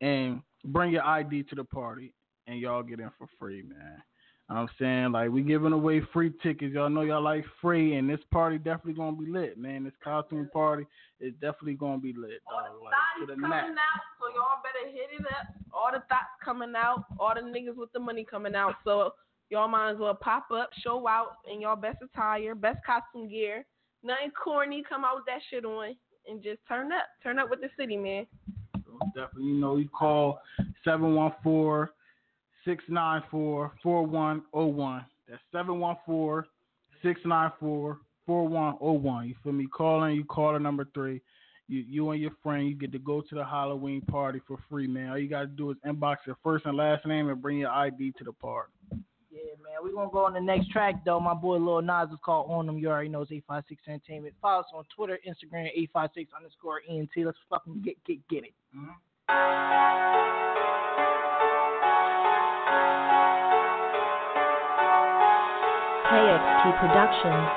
and 0.00 0.40
bring 0.66 0.92
your 0.92 1.04
ID 1.04 1.44
to 1.44 1.54
the 1.54 1.64
party, 1.64 2.14
and 2.46 2.60
y'all 2.60 2.82
get 2.82 3.00
in 3.00 3.10
for 3.18 3.26
free, 3.38 3.62
man. 3.62 4.02
I'm 4.50 4.68
saying 4.78 5.12
like 5.12 5.30
we 5.30 5.42
giving 5.42 5.72
away 5.72 6.02
free 6.12 6.32
tickets. 6.42 6.74
Y'all 6.74 6.90
know 6.90 7.00
y'all 7.00 7.22
like 7.22 7.44
free, 7.62 7.96
and 7.96 8.08
this 8.08 8.20
party 8.30 8.58
definitely 8.58 8.92
gonna 8.92 9.16
be 9.16 9.26
lit, 9.26 9.56
man. 9.56 9.84
This 9.84 9.94
costume 10.02 10.50
party 10.52 10.86
is 11.18 11.32
definitely 11.40 11.74
gonna 11.74 11.98
be 11.98 12.12
lit, 12.12 12.42
dog. 12.50 12.76
Like 12.82 12.92
to 13.20 13.26
the 13.26 13.40
coming 13.40 13.48
max. 13.48 13.68
out, 13.68 14.02
so 14.20 14.26
y'all 14.34 14.60
better 14.62 14.92
hit 14.92 15.18
it 15.18 15.26
up. 15.26 15.54
All 15.72 15.90
the 15.90 16.00
thoughts 16.10 16.36
coming 16.44 16.74
out, 16.76 17.04
all 17.18 17.34
the 17.34 17.40
niggas 17.40 17.76
with 17.76 17.92
the 17.92 18.00
money 18.00 18.26
coming 18.28 18.54
out. 18.54 18.74
So 18.84 19.14
y'all 19.48 19.68
might 19.68 19.92
as 19.92 19.98
well 19.98 20.14
pop 20.14 20.50
up, 20.50 20.70
show 20.82 21.08
out 21.08 21.38
in 21.50 21.62
y'all 21.62 21.76
best 21.76 21.98
attire, 22.02 22.54
best 22.54 22.84
costume 22.84 23.30
gear. 23.30 23.64
Nothing 24.02 24.30
corny, 24.32 24.84
come 24.86 25.04
out 25.04 25.16
with 25.16 25.26
that 25.26 25.40
shit 25.50 25.64
on 25.64 25.96
and 26.28 26.42
just 26.42 26.60
turn 26.68 26.92
up. 26.92 27.06
Turn 27.22 27.38
up 27.38 27.48
with 27.48 27.62
the 27.62 27.70
city, 27.78 27.96
man. 27.96 28.26
So 28.84 28.98
definitely, 29.14 29.44
you 29.44 29.54
know, 29.54 29.76
you 29.76 29.88
call 29.88 30.40
714 30.84 31.88
694 32.64 33.72
4101. 33.82 35.06
That's 35.28 35.42
714 35.52 36.48
694 37.02 37.98
4101. 38.26 39.28
You 39.28 39.34
feel 39.42 39.52
me? 39.52 39.66
Calling, 39.74 40.16
you 40.16 40.24
call 40.24 40.52
the 40.52 40.58
number 40.58 40.86
three. 40.94 41.20
You, 41.66 41.84
you 41.88 42.10
and 42.10 42.20
your 42.20 42.32
friend, 42.42 42.68
you 42.68 42.74
get 42.74 42.92
to 42.92 42.98
go 42.98 43.22
to 43.22 43.34
the 43.34 43.44
Halloween 43.44 44.02
party 44.02 44.40
for 44.46 44.58
free, 44.68 44.86
man. 44.86 45.10
All 45.10 45.18
you 45.18 45.28
got 45.28 45.40
to 45.40 45.46
do 45.46 45.70
is 45.70 45.78
inbox 45.86 46.16
your 46.26 46.36
first 46.42 46.66
and 46.66 46.76
last 46.76 47.06
name 47.06 47.30
and 47.30 47.40
bring 47.40 47.58
your 47.58 47.70
ID 47.70 48.12
to 48.18 48.24
the 48.24 48.32
party. 48.32 48.70
Yeah, 49.30 49.40
man. 49.62 49.76
We're 49.82 49.92
gonna 49.92 50.10
go 50.10 50.26
on 50.26 50.34
the 50.34 50.40
next 50.40 50.70
track 50.70 51.04
though. 51.04 51.18
My 51.18 51.34
boy 51.34 51.56
Lil 51.56 51.82
Nas 51.82 52.10
is 52.10 52.18
called 52.24 52.50
On 52.50 52.66
Them. 52.66 52.78
You 52.78 52.88
already 52.88 53.08
know 53.08 53.22
it's 53.22 53.32
856 53.32 53.82
Entertainment. 53.88 54.34
Follow 54.40 54.60
us 54.60 54.66
on 54.72 54.84
Twitter, 54.94 55.18
Instagram, 55.26 55.66
856 55.74 56.30
underscore 56.36 56.82
ENT. 56.88 57.10
Let's 57.16 57.38
fucking 57.50 57.82
get 57.82 57.96
get 58.04 58.18
get 58.28 58.44
it. 58.44 58.54
Mm-hmm. 58.76 60.73
KXT 66.14 66.78
Productions. 66.78 67.48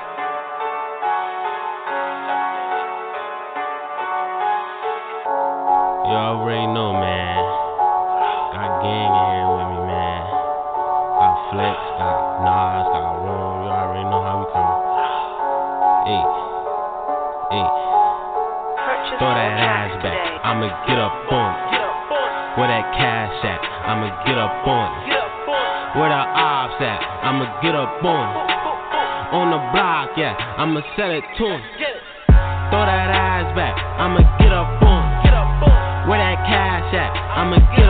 You 6.02 6.14
already 6.18 6.66
know, 6.66 6.90
man. 6.90 7.38
Got 8.50 8.82
gang 8.82 9.14
in 9.14 9.26
here 9.30 9.50
with 9.54 9.68
me, 9.70 9.78
man. 9.86 10.22
Got 11.22 11.34
Flex, 11.54 11.78
got 12.02 12.18
Nas, 12.42 12.86
got 12.90 13.14
Ron. 13.22 13.62
You 13.62 13.70
already 13.70 14.06
know 14.10 14.26
how 14.26 14.42
we 14.42 14.50
coming. 14.50 14.82
Hey, 16.10 16.22
hey. 17.54 17.66
Throw 19.22 19.38
that 19.38 19.54
ass 19.54 20.02
back. 20.02 20.18
I'ma 20.42 20.66
get 20.90 20.98
up 20.98 21.14
on 21.30 21.50
it. 21.54 22.58
Where 22.58 22.66
that 22.66 22.90
cash 22.98 23.38
at? 23.46 23.62
I'ma 23.86 24.10
get 24.26 24.34
up 24.34 24.66
on 24.66 24.98
it. 24.98 25.14
Where 25.94 26.10
the 26.10 26.18
ops 26.18 26.82
at? 26.82 27.07
I'ma 27.28 27.44
get 27.60 27.74
up 27.76 28.02
on. 28.02 28.28
On 29.36 29.50
the 29.52 29.60
block, 29.76 30.16
yeah, 30.16 30.32
I'ma 30.56 30.80
sell 30.96 31.10
it 31.12 31.20
to 31.36 31.44
'em. 31.44 31.60
Throw 32.72 32.86
that 32.88 33.10
ass 33.12 33.54
back, 33.54 33.76
I'ma 34.00 34.24
get 34.40 34.50
up 34.50 34.80
on 34.80 35.12
it. 35.26 36.08
Where 36.08 36.18
that 36.18 36.40
cash 36.48 36.94
at? 36.94 37.12
I'ma 37.36 37.58
get 37.76 37.87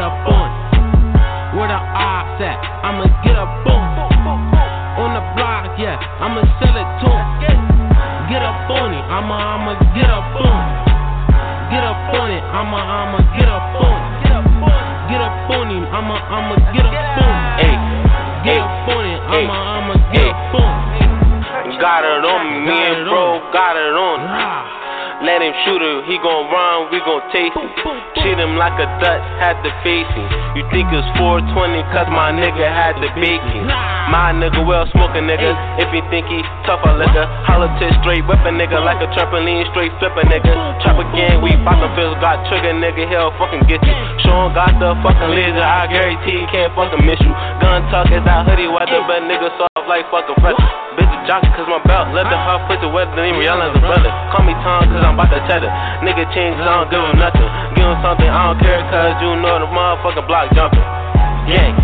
he 26.09 26.17
gon' 26.25 26.49
run, 26.49 26.89
we 26.89 26.99
gon' 27.05 27.21
taste 27.29 27.53
it. 27.53 27.69
Treat 28.25 28.41
him 28.41 28.57
like 28.57 28.73
a 28.81 28.89
Dutch, 28.97 29.21
had 29.37 29.61
to 29.61 29.71
face 29.85 30.09
him. 30.17 30.27
You 30.57 30.65
think 30.73 30.89
it's 30.89 31.05
420 31.21 31.85
cause 31.93 32.09
my 32.09 32.33
nigga 32.33 32.65
had 32.65 32.97
to 33.05 33.09
bake. 33.21 33.45
My 34.09 34.33
nigga 34.33 34.65
well 34.65 34.89
smoking 34.97 35.29
nigga, 35.29 35.53
if 35.77 35.93
he 35.93 36.01
think 36.09 36.25
he 36.33 36.41
tough 36.65 36.81
a 36.89 36.97
liquor. 36.97 37.29
Holla 37.45 37.69
to 37.69 37.87
straight 38.01 38.25
weapon 38.25 38.57
nigga 38.57 38.81
like 38.81 39.05
a 39.05 39.09
trampoline, 39.13 39.69
straight 39.77 39.93
flipper 40.01 40.25
nigga. 40.25 40.57
Trap 40.81 40.97
again, 40.97 41.45
we 41.45 41.53
bout 41.61 41.85
fist, 41.93 42.17
got 42.25 42.41
trigger 42.49 42.73
nigga, 42.73 43.05
he'll 43.05 43.31
get 43.69 43.85
you. 43.85 43.95
Sean 44.25 44.57
got 44.57 44.73
the 44.81 44.97
fucking 45.05 45.31
laser, 45.37 45.61
I 45.61 45.85
guarantee 45.93 46.41
he 46.41 46.47
can't 46.49 46.73
fucking 46.73 47.05
miss 47.05 47.21
you. 47.21 47.37
Gun 47.61 47.85
talk 47.93 48.09
is 48.09 48.25
that 48.25 48.49
hoodie 48.49 48.67
weather, 48.67 49.05
but 49.05 49.29
nigga 49.29 49.53
soft 49.61 49.85
like 49.85 50.09
fucking 50.09 50.41
fresh. 50.41 50.88
Bitch 51.29 51.37
a 51.37 51.45
jockey 51.45 51.53
cause 51.53 51.69
my 51.69 51.81
belt 51.85 52.09
leather, 52.17 52.33
her 52.33 52.59
pussy 52.65 52.89
wetter 52.89 53.13
than 53.13 53.37
Rihanna's 53.37 53.77
a 53.77 53.81
brother. 53.85 54.09
Call 54.33 54.49
me 54.49 54.57
Tom 54.65 54.89
cause 54.89 55.05
I'm 55.05 55.13
about 55.13 55.29
to 55.29 55.41
tether. 55.45 55.69
Nigga 56.01 56.25
change, 56.33 56.57
I 56.57 56.81
don't 56.81 56.89
give 56.89 57.05
him 57.05 57.21
nothing. 57.21 57.45
Give 57.77 57.85
him 57.85 58.01
something, 58.01 58.29
I 58.29 58.49
don't 58.49 58.61
care 58.65 58.81
cause 58.89 59.21
you 59.21 59.37
know 59.37 59.61
the 59.61 59.69
motherfucking 59.69 60.25
block 60.25 60.49
jumping. 60.57 60.81
Yeah. 61.53 61.77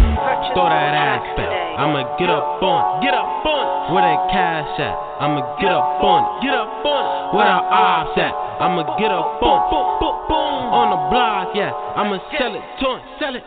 Throw 0.57 0.69
that 0.69 0.97
ass 0.97 1.25
back, 1.37 1.53
I'ma 1.77 2.17
get 2.17 2.33
up 2.33 2.63
on 2.65 3.05
it. 3.05 3.05
Get 3.05 3.15
up 3.15 3.45
on 3.45 3.61
it. 3.61 3.93
Where 3.93 4.05
that 4.05 4.21
cash 4.33 4.81
at? 4.81 4.97
I'ma 5.21 5.41
get 5.61 5.73
up 5.73 6.01
on 6.01 6.21
it. 6.25 6.49
Get 6.49 6.57
up 6.57 6.81
on 6.81 7.03
it. 7.05 7.37
Where 7.37 7.45
the 7.45 7.61
ops 7.69 8.17
at? 8.17 8.33
I'ma 8.65 8.83
get 8.97 9.13
up 9.13 9.45
on 9.45 9.57
it. 9.61 9.65
Boom, 9.69 9.87
boom, 10.01 10.17
boom. 10.25 10.61
On 10.73 10.87
the 10.89 11.01
block, 11.13 11.53
yeah, 11.53 11.73
I'ma 12.01 12.17
sell 12.41 12.55
it 12.55 12.65
to 12.81 12.87
'em. 12.97 13.01
Sell 13.21 13.35
it. 13.37 13.45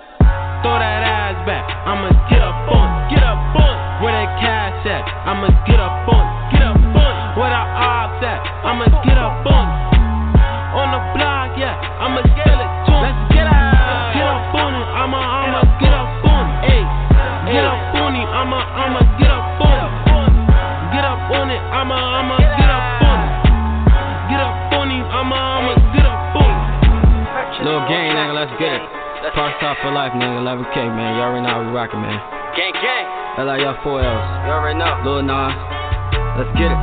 Throw 0.62 0.78
that 0.78 1.02
ass 1.02 1.38
back, 1.50 1.66
I'ma 1.86 2.14
get 2.30 2.42
up 2.42 2.54
on 2.70 2.76
it. 2.76 2.77
I'ma 5.28 5.52
get 5.68 5.80
up 5.84 6.08
on. 6.08 6.24
Get 6.56 6.64
up 6.64 6.80
on. 6.80 7.14
Where 7.36 7.52
the 7.52 7.60
ops 7.60 8.24
at? 8.24 8.40
I'ma 8.64 8.88
get 9.04 9.20
up 9.20 9.44
on. 9.44 9.68
On 10.72 10.88
the 10.96 11.02
block, 11.20 11.60
yeah, 11.60 11.76
I'ma 12.00 12.24
sell 12.24 12.60
it 12.64 12.72
to 12.88 12.92
'em. 12.96 13.02
Let's 13.04 13.22
get 13.36 13.44
out. 13.44 14.16
Get 14.16 14.24
up 14.24 14.56
on 14.56 14.72
it, 14.72 14.88
I'ma, 14.88 15.20
I'ma 15.20 15.62
get 15.84 15.92
up 15.92 16.24
on 16.32 16.46
it. 16.48 16.72
Ayy, 16.72 16.86
get 17.52 17.66
up 17.66 17.96
on 18.00 18.16
it, 18.16 18.28
I'ma, 18.30 18.60
I'ma 18.72 19.02
get 19.20 19.32
up 19.32 19.60
on 19.68 19.76
it. 19.84 19.92
Get 20.96 21.04
up 21.04 21.22
on 21.28 21.48
it, 21.52 21.62
I'ma, 21.76 21.98
I'ma 21.98 22.38
get 22.38 22.72
up 22.72 22.88
on 23.04 23.20
it. 23.20 23.32
Get 24.32 24.40
up 24.40 24.56
on 24.80 24.88
it, 24.96 25.04
I'ma, 25.12 25.38
I'ma 25.60 25.74
get 25.92 26.06
up 26.08 26.36
on 26.40 26.52
it. 26.56 27.66
Little 27.68 27.86
gang, 27.92 28.16
nigga, 28.16 28.34
let's 28.34 28.54
get 28.60 28.72
it. 28.80 28.84
Park 29.36 29.60
top 29.60 29.76
for 29.84 29.92
life, 29.92 30.14
nigga, 30.14 30.40
11K, 30.40 30.88
man. 30.88 31.18
Y'all 31.20 31.36
already 31.36 31.42
know 31.44 31.50
how 31.52 31.62
we 31.66 31.72
rockin', 31.76 32.02
man. 32.02 32.22
Gang, 32.56 32.74
gang. 32.80 32.97
LIL 33.38 33.78
4Ls. 33.86 34.26
You 34.46 34.52
already 34.52 34.82
know. 34.82 34.98
Lil 35.06 35.22
Nas. 35.22 35.54
Let's 36.42 36.50
get 36.58 36.74
it. 36.74 36.82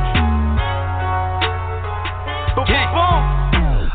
Boom. 2.55 3.35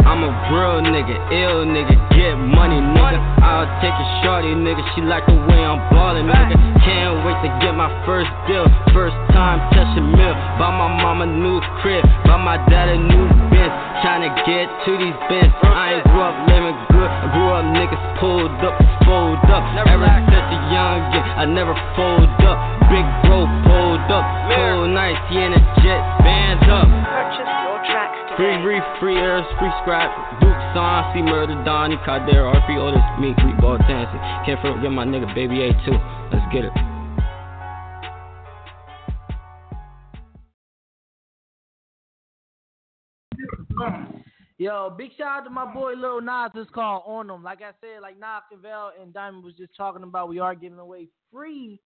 I'm 0.05 0.20
a 0.20 0.33
real 0.53 0.85
nigga, 0.85 1.16
ill 1.33 1.64
nigga, 1.64 1.96
get 2.12 2.37
money, 2.37 2.77
nigga. 2.77 3.16
I'll 3.40 3.64
take 3.81 3.96
a 3.96 4.07
shorty, 4.20 4.53
nigga. 4.53 4.85
She 4.92 5.01
like 5.01 5.25
the 5.25 5.33
way 5.49 5.64
I'm 5.64 5.81
ballin', 5.88 6.29
nigga. 6.29 6.61
Can't 6.85 7.25
wait 7.25 7.40
to 7.40 7.51
get 7.64 7.73
my 7.73 7.88
first 8.05 8.29
deal. 8.44 8.68
First 8.92 9.16
time 9.33 9.64
touching 9.73 10.12
mill. 10.12 10.35
Buy 10.61 10.68
my 10.77 11.01
mama 11.01 11.25
new 11.25 11.64
crib. 11.81 12.05
Buy 12.29 12.37
my 12.37 12.61
dad 12.68 12.92
a 12.92 12.99
new 13.01 13.25
Benz. 13.49 13.73
Tryna 14.05 14.37
get 14.44 14.68
to 14.85 14.90
these 15.01 15.16
bins. 15.33 15.55
I 15.64 15.96
ain't 15.96 16.05
grew 16.05 16.20
up 16.20 16.37
living. 16.44 16.89
I 17.11 17.27
grew 17.35 17.51
up 17.51 17.66
niggas 17.75 18.05
pulled 18.23 18.61
up, 18.62 18.77
fold 19.05 19.42
up. 19.51 19.64
Ever 19.87 20.07
since 20.31 20.49
a 20.55 20.59
youngin', 20.70 21.25
I 21.37 21.44
never 21.44 21.75
fold 21.99 22.31
up. 22.46 22.59
Big 22.87 23.07
bro 23.27 23.46
pulled 23.66 24.09
up. 24.11 24.25
Cold 24.55 24.90
nights, 24.94 25.23
he 25.31 25.38
in 25.42 25.53
a 25.53 25.62
jet, 25.83 26.03
bands 26.23 26.64
up. 26.70 26.87
Purchase 26.87 27.51
your 27.66 27.79
tracks 27.87 28.18
Free 28.38 28.55
today. 28.55 28.79
reef, 28.79 28.85
free 28.99 29.18
airs, 29.18 29.46
free 29.59 29.73
scrap. 29.83 30.11
Duke 30.40 30.59
Son, 30.75 31.11
see 31.14 31.23
Murder, 31.23 31.59
Donnie, 31.64 31.99
Kader, 32.07 32.46
RP, 32.46 32.79
Otis, 32.79 33.03
me, 33.18 33.35
we 33.44 33.53
ball 33.61 33.79
Tansy. 33.87 34.18
Can't 34.46 34.61
forget 34.62 34.90
my 34.90 35.05
nigga 35.05 35.33
Baby 35.35 35.66
A 35.66 35.73
too. 35.85 35.99
Let's 36.33 36.46
get 36.53 36.64
it. 36.64 37.00
Yo, 44.61 44.90
big 44.90 45.11
shout 45.16 45.38
out 45.38 45.44
to 45.44 45.49
my 45.49 45.64
boy 45.73 45.94
Lil 45.94 46.20
Nas. 46.20 46.51
This 46.55 46.66
called 46.75 47.05
on 47.07 47.29
them. 47.29 47.42
Like 47.42 47.62
I 47.62 47.70
said, 47.81 48.03
like 48.03 48.20
Nas 48.20 48.42
Cavell 48.53 48.92
and 49.01 49.11
Diamond 49.11 49.42
was 49.42 49.55
just 49.55 49.75
talking 49.75 50.03
about, 50.03 50.29
we 50.29 50.38
are 50.38 50.55
giving 50.55 50.79
away 50.79 51.09
free 51.33 51.81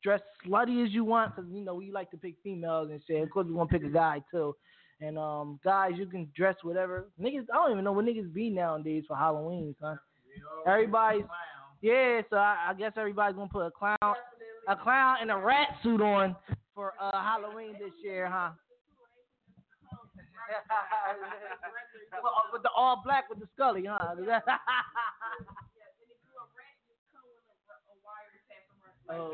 dress 0.03 0.21
slutty 0.47 0.85
as 0.85 0.91
you 0.91 1.03
want, 1.03 1.35
because 1.35 1.51
you 1.51 1.65
know 1.65 1.75
we 1.75 1.91
like 1.91 2.11
to 2.11 2.17
pick 2.17 2.35
females 2.43 2.89
and 2.91 3.01
shit. 3.07 3.21
Of 3.21 3.29
course, 3.31 3.47
we 3.47 3.53
want 3.53 3.69
to 3.71 3.79
pick 3.79 3.87
a 3.87 3.91
guy 3.91 4.21
too. 4.31 4.55
And 5.01 5.17
um, 5.17 5.59
guys, 5.63 5.91
you 5.95 6.05
can 6.05 6.29
dress 6.35 6.55
whatever. 6.63 7.09
Niggas, 7.21 7.45
I 7.53 7.55
don't 7.55 7.71
even 7.71 7.83
know 7.83 7.91
what 7.91 8.05
niggas 8.05 8.33
be 8.33 8.49
nowadays 8.49 9.03
for 9.07 9.17
Halloween, 9.17 9.75
son. 9.79 9.99
Everybody's 10.65 11.25
yeah, 11.81 12.21
so 12.31 12.37
I, 12.37 12.69
I 12.69 12.73
guess 12.73 12.93
everybody's 12.97 13.35
gonna 13.35 13.47
put 13.47 13.67
a 13.67 13.69
clown, 13.69 14.15
a 14.67 14.75
clown 14.75 15.17
and 15.21 15.29
a 15.29 15.37
rat 15.37 15.67
suit 15.83 16.01
on 16.01 16.35
for 16.73 16.93
uh, 16.99 17.11
Halloween 17.11 17.73
this 17.73 17.91
year, 18.03 18.27
huh? 18.27 18.49
With 22.53 22.63
the 22.63 22.69
all 22.75 23.01
black 23.03 23.29
with 23.29 23.39
the 23.39 23.47
Scully, 23.55 23.85
huh? 23.87 24.15
Oh. 29.09 29.33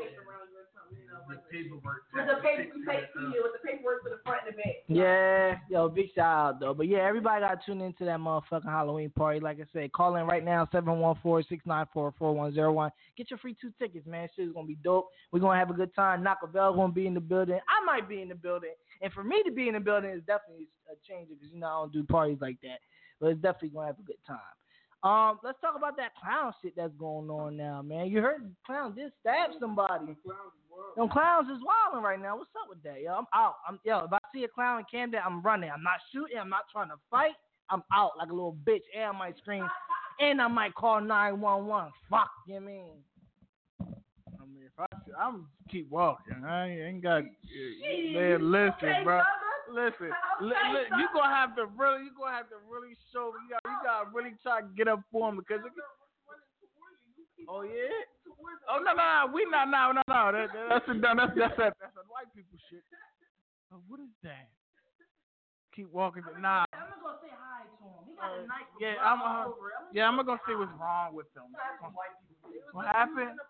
The 1.28 1.36
paperwork. 1.50 2.02
With 2.12 2.26
the 2.26 2.34
paper, 2.42 2.64
we 2.76 2.84
take 2.84 3.12
to 3.14 3.20
you 3.20 3.42
with 3.42 3.52
the 3.54 3.60
paperwork 3.66 4.02
to 4.04 4.10
the 4.10 4.18
front 4.24 4.42
and 4.46 4.52
the 4.52 4.58
back. 4.58 4.84
Yeah, 4.88 5.56
yo, 5.70 5.88
big 5.88 6.12
shout 6.14 6.26
out 6.26 6.60
though. 6.60 6.74
But 6.74 6.88
yeah, 6.88 6.98
everybody 6.98 7.40
got 7.40 7.54
to 7.54 7.60
tune 7.64 7.80
into 7.80 8.04
that 8.04 8.18
motherfucking 8.18 8.64
Halloween 8.64 9.08
party. 9.10 9.40
Like 9.40 9.58
I 9.60 9.64
said, 9.72 9.92
call 9.92 10.16
in 10.16 10.26
right 10.26 10.44
now 10.44 10.66
714-694-4101. 10.74 12.90
Get 13.16 13.30
your 13.30 13.38
free 13.38 13.56
two 13.58 13.72
tickets, 13.78 14.06
man. 14.06 14.28
Shit 14.36 14.48
is 14.48 14.52
gonna 14.52 14.66
be 14.66 14.76
dope. 14.82 15.08
We're 15.30 15.40
gonna 15.40 15.58
have 15.58 15.70
a 15.70 15.74
good 15.74 15.94
time. 15.94 16.22
Nockavel 16.22 16.76
gonna 16.76 16.92
be 16.92 17.06
in 17.06 17.14
the 17.14 17.20
building. 17.20 17.58
I 17.68 17.80
might 17.86 18.06
be 18.08 18.20
in 18.20 18.28
the 18.28 18.34
building, 18.34 18.74
and 19.00 19.10
for 19.12 19.24
me 19.24 19.42
to 19.44 19.52
be 19.52 19.68
in 19.68 19.74
the 19.74 19.80
building 19.80 20.10
is 20.10 20.22
definitely 20.26 20.68
a 20.90 20.96
change 21.08 21.30
because 21.30 21.50
you 21.50 21.58
know 21.60 21.66
I 21.66 21.80
don't 21.82 21.92
do 21.92 22.04
parties 22.04 22.42
like 22.42 22.60
that. 22.62 22.80
But 23.20 23.28
it's 23.28 23.40
definitely 23.40 23.70
gonna 23.70 23.86
have 23.86 23.98
a 23.98 24.02
good 24.02 24.22
time. 24.26 24.38
Um, 25.02 25.40
let's 25.42 25.60
talk 25.60 25.74
about 25.76 25.96
that 25.96 26.12
clown 26.14 26.52
shit 26.62 26.74
that's 26.76 26.94
going 26.96 27.28
on 27.28 27.56
now, 27.56 27.82
man. 27.82 28.06
You 28.06 28.22
heard 28.22 28.44
the 28.44 28.50
clown 28.64 28.94
just 28.96 29.14
stabbed 29.20 29.54
somebody. 29.58 30.16
Them 30.96 31.08
clowns 31.08 31.48
is 31.50 31.58
wilding 31.64 32.04
right 32.04 32.20
now. 32.20 32.36
What's 32.36 32.50
up 32.54 32.68
with 32.68 32.82
that? 32.84 33.02
Yo, 33.02 33.12
I'm 33.12 33.26
out. 33.34 33.56
I'm 33.66 33.80
yo. 33.84 34.04
If 34.04 34.12
I 34.12 34.18
see 34.32 34.44
a 34.44 34.48
clown 34.48 34.78
in 34.78 34.84
Camden, 34.90 35.20
I'm 35.24 35.42
running. 35.42 35.70
I'm 35.70 35.82
not 35.82 35.98
shooting. 36.12 36.38
I'm 36.38 36.48
not 36.48 36.64
trying 36.70 36.88
to 36.88 36.94
fight. 37.10 37.32
I'm 37.68 37.82
out 37.92 38.12
like 38.16 38.28
a 38.28 38.32
little 38.32 38.56
bitch. 38.64 38.82
And 38.94 39.04
I 39.04 39.12
might 39.12 39.36
scream, 39.38 39.66
and 40.20 40.40
I 40.40 40.46
might 40.46 40.74
call 40.74 41.00
911. 41.00 41.92
Fuck, 42.08 42.30
you 42.46 42.60
mean? 42.60 42.92
I 43.80 44.44
mean, 44.44 44.66
if 44.66 44.78
I, 44.78 44.86
I'm 45.20 45.48
keep 45.68 45.90
walking. 45.90 46.44
I 46.44 46.70
ain't 46.70 47.02
got. 47.02 47.24
Man, 48.12 48.52
listen, 48.52 49.02
bro. 49.02 49.20
Listen, 49.70 50.10
li- 50.42 50.70
li- 50.74 50.90
you 50.98 51.06
gonna 51.14 51.34
have 51.34 51.54
to 51.56 51.66
really, 51.78 52.08
you 52.08 52.12
gonna 52.16 52.34
have 52.34 52.48
to 52.50 52.58
really 52.66 52.96
show. 53.12 53.30
You 53.30 53.46
got, 53.52 53.62
you 53.62 53.78
gotta 53.84 54.10
really 54.10 54.34
try 54.42 54.60
to 54.62 54.68
get 54.74 54.88
up 54.88 55.00
for 55.10 55.28
him 55.30 55.38
because. 55.38 55.62
It, 55.64 55.72
oh 57.50 57.62
yeah. 57.62 57.90
Oh 58.70 58.78
no, 58.82 58.94
no, 58.94 59.02
no, 59.02 59.30
we 59.34 59.46
not 59.50 59.70
no, 59.70 59.92
no, 59.92 60.02
no. 60.06 60.32
That, 60.32 60.50
that, 60.54 60.66
that's 60.70 60.88
a, 60.88 60.94
that's 60.98 61.34
that's 61.34 61.56
that's, 61.58 61.76
that's 61.78 61.96
a 61.98 62.06
white 62.10 62.30
people 62.34 62.58
shit. 62.70 62.82
Oh, 63.72 63.80
what 63.88 64.00
is 64.00 64.12
that? 64.22 64.50
Keep 65.74 65.88
walking. 65.88 66.22
Nah. 66.36 66.68
I'm 66.76 66.92
gonna 66.92 67.00
go 67.00 67.16
say 67.24 67.32
hi 67.32 67.64
to 67.64 67.84
him. 67.88 68.04
He 68.04 68.12
got 68.12 68.36
a 68.36 68.44
nice 68.44 68.68
Yeah, 68.76 69.00
I'm. 69.00 69.24
Uh, 69.24 69.48
over. 69.48 69.72
I'm 69.72 69.88
yeah, 69.96 70.04
I'm 70.04 70.20
gonna 70.20 70.28
go 70.28 70.36
see 70.44 70.52
what's 70.52 70.72
wrong 70.76 71.16
with 71.16 71.32
them. 71.32 71.48
What 72.72 72.86
happened? 72.92 73.40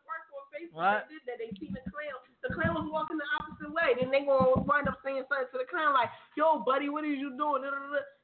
What? 0.71 1.11
Did 1.11 1.27
that. 1.27 1.43
They 1.43 1.51
seen 1.59 1.75
the 1.75 1.83
clown. 1.91 2.19
The 2.47 2.55
clown 2.55 2.79
was 2.79 2.87
walking 2.87 3.19
the 3.19 3.27
opposite 3.39 3.75
way. 3.75 3.99
Then 3.99 4.15
they 4.15 4.23
gonna 4.23 4.63
wind 4.63 4.87
up 4.87 5.03
saying 5.03 5.27
something 5.27 5.51
to 5.51 5.59
the 5.59 5.69
clown 5.69 5.95
like, 5.95 6.11
"Yo, 6.39 6.63
buddy, 6.63 6.89
what 6.89 7.03
is 7.03 7.19
you 7.19 7.35
doing?" 7.35 7.67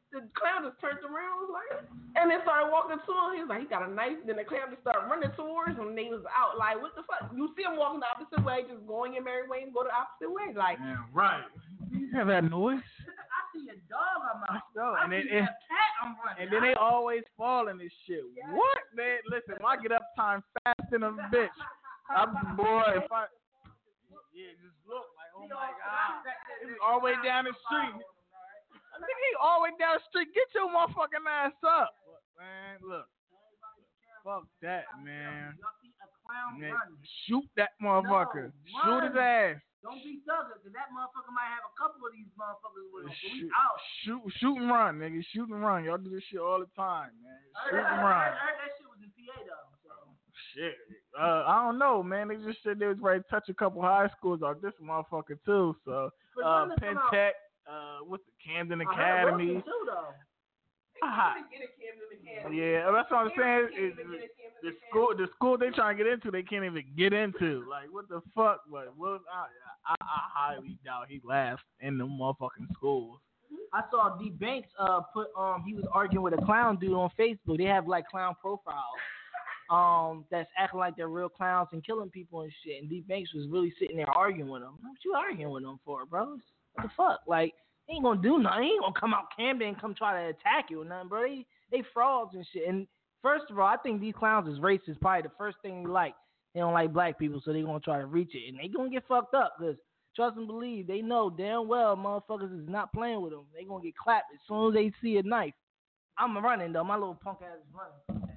The 0.08 0.24
clown 0.32 0.64
just 0.64 0.80
turned 0.80 1.04
around, 1.04 1.44
was 1.44 1.52
like, 1.52 1.84
and 2.16 2.32
then 2.32 2.40
started 2.40 2.72
walking 2.72 2.96
to 2.96 3.12
him. 3.12 3.36
He 3.36 3.44
was 3.44 3.50
like, 3.52 3.60
he 3.60 3.68
got 3.68 3.84
a 3.84 3.92
knife. 3.92 4.16
Then 4.24 4.40
the 4.40 4.48
clown 4.48 4.72
just 4.72 4.80
started 4.80 5.04
running 5.04 5.28
towards 5.36 5.76
him. 5.76 5.92
And 5.92 5.98
they 5.98 6.08
was 6.08 6.24
out 6.32 6.56
like, 6.56 6.80
what 6.80 6.96
the 6.96 7.04
fuck? 7.04 7.28
You 7.36 7.52
see 7.52 7.68
him 7.68 7.76
walking 7.76 8.00
the 8.00 8.08
opposite 8.08 8.40
way, 8.40 8.64
just 8.64 8.80
going 8.88 9.12
your 9.12 9.20
merry 9.20 9.44
way 9.44 9.68
and 9.68 9.74
go 9.76 9.84
the 9.84 9.92
opposite 9.92 10.32
way, 10.32 10.56
like. 10.56 10.80
Yeah, 10.80 11.04
right. 11.12 11.44
You 11.92 12.08
have 12.16 12.32
that 12.32 12.48
noise. 12.48 12.80
I 13.04 13.40
see 13.52 13.68
a 13.68 13.76
dog. 13.92 14.24
I'm 14.24 14.40
out. 14.48 14.64
I 14.96 15.04
and 15.04 15.12
then, 15.12 15.28
see 15.28 15.36
and, 15.36 15.44
a 15.44 15.56
cat. 15.68 15.92
I'm 16.00 16.16
running. 16.24 16.40
and 16.40 16.48
then 16.48 16.62
they 16.64 16.74
always 16.80 17.22
fall 17.36 17.68
in 17.68 17.76
this 17.76 17.92
shit. 18.08 18.24
What 18.48 18.80
man? 18.96 19.20
Listen, 19.28 19.60
my 19.60 19.76
get 19.76 19.92
up 19.92 20.08
time 20.16 20.42
fast 20.64 20.88
in 20.92 21.02
a 21.02 21.12
bitch. 21.28 21.52
I'm 22.08 22.56
boy. 22.56 22.82
If 22.96 23.10
I 23.12 23.26
yeah, 24.32 24.54
just 24.62 24.76
look 24.86 25.08
like 25.18 25.32
oh 25.36 25.44
my 25.50 25.70
god, 25.76 26.24
it's 26.62 26.78
all 26.80 27.00
the 27.00 27.04
way 27.10 27.14
down 27.24 27.44
the 27.44 27.54
street. 27.68 27.94
Nigga, 28.98 29.22
he 29.28 29.30
all 29.42 29.60
the 29.60 29.70
way 29.70 29.74
down 29.78 29.98
the 29.98 30.04
street. 30.10 30.28
Get 30.34 30.48
your 30.54 30.70
motherfucking 30.72 31.26
ass 31.28 31.54
up, 31.66 31.94
man. 32.38 32.78
Look, 32.82 33.06
fuck 34.24 34.46
that, 34.62 34.84
man. 35.02 35.54
Man, 36.60 36.76
shoot 37.24 37.44
that 37.56 37.72
motherfucker. 37.82 38.52
Shoot 38.84 39.02
his 39.08 39.16
ass. 39.16 39.56
Don't 39.80 40.02
be 40.02 40.18
thugger, 40.26 40.58
because 40.58 40.74
that 40.74 40.90
motherfucker 40.90 41.30
might 41.32 41.48
have 41.54 41.62
a 41.64 41.74
couple 41.78 42.02
of 42.02 42.10
these 42.12 42.28
motherfuckers 42.34 42.84
with 42.90 43.06
him. 43.06 43.14
So 43.14 43.26
we 43.30 43.38
Shoot, 43.46 43.52
out. 43.54 43.78
shoot, 44.02 44.22
shoot 44.42 44.56
and 44.58 44.68
run, 44.68 44.98
nigga. 44.98 45.22
Shoot 45.32 45.48
and 45.48 45.62
run. 45.62 45.86
Y'all 45.86 46.02
do 46.02 46.10
this 46.10 46.26
shit 46.28 46.42
all 46.42 46.58
the 46.58 46.68
time, 46.74 47.14
man. 47.22 47.38
I 47.54 47.70
Shoot 47.70 47.78
heard, 47.78 47.86
and 47.86 48.02
I 48.02 48.02
run. 48.02 48.18
heard, 48.18 48.34
I 48.34 48.42
heard 48.42 48.58
that 48.58 48.70
shit 48.76 48.88
was 48.90 48.98
in 49.06 49.10
PA 49.14 49.38
though. 49.46 49.77
Shit. 50.54 50.74
Uh, 51.18 51.44
I 51.46 51.64
don't 51.64 51.78
know, 51.78 52.02
man. 52.02 52.28
They 52.28 52.36
just 52.36 52.62
said 52.62 52.78
they 52.78 52.86
was 52.86 52.98
ready 53.00 53.22
to 53.22 53.28
touch 53.28 53.48
a 53.48 53.54
couple 53.54 53.82
high 53.82 54.08
schools 54.16 54.42
off 54.42 54.56
this 54.62 54.72
motherfucker 54.82 55.38
too. 55.44 55.76
So 55.84 56.10
But 56.36 56.42
uh, 56.42 56.68
Penn 56.80 56.96
Tech, 57.12 57.34
uh, 57.70 57.98
what's 58.06 58.24
the 58.24 58.50
Camden 58.50 58.80
I 58.80 58.92
Academy? 58.92 59.62
Though. 59.86 60.14
Ah, 61.02 61.34
yeah, 62.50 62.90
that's 62.90 63.10
what 63.10 63.18
I'm 63.18 63.30
saying. 63.36 63.68
Is 63.78 63.92
the 64.62 64.70
school, 64.90 65.10
the 65.16 65.28
school 65.34 65.56
they 65.56 65.70
trying 65.70 65.96
to 65.96 66.02
get 66.02 66.12
into, 66.12 66.30
they 66.30 66.42
can't 66.42 66.64
even 66.64 66.82
get 66.96 67.12
into. 67.12 67.64
Like, 67.70 67.86
what 67.92 68.08
the 68.08 68.20
fuck? 68.34 68.62
But 68.70 68.96
well, 68.96 69.20
I, 69.32 69.46
I, 69.86 69.94
I 70.00 70.20
highly 70.34 70.76
doubt 70.84 71.06
he 71.08 71.20
lasts 71.24 71.64
in 71.80 71.98
the 71.98 72.04
motherfucking 72.04 72.72
schools. 72.74 73.20
I 73.72 73.82
saw 73.90 74.16
D 74.18 74.30
Banks 74.30 74.68
uh 74.78 75.00
put 75.12 75.28
um 75.38 75.62
he 75.66 75.74
was 75.74 75.84
arguing 75.92 76.22
with 76.22 76.34
a 76.34 76.44
clown 76.44 76.78
dude 76.78 76.94
on 76.94 77.10
Facebook. 77.18 77.58
They 77.58 77.64
have 77.64 77.86
like 77.86 78.08
clown 78.08 78.34
profiles. 78.40 78.98
Um, 79.70 80.24
that's 80.30 80.48
acting 80.56 80.80
like 80.80 80.96
they're 80.96 81.08
real 81.08 81.28
clowns 81.28 81.68
and 81.72 81.84
killing 81.84 82.08
people 82.08 82.40
and 82.42 82.52
shit. 82.64 82.80
And 82.80 82.88
D 82.88 83.04
Banks 83.06 83.34
was 83.34 83.46
really 83.48 83.72
sitting 83.78 83.96
there 83.96 84.10
arguing 84.10 84.50
with 84.50 84.62
them. 84.62 84.78
What 84.80 84.96
you 85.04 85.12
arguing 85.12 85.52
with 85.52 85.62
them 85.62 85.78
for, 85.84 86.06
bro? 86.06 86.38
What 86.74 86.82
the 86.82 86.90
fuck? 86.96 87.20
Like, 87.26 87.52
they 87.86 87.94
ain't 87.94 88.04
gonna 88.04 88.22
do 88.22 88.38
nothing. 88.38 88.60
They 88.60 88.66
ain't 88.66 88.80
gonna 88.80 88.98
come 88.98 89.14
out 89.14 89.28
Camden 89.36 89.68
and 89.68 89.80
come 89.80 89.94
try 89.94 90.22
to 90.22 90.28
attack 90.30 90.66
you 90.70 90.82
or 90.82 90.84
nothing, 90.84 91.08
bro. 91.08 91.22
They 91.22 91.46
they 91.70 91.82
frauds 91.92 92.34
and 92.34 92.46
shit. 92.52 92.68
And 92.68 92.86
first 93.22 93.44
of 93.50 93.58
all, 93.58 93.66
I 93.66 93.76
think 93.76 94.00
these 94.00 94.14
clowns 94.18 94.48
is 94.48 94.58
racist. 94.58 95.00
Probably 95.00 95.22
the 95.22 95.34
first 95.36 95.58
thing 95.62 95.82
they 95.82 95.90
like. 95.90 96.14
They 96.54 96.60
don't 96.60 96.72
like 96.72 96.92
black 96.92 97.18
people, 97.18 97.42
so 97.44 97.52
they 97.52 97.62
gonna 97.62 97.80
try 97.80 97.98
to 97.98 98.06
reach 98.06 98.34
it, 98.34 98.48
and 98.48 98.58
they 98.58 98.68
gonna 98.68 98.90
get 98.90 99.06
fucked 99.06 99.34
up 99.34 99.54
because 99.58 99.76
trust 100.16 100.36
and 100.36 100.46
believe 100.46 100.86
they 100.86 101.00
know 101.02 101.30
damn 101.30 101.68
well 101.68 101.94
motherfuckers 101.96 102.58
is 102.58 102.68
not 102.68 102.92
playing 102.92 103.20
with 103.20 103.32
them. 103.32 103.44
They 103.54 103.64
gonna 103.64 103.84
get 103.84 103.96
clapped 103.96 104.32
as 104.32 104.40
soon 104.48 104.68
as 104.68 104.74
they 104.74 104.92
see 105.02 105.18
a 105.18 105.22
knife. 105.22 105.54
I'm 106.18 106.36
running 106.38 106.72
though. 106.72 106.84
My 106.84 106.94
little 106.94 107.18
punk 107.22 107.38
ass 107.42 107.58
is 107.58 107.74
running. 107.74 108.27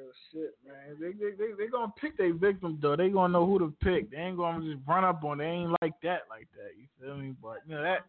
Real 0.00 0.12
shit, 0.32 0.56
man. 0.64 0.96
They 0.98 1.12
they 1.12 1.36
they, 1.36 1.52
they 1.58 1.68
gonna 1.68 1.92
pick 2.00 2.16
their 2.16 2.32
victim 2.32 2.78
though. 2.80 2.96
They 2.96 3.10
gonna 3.10 3.32
know 3.32 3.44
who 3.44 3.58
to 3.58 3.74
pick. 3.82 4.10
They 4.10 4.16
ain't 4.16 4.38
gonna 4.38 4.64
just 4.64 4.80
run 4.88 5.04
up 5.04 5.22
on. 5.24 5.38
They 5.38 5.44
ain't 5.44 5.76
like 5.82 5.92
that, 6.02 6.22
like 6.30 6.48
that. 6.56 6.72
You 6.78 6.86
feel 7.00 7.16
me? 7.16 7.34
But 7.42 7.58
you 7.68 7.74
know 7.74 7.82
that. 7.82 8.06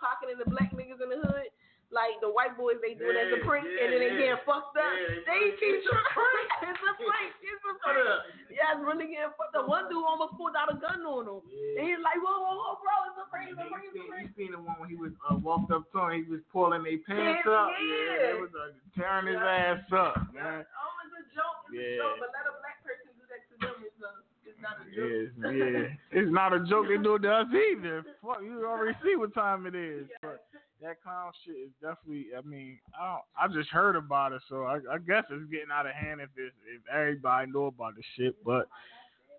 pocketing 0.00 0.38
the 0.42 0.48
black 0.48 0.72
niggas 0.72 1.02
in 1.02 1.10
the 1.10 1.26
hood. 1.26 1.52
Like 1.90 2.22
the 2.22 2.30
white 2.30 2.54
boys, 2.54 2.78
they 2.78 2.94
do 2.94 3.10
it 3.10 3.18
as 3.18 3.34
a 3.34 3.42
prank, 3.42 3.66
yeah, 3.66 3.82
and 3.82 3.88
then 3.90 3.98
they 3.98 4.14
yeah. 4.14 4.38
get 4.38 4.46
fucked 4.46 4.78
up. 4.78 4.94
Yeah, 4.94 5.26
they 5.26 5.42
keep 5.58 5.82
prank. 5.90 6.48
It's 6.70 6.78
a 6.86 6.92
prank. 7.02 7.30
It's 7.42 7.64
a 7.66 7.74
prank. 7.82 8.22
Yeah, 8.46 8.78
it's 8.78 8.82
really 8.86 9.10
getting 9.10 9.34
fucked 9.34 9.58
up. 9.58 9.66
One 9.66 9.90
dude 9.90 10.06
almost 10.06 10.38
pulled 10.38 10.54
out 10.54 10.70
a 10.70 10.78
gun 10.78 11.02
on 11.02 11.26
him. 11.26 11.42
And 11.42 11.82
he's 11.82 11.98
like, 11.98 12.14
whoa, 12.22 12.30
whoa, 12.30 12.54
whoa, 12.62 12.78
bro, 12.78 12.94
it's 13.10 13.18
a 13.18 13.26
prank, 13.26 13.50
it's 13.50 13.58
a 13.58 13.66
prank, 13.66 13.90
it's 13.90 13.98
a 13.98 14.06
prank. 14.06 14.30
You 14.30 14.38
seen 14.38 14.54
the 14.54 14.62
one 14.62 14.78
when 14.78 14.86
he 14.86 14.94
was 14.94 15.10
uh, 15.26 15.34
walked 15.42 15.74
up 15.74 15.82
to 15.90 15.98
him, 15.98 16.22
he 16.22 16.30
was 16.30 16.38
pulling 16.54 16.86
their 16.86 17.02
pants 17.02 17.42
Yeah, 17.42 17.58
up. 17.58 17.74
yeah. 17.74 18.22
they 18.22 18.38
was 18.38 18.54
uh, 18.54 18.70
tearing 18.94 19.26
his 19.34 19.42
ass 19.42 19.82
up, 19.90 20.14
man. 20.30 20.62
Oh, 20.62 20.94
it's 21.02 21.14
a 21.18 21.24
joke. 21.34 21.58
It's 21.68 21.74
Yeah. 21.74 21.90
a 21.90 22.06
joke. 22.06 22.22
But 22.22 22.30
let 22.38 22.46
a 22.46 22.54
black 22.62 22.78
person 22.86 23.10
do 23.18 23.24
that 23.34 23.42
to 23.50 23.54
them 23.66 23.76
is 23.82 23.98
a, 23.98 24.10
it's 24.46 24.60
not 24.62 24.78
a 24.78 24.86
joke. 24.94 25.10
Yes, 25.10 25.26
yeah. 25.42 25.90
It's 26.22 26.30
not 26.30 26.54
a 26.54 26.62
joke 26.70 26.86
they 26.86 27.02
do 27.02 27.18
it 27.18 27.26
to 27.26 27.34
us 27.34 27.50
either. 27.50 28.06
Fuck, 28.22 28.46
you 28.46 28.62
already 28.62 28.94
see 29.02 29.18
what 29.18 29.34
time 29.34 29.66
it 29.66 29.74
is. 29.74 30.06
But 30.22 30.46
that 30.82 31.02
clown 31.02 31.32
shit 31.44 31.56
is 31.56 31.70
definitely. 31.80 32.26
I 32.36 32.40
mean, 32.46 32.78
I 32.98 33.06
don't, 33.06 33.52
I 33.52 33.54
just 33.56 33.70
heard 33.70 33.96
about 33.96 34.32
it, 34.32 34.42
so 34.48 34.64
I, 34.64 34.76
I 34.92 34.98
guess 35.06 35.24
it's 35.30 35.50
getting 35.50 35.70
out 35.72 35.86
of 35.86 35.92
hand 35.92 36.20
if 36.20 36.30
it's, 36.36 36.54
if 36.74 36.82
everybody 36.92 37.50
know 37.50 37.66
about 37.66 37.94
the 37.96 38.02
shit. 38.16 38.36
But 38.44 38.66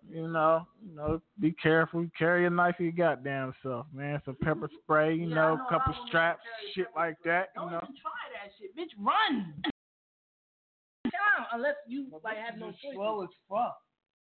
you 0.09 0.27
know, 0.27 0.65
you 0.83 0.95
know, 0.95 1.21
be 1.39 1.51
careful. 1.53 2.07
Carry 2.17 2.45
a 2.45 2.49
knife 2.49 2.75
for 2.77 2.83
your 2.83 2.91
goddamn 2.91 3.53
self, 3.61 3.85
man. 3.93 4.21
Some 4.25 4.35
pepper 4.41 4.69
spray, 4.83 5.13
you 5.15 5.27
Yeah, 5.27 5.35
know, 5.35 5.55
know 5.55 5.65
a 5.65 5.69
couple 5.69 5.77
lot 5.77 5.87
of 5.89 5.95
women 5.97 6.07
straps, 6.07 6.41
shit 6.73 6.85
pepper 6.87 6.99
like 6.99 7.15
that. 7.25 7.49
You 7.55 7.61
Don't 7.61 7.71
know. 7.71 7.77
even 7.83 7.95
try 8.01 8.11
that 8.33 8.51
shit, 8.59 8.75
bitch. 8.75 8.93
Run. 8.99 9.53
Down, 11.05 11.47
unless 11.53 11.75
you 11.87 12.07
like 12.23 12.37
have 12.37 12.57
no 12.57 12.71
choice. 12.71 12.93
slow 12.93 13.23
as 13.23 13.29
fuck. 13.49 13.77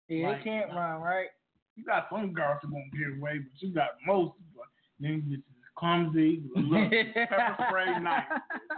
Yeah, 0.08 0.28
Like, 0.28 0.38
they 0.44 0.50
can't 0.50 0.72
run, 0.72 1.00
right? 1.00 1.28
You 1.76 1.84
got 1.84 2.06
some 2.10 2.32
girls 2.32 2.58
who 2.62 2.68
gonna 2.70 2.84
get 2.92 3.18
away, 3.18 3.38
but 3.38 3.52
you 3.60 3.74
got 3.74 3.90
most. 4.06 4.34
But 4.54 4.66
then 4.98 5.22
you 5.26 5.36
just 5.36 5.48
clumsy, 5.76 6.42
look, 6.56 6.90
pepper 6.90 7.56
spray 7.68 7.98
knife. 8.00 8.24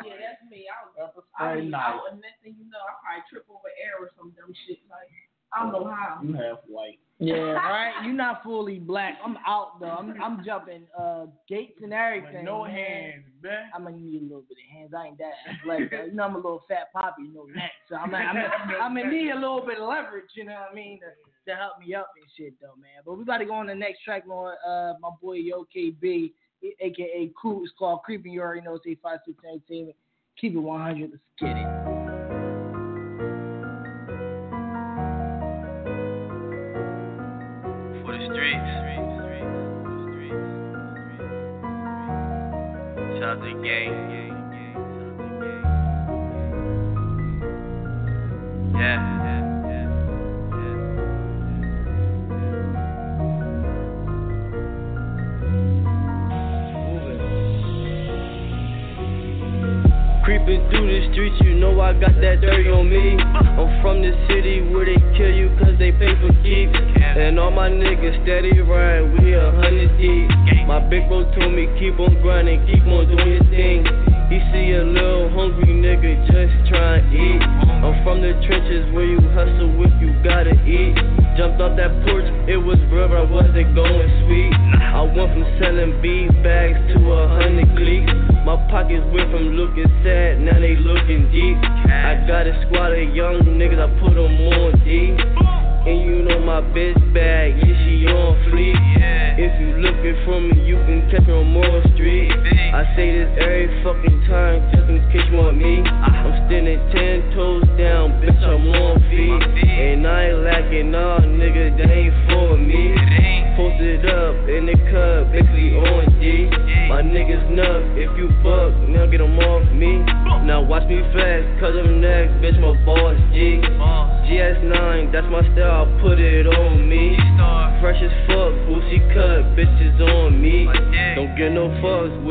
Yeah, 0.05 0.18
that's 0.18 0.42
me. 0.51 0.66
I 0.66 0.84
was, 0.84 0.92
Pepper 0.99 1.22
I 1.38 1.55
spray 1.55 1.61
mean, 1.62 1.70
knife. 1.70 2.03
I, 2.03 2.11
and 2.12 2.20
next 2.20 2.42
thing 2.42 2.55
you 2.59 2.66
know, 2.70 2.82
I 2.82 2.92
probably 3.01 3.24
trip 3.30 3.46
over 3.49 3.70
air 3.78 4.03
or 4.03 4.11
some 4.18 4.34
dumb 4.34 4.53
shit. 4.66 4.82
Like, 4.90 5.09
I 5.53 5.62
don't 5.62 5.72
know 5.72 5.88
how. 5.88 6.20
You 6.22 6.34
have 6.34 6.59
white. 6.66 6.99
Yeah, 7.18 7.34
right. 7.57 7.92
You're 8.05 8.14
not 8.14 8.42
fully 8.42 8.78
black. 8.78 9.18
I'm 9.24 9.36
out 9.46 9.80
though. 9.80 9.86
I'm 9.86 10.14
I'm 10.22 10.44
jumping 10.46 10.82
uh 10.99 11.26
gates 11.49 11.78
and 11.82 11.92
everything. 11.92 12.44
no 12.44 12.64
man. 12.64 12.74
hands, 12.74 13.24
man. 13.42 13.70
I'm 13.74 13.84
gonna 13.84 13.96
need 13.96 14.22
a 14.22 14.24
little 14.24 14.44
bit 14.49 14.59
of 14.59 14.76
hands. 14.76 14.92
I 14.96 15.07
ain't 15.07 15.18
that 15.18 15.32
athletic. 15.51 15.92
You 16.11 16.14
know 16.14 16.24
I'm 16.24 16.34
a 16.34 16.38
little 16.38 16.62
fat 16.68 16.92
poppy, 16.92 17.22
you 17.22 17.34
know 17.34 17.46
that. 17.55 17.72
So 17.88 17.96
I'm 17.96 18.14
I'm 18.14 18.36
I'm 18.80 18.94
gonna 18.94 19.11
need 19.11 19.30
a 19.30 19.34
little 19.34 19.64
bit 19.64 19.78
of 19.78 19.88
leverage. 19.88 20.30
You 20.34 20.44
know 20.44 20.53
what 20.53 20.72
I 20.72 20.74
mean 20.74 21.01
to, 21.01 21.51
to 21.51 21.57
help 21.57 21.80
me 21.80 21.94
up 21.94 22.11
and 22.20 22.30
shit 22.36 22.55
though, 22.61 22.76
man. 22.80 23.03
But 23.05 23.16
we 23.16 23.22
about 23.22 23.38
to 23.38 23.46
go 23.46 23.55
on 23.55 23.66
the 23.66 23.74
next 23.74 24.03
track 24.05 24.24
on 24.28 24.55
uh 24.66 24.94
my 25.01 25.11
boy 25.20 25.34
Yo 25.34 25.66
KB, 25.74 26.32
aka 26.62 27.30
Cool. 27.40 27.62
It's 27.62 27.72
called 27.78 28.02
Creeping. 28.02 28.32
You 28.32 28.42
already 28.42 28.62
know 28.62 28.74
it's 28.74 28.86
eight 28.86 29.00
five 29.02 29.20
six 29.26 29.38
entertainment. 29.44 29.96
Keep 30.40 30.54
it 30.54 30.59
100. 30.59 31.11
Let's 31.11 31.22
get 31.40 31.56
it. 31.56 31.98
Shout 43.18 43.36
out 43.36 43.42
to 43.42 43.52
the 43.52 43.62
gang. 43.62 44.28
the 64.09 64.16
city 64.24 64.64
where 64.72 64.88
they 64.88 64.96
kill 65.20 65.28
you 65.28 65.52
cause 65.61 65.76
they 65.76 65.92
pay 65.92 66.16
for 66.24 66.32
keeps. 66.40 66.72
And 66.96 67.36
all 67.38 67.50
my 67.50 67.68
niggas 67.68 68.16
steady 68.24 68.56
ride. 68.61 69.04
we 69.20 69.34
a 69.36 69.52
hundred 69.52 69.92
deep. 70.00 70.32
My 70.64 70.80
big 70.80 71.09
bro 71.09 71.28
told 71.36 71.52
me 71.52 71.68
keep 71.76 72.00
on 72.00 72.16
grinding, 72.24 72.64
keep 72.64 72.84
on 72.88 73.04
doing 73.04 73.36
your 73.36 73.44
thing. 73.52 73.84
He 74.32 74.40
see 74.52 74.76
a 74.76 74.84
little 74.84 75.28
hungry 75.32 75.72
nigga 75.72 76.24
just 76.24 76.56
trying 76.68 77.04
to 77.04 77.16
eat. 77.16 77.42
I'm 77.84 77.96
from 78.04 78.20
the 78.20 78.32
trenches 78.48 78.88
where 78.92 79.04
you 79.04 79.20
hustle 79.36 79.76
if 79.84 79.92
you 80.00 80.12
gotta 80.24 80.56
eat. 80.64 80.96
Jumped 81.36 81.61
off 81.61 81.76
that 81.76 81.92
porch, 82.04 82.28
it 82.48 82.56
was 82.56 82.76
rubber, 82.92 83.16
I 83.16 83.28
wasn't 83.28 83.72
going 83.76 84.09
sweet. 84.24 84.52
I 84.52 85.04
went 85.04 85.32
from 85.32 85.44
selling 85.61 86.00
bead 86.00 86.32
bags 86.42 86.80
to 86.92 86.98
a 87.12 87.28
hundred 87.40 87.72
cleats. 87.76 88.12
My 88.44 88.56
pockets 88.72 89.04
went 89.12 89.28
from 89.32 89.56
looking 89.56 89.88
sad, 90.04 90.40
now 90.40 90.61
they 90.61 90.76
looking 90.76 91.28
deep. 91.32 91.56
I 91.88 92.20
got 92.28 92.48
a 92.48 92.52
squad 92.66 92.92
of 92.92 93.14
young 93.14 93.57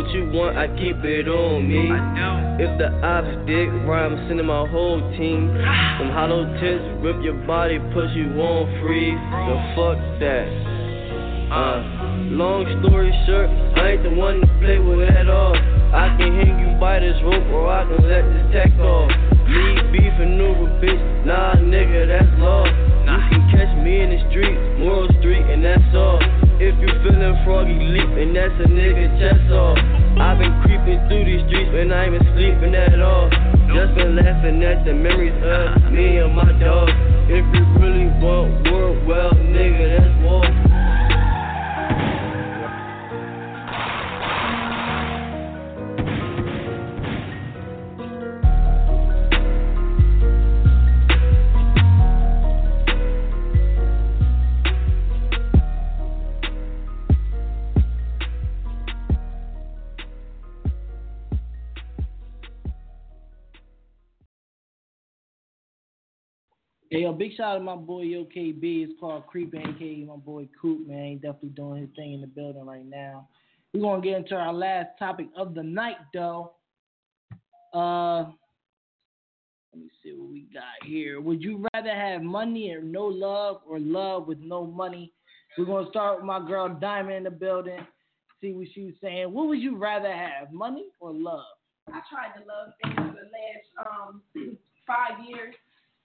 what 0.08 0.16
you 0.16 0.32
want, 0.32 0.58
I 0.58 0.68
keep 0.80 1.04
it 1.04 1.28
on 1.28 1.68
me. 1.68 1.92
If 2.64 2.72
the 2.80 2.88
ops 3.04 3.28
dick 3.44 3.68
rhyme, 3.84 4.16
I'm 4.16 4.28
sending 4.28 4.46
my 4.46 4.64
whole 4.68 5.04
team. 5.20 5.52
Some 6.00 6.12
hollow 6.16 6.48
tips, 6.64 7.04
rip 7.04 7.20
your 7.24 7.36
body, 7.44 7.80
push 7.92 8.08
you 8.16 8.32
on 8.40 8.72
free. 8.80 9.12
So 9.12 9.54
fuck 9.76 10.00
that. 10.24 10.48
Uh, 11.52 11.84
long 12.32 12.64
story 12.80 13.12
short, 13.28 13.52
I 13.76 14.00
ain't 14.00 14.04
the 14.04 14.12
one 14.16 14.40
to 14.40 14.48
play 14.64 14.80
with 14.80 15.12
at 15.12 15.28
all. 15.28 15.56
I 15.92 16.16
can 16.16 16.32
hang 16.40 16.56
you 16.60 16.80
by 16.80 17.00
this 17.00 17.16
rope 17.24 17.47
All. 32.58 33.30
Just 33.70 33.94
been 33.94 34.16
laughing 34.16 34.64
at 34.64 34.84
the 34.84 34.92
memories 34.92 35.36
of 35.44 35.77
shout 67.38 67.56
out 67.56 67.58
to 67.60 67.64
my 67.64 67.76
boy 67.76 68.02
Yo 68.02 68.26
KB. 68.26 68.84
It's 68.84 69.00
called 69.00 69.28
Creeping, 69.28 69.62
aka 69.62 70.06
my 70.06 70.16
boy 70.16 70.50
Coop, 70.60 70.88
man. 70.88 71.18
Definitely 71.18 71.50
doing 71.50 71.82
his 71.82 71.90
thing 71.96 72.14
in 72.14 72.22
the 72.22 72.28
building 72.28 72.66
right 72.66 72.86
now. 72.86 73.30
We're 73.74 73.82
gonna 73.82 74.02
get 74.02 74.18
into 74.18 74.36
our 74.36 74.54
last 74.54 74.90
topic 74.98 75.28
of 75.38 75.54
the 75.54 75.62
night, 75.64 75.98
though. 76.14 76.54
Uh, 77.74 78.24
let 79.74 79.84
me 79.84 79.90
see 80.02 80.14
what 80.14 80.32
we 80.32 80.48
got 80.52 80.64
here. 80.86 81.22
Would 81.22 81.44
you 81.44 81.66
rather 81.74 81.94
have 81.94 82.24
money 82.24 82.72
and 82.72 82.92
no 82.92 83.06
love, 83.06 83.62
or 83.70 83.80
love 83.80 84.28
with 84.28 84.40
no 84.40 84.66
money? 84.66 85.14
We're 85.58 85.66
gonna 85.66 85.90
start 85.90 86.18
with 86.18 86.26
my 86.26 86.46
girl 86.46 86.70
Diamond 86.70 87.18
in 87.18 87.24
the 87.24 87.32
building. 87.32 87.86
See 88.42 88.54
what 88.54 88.68
she 88.74 88.84
was 88.86 88.94
saying. 89.02 89.32
What 89.32 89.48
would 89.48 89.60
you 89.60 89.78
rather 89.78 90.12
have, 90.12 90.52
money 90.52 90.86
or 91.00 91.14
love? 91.14 91.46
I 91.88 92.02
tried 92.10 92.40
to 92.40 92.46
love 92.46 92.74
things 92.82 92.96
for 92.96 93.24
the 93.24 93.30
last 93.30 93.88
um 93.88 94.22
five 94.88 95.24
years, 95.28 95.54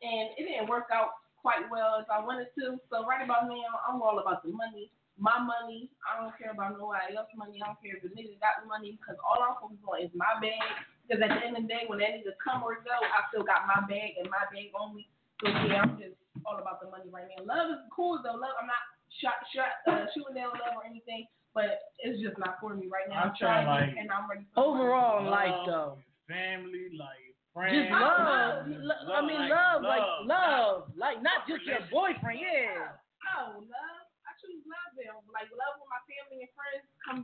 and 0.02 0.30
it 0.36 0.48
didn't 0.48 0.68
work 0.68 0.88
out 0.92 1.10
quite 1.42 1.66
well 1.68 1.98
as 1.98 2.06
I 2.06 2.22
wanted 2.22 2.48
to. 2.62 2.78
So 2.88 3.04
right 3.04 3.20
about 3.20 3.50
now, 3.50 3.82
I'm 3.84 4.00
all 4.00 4.22
about 4.22 4.46
the 4.46 4.54
money, 4.54 4.94
my 5.18 5.36
money. 5.42 5.90
I 6.06 6.22
don't 6.22 6.32
care 6.38 6.54
about 6.54 6.78
nobody 6.78 7.18
else's 7.18 7.34
money. 7.34 7.58
I 7.58 7.74
don't 7.74 7.82
care 7.82 7.98
if 7.98 8.06
the 8.06 8.14
nigga 8.14 8.38
got 8.38 8.62
the 8.62 8.70
money, 8.70 8.96
because 8.96 9.18
all 9.20 9.42
I'm 9.42 9.58
focused 9.58 9.82
on 9.84 9.98
is 10.00 10.14
my 10.14 10.38
bag. 10.38 10.62
Because 11.04 11.18
at 11.20 11.34
the 11.34 11.42
end 11.42 11.58
of 11.58 11.66
the 11.66 11.68
day, 11.68 11.84
when 11.90 11.98
that 11.98 12.14
nigga 12.14 12.38
come 12.38 12.62
or 12.62 12.78
go, 12.80 12.94
I 12.94 13.26
still 13.28 13.42
got 13.42 13.66
my 13.66 13.82
bag 13.90 14.16
and 14.22 14.30
my 14.30 14.46
bag 14.54 14.70
only. 14.78 15.10
So 15.42 15.50
yeah, 15.50 15.82
I'm 15.82 15.98
just 15.98 16.14
all 16.46 16.56
about 16.62 16.78
the 16.78 16.88
money 16.88 17.10
right 17.10 17.26
now. 17.34 17.42
Love 17.42 17.74
is 17.74 17.82
cool 17.90 18.22
though. 18.22 18.38
Love, 18.38 18.54
I'm 18.56 18.70
not 18.70 18.82
shot, 19.18 19.42
shot, 19.50 19.82
uh, 19.90 20.06
shooting 20.14 20.38
down 20.38 20.54
love 20.54 20.78
or 20.78 20.86
anything, 20.86 21.26
but 21.52 21.90
it's 21.98 22.22
just 22.22 22.38
not 22.38 22.62
for 22.62 22.72
me 22.78 22.86
right 22.86 23.10
now. 23.10 23.28
I'm 23.28 23.34
trying, 23.34 23.66
trying 23.66 23.90
like, 23.90 23.98
and 23.98 24.08
I'm 24.08 24.30
ready. 24.30 24.46
For 24.54 24.62
Overall, 24.62 25.18
in 25.20 25.26
Love, 25.26 25.34
life, 25.34 25.60
though. 25.66 25.92
Family, 26.30 26.94
like 26.94 27.31
friends. 27.52 27.88
Just 27.88 27.92
love. 27.92 28.66
Just 28.66 28.82
Lo- 28.82 29.14
I 29.14 29.20
mean, 29.22 29.42
love, 29.48 29.80
like 29.84 30.06
love, 30.24 30.76
like 30.96 31.18
not 31.22 31.44
just 31.48 31.64
your 31.68 31.84
boyfriend. 31.92 32.40
Yeah. 32.40 32.96
Oh, 33.38 33.60
love. 33.62 34.02
I 34.26 34.32
choose 34.40 34.64
love 34.66 34.92
them. 34.96 35.20
Like 35.30 35.52
love 35.52 35.78
with 35.78 35.88
my 35.92 36.02
family 36.08 36.44
and 36.48 36.52
friends 36.56 36.84
come 37.04 37.20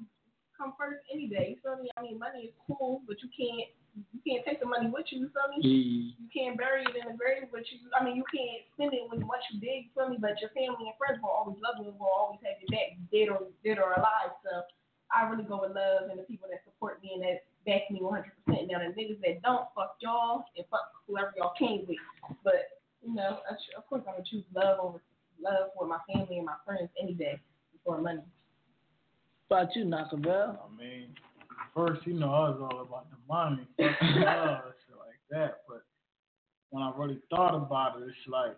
come 0.55 0.75
first 0.77 1.01
any 1.09 1.27
day. 1.31 1.55
You 1.55 1.59
feel 1.65 1.79
me? 1.81 1.91
I 1.97 2.03
mean, 2.03 2.19
money 2.19 2.53
is 2.53 2.55
cool, 2.67 3.01
but 3.09 3.19
you 3.25 3.31
can't 3.33 3.73
you 4.15 4.21
can't 4.23 4.47
take 4.47 4.63
the 4.63 4.69
money 4.69 4.87
with 4.87 5.11
you. 5.11 5.27
You 5.27 5.31
feel 5.35 5.49
me? 5.51 5.59
Mm. 5.65 6.03
You 6.23 6.29
can't 6.31 6.55
bury 6.55 6.87
it 6.87 6.95
in 6.95 7.09
the 7.11 7.17
grave, 7.17 7.49
but 7.51 7.67
you 7.73 7.83
I 7.97 8.05
mean 8.05 8.15
you 8.15 8.27
can't 8.29 8.63
spend 8.77 8.93
it 8.93 9.09
when 9.09 9.25
once 9.27 9.43
you 9.51 9.59
dig. 9.59 9.89
You 9.89 9.93
feel 9.97 10.13
me? 10.13 10.21
But 10.21 10.39
your 10.45 10.53
family 10.53 10.93
and 10.93 10.97
friends 11.01 11.19
will 11.25 11.33
always 11.33 11.59
love 11.65 11.81
you 11.81 11.89
and 11.91 11.99
will 11.99 12.13
always 12.13 12.39
have 12.45 12.61
your 12.61 12.71
back, 12.71 12.95
dead 13.11 13.33
or 13.33 13.49
dead 13.65 13.81
or 13.81 13.97
alive. 13.97 14.37
So 14.45 14.63
I 15.09 15.25
really 15.25 15.49
go 15.49 15.65
with 15.65 15.73
love 15.73 16.13
and 16.13 16.21
the 16.21 16.29
people 16.29 16.53
that 16.53 16.61
support 16.69 17.01
me 17.01 17.17
and 17.17 17.25
that 17.25 17.48
back 17.67 17.91
me 17.91 18.01
100%. 18.01 18.23
Now 18.47 18.79
the 18.79 18.95
niggas 18.95 19.21
that 19.21 19.43
don't, 19.43 19.67
fuck 19.75 19.97
y'all 20.01 20.45
and 20.57 20.67
fuck 20.71 20.91
whoever 21.07 21.33
y'all 21.37 21.53
came 21.59 21.85
with. 21.89 21.99
But 22.45 22.81
you 23.03 23.15
know, 23.15 23.39
I 23.51 23.55
ch- 23.55 23.77
of 23.77 23.87
course 23.89 24.03
I'm 24.07 24.15
gonna 24.15 24.25
choose 24.29 24.45
love 24.55 24.79
over 24.81 25.01
love 25.41 25.71
for 25.77 25.87
my 25.87 25.99
family 26.13 26.39
and 26.39 26.47
my 26.47 26.57
friends 26.65 26.91
any 27.01 27.15
day 27.15 27.41
before 27.73 28.01
money. 28.01 28.23
About 29.51 29.75
you, 29.75 29.85
Nockavel. 29.85 30.59
I 30.59 30.77
mean, 30.79 31.15
first, 31.75 32.07
you 32.07 32.15
know, 32.15 32.33
I 32.33 32.51
was 32.51 32.59
all 32.61 32.83
about 32.83 33.07
the 33.11 33.17
money, 33.29 33.67
fucking 33.77 34.23
love, 34.23 34.63
shit 34.87 34.97
like 34.99 35.21
that. 35.31 35.61
But 35.69 35.83
when 36.71 36.83
I 36.83 36.93
really 36.97 37.19
thought 37.31 37.55
about 37.55 38.01
it, 38.01 38.05
it's 38.05 38.17
like 38.29 38.57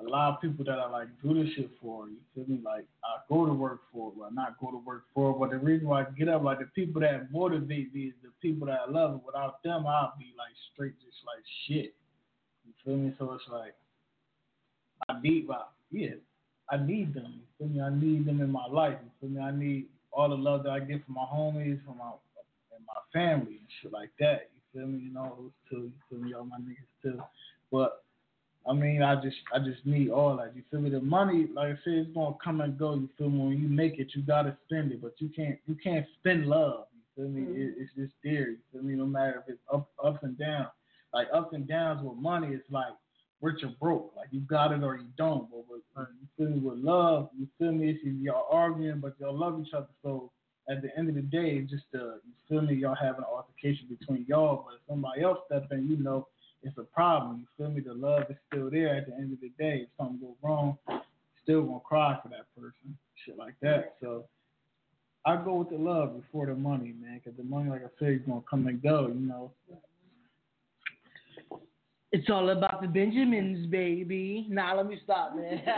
a 0.00 0.08
lot 0.08 0.34
of 0.34 0.40
people 0.40 0.64
that 0.64 0.78
I 0.78 0.88
like 0.88 1.08
do 1.22 1.34
this 1.34 1.52
shit 1.54 1.70
for. 1.80 2.08
You 2.08 2.16
feel 2.34 2.44
me? 2.46 2.60
Like 2.64 2.84
I 3.04 3.18
go 3.28 3.46
to 3.46 3.52
work 3.52 3.80
for, 3.92 4.12
well, 4.16 4.30
not 4.32 4.58
go 4.60 4.70
to 4.70 4.78
work 4.78 5.04
for, 5.14 5.38
but 5.38 5.50
the 5.50 5.58
reason 5.58 5.88
why 5.88 6.02
I 6.02 6.06
get 6.18 6.28
up, 6.28 6.42
like 6.42 6.58
the 6.58 6.66
people 6.66 7.00
that 7.02 7.30
motivate 7.32 7.94
me 7.94 8.02
is 8.02 8.14
the 8.22 8.30
people 8.40 8.66
that 8.68 8.80
I 8.86 8.90
love. 8.90 9.20
Without 9.26 9.62
them, 9.62 9.86
I'll 9.86 10.14
be 10.18 10.32
like 10.38 10.54
straight, 10.72 10.94
just 11.00 11.18
like 11.26 11.44
shit. 11.66 11.94
You 12.66 12.72
feel 12.84 12.96
me? 12.96 13.14
So 13.18 13.32
it's 13.32 13.44
like 13.50 13.74
I 15.08 15.20
need, 15.20 15.48
well, 15.48 15.72
yeah, 15.90 16.14
I 16.70 16.76
need 16.76 17.14
them. 17.14 17.40
You 17.40 17.42
feel 17.58 17.68
me? 17.68 17.80
I 17.80 17.90
need 17.90 18.26
them 18.26 18.40
in 18.40 18.50
my 18.50 18.66
life. 18.66 18.98
You 19.02 19.10
feel 19.20 19.36
me? 19.36 19.42
I 19.42 19.50
need 19.50 19.86
all 20.12 20.28
the 20.28 20.34
love 20.34 20.64
that 20.64 20.70
I 20.70 20.80
get 20.80 21.04
from 21.04 21.14
my 21.14 21.26
homies, 21.32 21.84
from 21.84 21.98
my 21.98 22.12
and 22.74 22.84
my 22.86 23.00
family 23.12 23.58
and 23.58 23.66
shit 23.82 23.92
like 23.92 24.10
that. 24.20 24.50
You 24.54 24.80
feel 24.80 24.88
me? 24.88 25.04
You 25.04 25.12
know, 25.12 25.36
those 25.38 25.50
two. 25.68 25.76
You 25.76 25.92
feel 26.08 26.18
me? 26.18 26.34
All 26.34 26.44
my 26.44 26.58
niggas 26.58 27.02
too. 27.02 27.20
But 27.70 28.02
I 28.68 28.72
mean, 28.72 29.02
I 29.02 29.16
just 29.16 29.36
I 29.54 29.58
just 29.58 29.84
need 29.86 30.10
all 30.10 30.36
that. 30.36 30.54
You 30.54 30.62
feel 30.70 30.80
me? 30.80 30.90
The 30.90 31.00
money, 31.00 31.46
like 31.54 31.68
I 31.68 31.78
said, 31.84 31.94
it's 31.94 32.14
gonna 32.14 32.36
come 32.42 32.60
and 32.60 32.78
go. 32.78 32.94
You 32.94 33.08
feel 33.16 33.30
me? 33.30 33.38
When 33.38 33.58
you 33.62 33.68
make 33.68 33.98
it, 33.98 34.08
you 34.14 34.22
gotta 34.22 34.56
spend 34.66 34.92
it, 34.92 35.00
but 35.00 35.14
you 35.18 35.30
can't 35.34 35.58
you 35.66 35.76
can't 35.82 36.06
spend 36.18 36.46
love. 36.46 36.84
You 36.92 37.24
feel 37.24 37.30
me? 37.30 37.42
It, 37.60 37.74
it's 37.78 37.90
just 37.96 38.12
there. 38.22 38.50
You 38.50 38.58
feel 38.72 38.82
me? 38.82 38.94
No 38.94 39.06
matter 39.06 39.42
if 39.42 39.54
it's 39.54 39.62
up 39.72 39.88
ups 40.02 40.20
and 40.22 40.38
downs. 40.38 40.68
Like 41.12 41.26
ups 41.34 41.54
and 41.54 41.66
downs 41.66 42.04
with 42.04 42.18
money, 42.18 42.48
it's 42.48 42.70
like 42.70 42.92
rich 43.40 43.64
or 43.64 43.72
broke. 43.80 44.12
Like 44.16 44.28
you 44.30 44.40
got 44.40 44.72
it 44.72 44.84
or 44.84 44.96
you 44.96 45.08
don't. 45.16 45.50
But 45.50 45.64
with, 45.68 45.80
you 45.96 46.28
feel 46.36 46.54
me? 46.54 46.60
With 46.60 46.78
love, 46.78 47.30
you 47.36 47.48
feel 47.58 47.72
me? 47.72 47.90
It's 47.90 48.00
y'all 48.04 48.46
arguing, 48.50 49.00
but 49.00 49.14
y'all 49.18 49.36
love 49.36 49.60
each 49.60 49.72
other. 49.72 49.88
So 50.02 50.30
at 50.70 50.82
the 50.82 50.96
end 50.96 51.08
of 51.08 51.14
the 51.14 51.22
day, 51.22 51.60
it's 51.62 51.70
just 51.70 51.84
uh, 51.94 52.16
you 52.24 52.32
feel 52.48 52.60
me? 52.60 52.74
Y'all 52.74 52.94
have 52.94 53.16
an 53.18 53.24
altercation 53.24 53.86
between 53.88 54.26
y'all, 54.28 54.66
but 54.66 54.74
if 54.74 54.80
somebody 54.86 55.22
else 55.22 55.38
step 55.46 55.66
in, 55.72 55.88
you 55.88 55.96
know 55.96 56.28
it's 56.62 56.76
a 56.78 56.82
problem. 56.82 57.40
You 57.40 57.64
feel 57.64 57.74
me? 57.74 57.80
The 57.80 57.94
love 57.94 58.24
is 58.30 58.36
still 58.48 58.70
there 58.70 58.96
at 58.96 59.06
the 59.06 59.14
end 59.14 59.32
of 59.32 59.40
the 59.40 59.50
day. 59.58 59.82
If 59.84 59.88
something 59.98 60.20
goes 60.20 60.36
wrong, 60.42 60.78
still 61.42 61.62
gonna 61.62 61.80
cry 61.80 62.18
for 62.22 62.28
that 62.28 62.46
person. 62.54 62.96
Shit 63.24 63.38
like 63.38 63.54
that. 63.62 63.96
So 64.00 64.24
I 65.24 65.36
go 65.36 65.54
with 65.54 65.70
the 65.70 65.76
love 65.76 66.20
before 66.20 66.46
the 66.46 66.54
money, 66.54 66.94
man, 67.00 67.20
because 67.22 67.36
the 67.36 67.44
money, 67.44 67.70
like 67.70 67.84
I 67.84 67.88
said, 67.98 68.12
is 68.12 68.20
gonna 68.26 68.42
come 68.48 68.66
and 68.66 68.82
go. 68.82 69.08
You 69.08 69.20
know. 69.20 69.52
It's 72.12 72.28
all 72.28 72.50
about 72.50 72.82
the 72.82 72.88
Benjamins, 72.88 73.66
baby. 73.68 74.46
Nah, 74.48 74.74
let 74.74 74.86
me 74.86 74.98
stop, 75.04 75.36
man. 75.36 75.62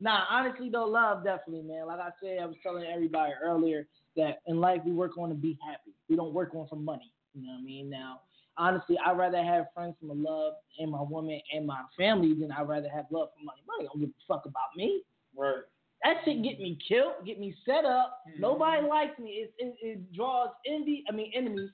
Nah, 0.00 0.24
honestly 0.30 0.70
though, 0.70 0.86
love 0.86 1.24
definitely, 1.24 1.62
man. 1.62 1.86
Like 1.86 2.00
I 2.00 2.10
said, 2.22 2.38
I 2.40 2.46
was 2.46 2.56
telling 2.62 2.84
everybody 2.84 3.32
earlier 3.42 3.86
that 4.16 4.40
in 4.46 4.60
life 4.60 4.80
we 4.84 4.92
work 4.92 5.18
on 5.18 5.28
to 5.28 5.34
be 5.34 5.58
happy. 5.64 5.94
We 6.08 6.16
don't 6.16 6.32
work 6.32 6.54
on 6.54 6.66
for 6.68 6.76
money. 6.76 7.12
You 7.34 7.42
know 7.42 7.52
what 7.52 7.60
I 7.60 7.62
mean? 7.62 7.90
Now, 7.90 8.20
honestly, 8.60 8.96
I'd 9.04 9.16
rather 9.16 9.42
have 9.42 9.66
friends 9.74 9.96
from 9.98 10.10
a 10.10 10.12
love 10.12 10.52
and 10.78 10.88
my 10.90 11.00
woman 11.00 11.40
and 11.52 11.66
my 11.66 11.80
family 11.96 12.34
than 12.34 12.52
I'd 12.52 12.68
rather 12.68 12.90
have 12.90 13.06
love 13.10 13.30
from 13.34 13.46
money. 13.46 13.62
Money 13.66 13.86
don't 13.86 13.98
give 14.00 14.10
a 14.10 14.12
fuck 14.28 14.44
about 14.44 14.76
me. 14.76 15.02
Right. 15.36 15.62
That 16.04 16.18
shit 16.24 16.42
get 16.42 16.60
me 16.60 16.78
killed, 16.86 17.14
get 17.26 17.40
me 17.40 17.56
set 17.64 17.84
up. 17.84 18.22
Mm-hmm. 18.28 18.42
Nobody 18.42 18.86
likes 18.86 19.18
me. 19.18 19.30
It, 19.30 19.52
it 19.58 19.74
it 19.82 20.12
draws 20.12 20.50
envy. 20.66 21.02
I 21.08 21.12
mean 21.12 21.32
enemies, 21.34 21.70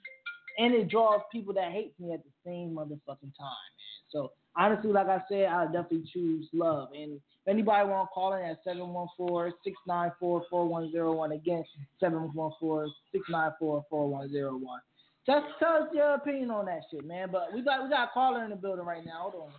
and 0.59 0.73
it 0.75 0.89
draws 0.89 1.21
people 1.33 1.53
that 1.55 1.73
hate 1.73 1.93
me 1.99 2.13
at 2.13 2.23
the 2.25 2.31
same 2.45 2.71
motherfucking 2.71 3.35
time, 3.39 3.41
man. 3.41 3.73
So 4.11 4.33
honestly, 4.57 4.91
like 4.91 5.09
I 5.09 5.23
said, 5.29 5.47
I 5.47 5.65
definitely 5.67 6.05
choose 6.13 6.49
love. 6.53 6.91
And 6.93 7.15
if 7.15 7.49
anybody 7.49 7.89
want 7.89 8.09
to 8.09 8.13
call 8.13 8.35
in 8.35 8.45
at 8.45 8.65
714-694-4101 8.67 11.35
again, 11.35 11.65
714-694-4101. 12.03 14.81
Just 15.27 15.47
tell 15.59 15.83
us 15.83 15.89
your 15.93 16.15
opinion 16.15 16.51
on 16.51 16.67
that 16.67 16.83
shit, 16.91 17.05
man. 17.05 17.29
But 17.33 17.53
we 17.53 17.63
got 17.63 17.83
we 17.83 17.91
got 17.91 18.09
a 18.09 18.11
caller 18.13 18.45
in 18.45 18.51
the 18.51 18.57
building 18.57 18.85
right 18.87 19.05
now. 19.05 19.29
Hold 19.31 19.51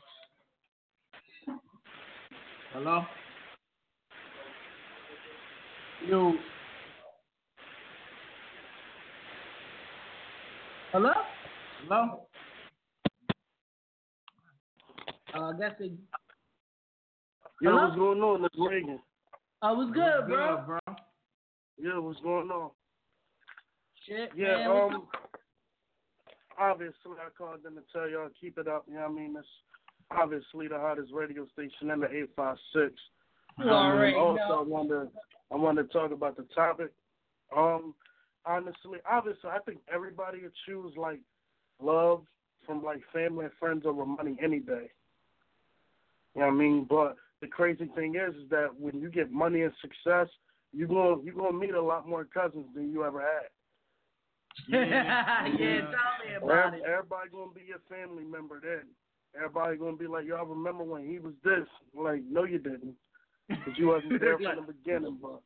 on. 1.49 1.59
Hello. 2.73 3.05
Yo. 6.07 6.33
Hello? 10.93 11.11
Hello. 11.83 12.21
Uh, 15.35 15.39
I 15.43 15.51
guess 15.59 15.71
it. 15.79 15.91
Yo, 17.61 17.71
Hello? 17.71 17.83
what's 17.87 17.95
going 17.97 18.21
on? 18.21 18.45
It's 18.45 18.55
Reagan. 18.57 18.99
Uh, 19.61 19.73
what's 19.73 19.91
good, 19.91 20.27
bro? 20.27 20.63
bro? 20.65 20.79
Yeah, 21.77 21.97
what's 21.99 22.19
going 22.21 22.49
on? 22.51 22.71
Shit, 24.07 24.31
Yeah, 24.35 24.57
man. 24.57 24.69
what's 24.73 24.95
um, 24.95 25.07
obviously 26.57 27.17
I 27.19 27.29
called 27.37 27.63
them 27.63 27.75
to 27.75 27.81
tell 27.93 28.09
y'all 28.09 28.29
keep 28.39 28.57
it 28.57 28.67
up. 28.67 28.85
You 28.87 28.95
know 28.95 29.01
what 29.01 29.11
I 29.11 29.13
mean? 29.13 29.35
It's 29.37 29.47
obviously 30.11 30.67
the 30.67 30.77
hottest 30.77 31.11
radio 31.13 31.45
station 31.53 31.91
in 31.91 31.99
the 31.99 32.07
856. 32.07 32.93
You 33.59 33.69
already 33.69 34.15
also, 34.15 34.37
know. 34.37 34.59
I 34.59 34.63
wanted, 34.63 35.09
I 35.51 35.55
wanted 35.55 35.83
to 35.83 35.93
talk 35.93 36.11
about 36.11 36.37
the 36.37 36.45
topic. 36.55 36.91
Um, 37.55 37.93
honestly, 38.45 38.99
obviously, 39.09 39.49
I 39.49 39.59
think 39.59 39.79
everybody 39.93 40.41
would 40.41 40.53
choose 40.65 40.93
like 40.95 41.19
love 41.81 42.23
from 42.65 42.83
like 42.83 43.01
family 43.13 43.45
and 43.45 43.53
friends 43.59 43.83
over 43.85 44.05
money 44.05 44.37
any 44.43 44.59
day. 44.59 44.91
You 46.35 46.41
know 46.41 46.47
what 46.47 46.53
I 46.53 46.57
mean? 46.57 46.85
But 46.87 47.15
the 47.41 47.47
crazy 47.47 47.89
thing 47.95 48.15
is, 48.15 48.35
is 48.35 48.49
that 48.49 48.69
when 48.79 48.99
you 48.99 49.09
get 49.09 49.31
money 49.31 49.61
and 49.61 49.73
success, 49.81 50.27
you 50.73 50.87
gonna 50.87 51.21
you 51.23 51.33
gonna 51.33 51.57
meet 51.57 51.73
a 51.73 51.81
lot 51.81 52.07
more 52.07 52.25
cousins 52.25 52.65
than 52.75 52.91
you 52.91 53.03
ever 53.03 53.21
had. 53.21 53.47
yeah, 54.67 55.23
tell 55.53 55.53
me 56.25 56.35
about 56.41 56.67
Every- 56.67 56.79
it. 56.79 56.85
Everybody 56.85 57.29
gonna 57.31 57.51
be 57.53 57.61
your 57.67 57.81
family 57.89 58.23
member 58.23 58.59
then. 58.61 58.87
Everybody 59.35 59.77
gonna 59.77 59.97
be 59.97 60.07
like, 60.07 60.25
y'all 60.25 60.45
remember 60.45 60.83
when 60.83 61.07
he 61.07 61.19
was 61.19 61.33
this? 61.43 61.67
Like, 61.95 62.21
no, 62.29 62.43
you 62.43 62.57
didn't, 62.59 62.95
because 63.49 63.73
you 63.77 63.87
wasn't 63.87 64.19
there 64.21 64.37
from 64.37 64.65
the 64.65 64.73
beginning. 64.73 65.17
But 65.21 65.41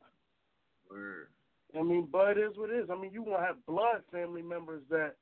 I 1.78 1.82
mean, 1.82 2.08
but 2.10 2.36
it 2.36 2.38
is 2.38 2.56
what 2.56 2.70
it 2.70 2.76
is. 2.76 2.90
I 2.90 2.96
mean, 3.00 3.12
you 3.12 3.24
gonna 3.24 3.44
have 3.44 3.64
blood 3.66 4.02
family 4.10 4.42
members 4.42 4.82
that, 4.90 5.14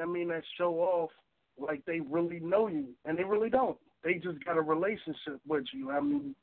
I 0.00 0.06
mean, 0.06 0.28
that 0.28 0.42
show 0.56 0.74
off 0.76 1.10
like 1.58 1.84
they 1.84 2.00
really 2.00 2.40
know 2.40 2.68
you, 2.68 2.88
and 3.04 3.18
they 3.18 3.24
really 3.24 3.50
don't. 3.50 3.76
They 4.02 4.14
just 4.14 4.42
got 4.44 4.56
a 4.56 4.62
relationship 4.62 5.40
with 5.46 5.64
you. 5.72 5.90
I 5.90 6.00
mean, 6.00 6.34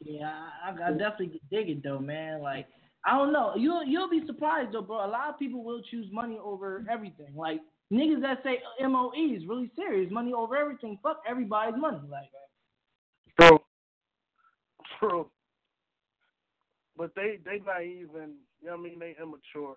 Yeah, 0.00 0.32
I, 0.64 0.70
I 0.70 0.90
definitely 0.92 1.40
dig 1.50 1.68
it 1.68 1.82
though, 1.82 1.98
man. 1.98 2.42
Like 2.42 2.66
I 3.04 3.16
don't 3.16 3.32
know, 3.32 3.54
you 3.56 3.80
you'll 3.86 4.10
be 4.10 4.22
surprised 4.26 4.72
though, 4.72 4.82
bro. 4.82 5.04
A 5.04 5.08
lot 5.08 5.28
of 5.30 5.38
people 5.38 5.62
will 5.64 5.82
choose 5.90 6.06
money 6.12 6.38
over 6.42 6.84
everything. 6.90 7.34
Like 7.36 7.60
niggas 7.92 8.22
that 8.22 8.42
say 8.42 8.60
MOE 8.80 9.12
is 9.36 9.46
really 9.46 9.70
serious, 9.76 10.10
money 10.10 10.32
over 10.32 10.56
everything. 10.56 10.98
Fuck 11.02 11.22
everybody's 11.28 11.80
money. 11.80 12.00
Like 12.10 12.30
True. 13.40 13.58
True. 14.98 15.30
But 16.96 17.12
they 17.14 17.38
they 17.44 17.62
naive 17.64 18.10
and 18.20 18.34
you 18.60 18.68
know 18.68 18.76
what 18.76 18.80
I 18.80 18.82
mean 18.82 18.98
they 18.98 19.16
immature. 19.20 19.76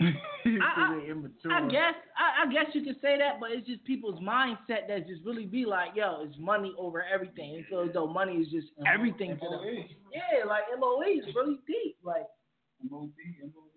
I, 0.46 1.00
immature. 1.10 1.52
I 1.52 1.68
guess 1.68 1.94
I, 2.16 2.46
I 2.46 2.52
guess 2.52 2.72
you 2.72 2.82
could 2.82 2.96
say 3.02 3.18
that, 3.18 3.38
but 3.38 3.50
it's 3.50 3.66
just 3.66 3.84
people's 3.84 4.20
mindset 4.20 4.88
that 4.88 5.06
just 5.06 5.22
really 5.24 5.44
be 5.44 5.66
like, 5.66 5.90
yo, 5.94 6.22
it's 6.22 6.36
money 6.38 6.74
over 6.78 7.04
everything. 7.04 7.54
It 7.56 7.66
feels 7.68 7.88
as 7.88 7.94
though 7.94 8.06
money 8.06 8.34
is 8.36 8.48
just 8.48 8.68
everything 8.86 9.36
to 9.36 9.48
them. 9.48 9.60
Yeah, 10.12 10.44
like 10.46 10.64
MOE 10.78 11.02
is 11.02 11.34
really 11.34 11.58
deep. 11.66 11.96
Like 12.02 12.26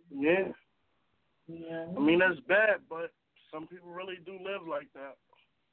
Yeah. 0.10 0.52
yeah. 1.48 1.86
I 1.96 2.00
mean 2.00 2.20
that's 2.20 2.40
bad, 2.48 2.80
but 2.90 3.12
some 3.52 3.68
people 3.68 3.90
really 3.90 4.18
do 4.26 4.34
live 4.34 4.66
like 4.68 4.88
that. 4.94 5.16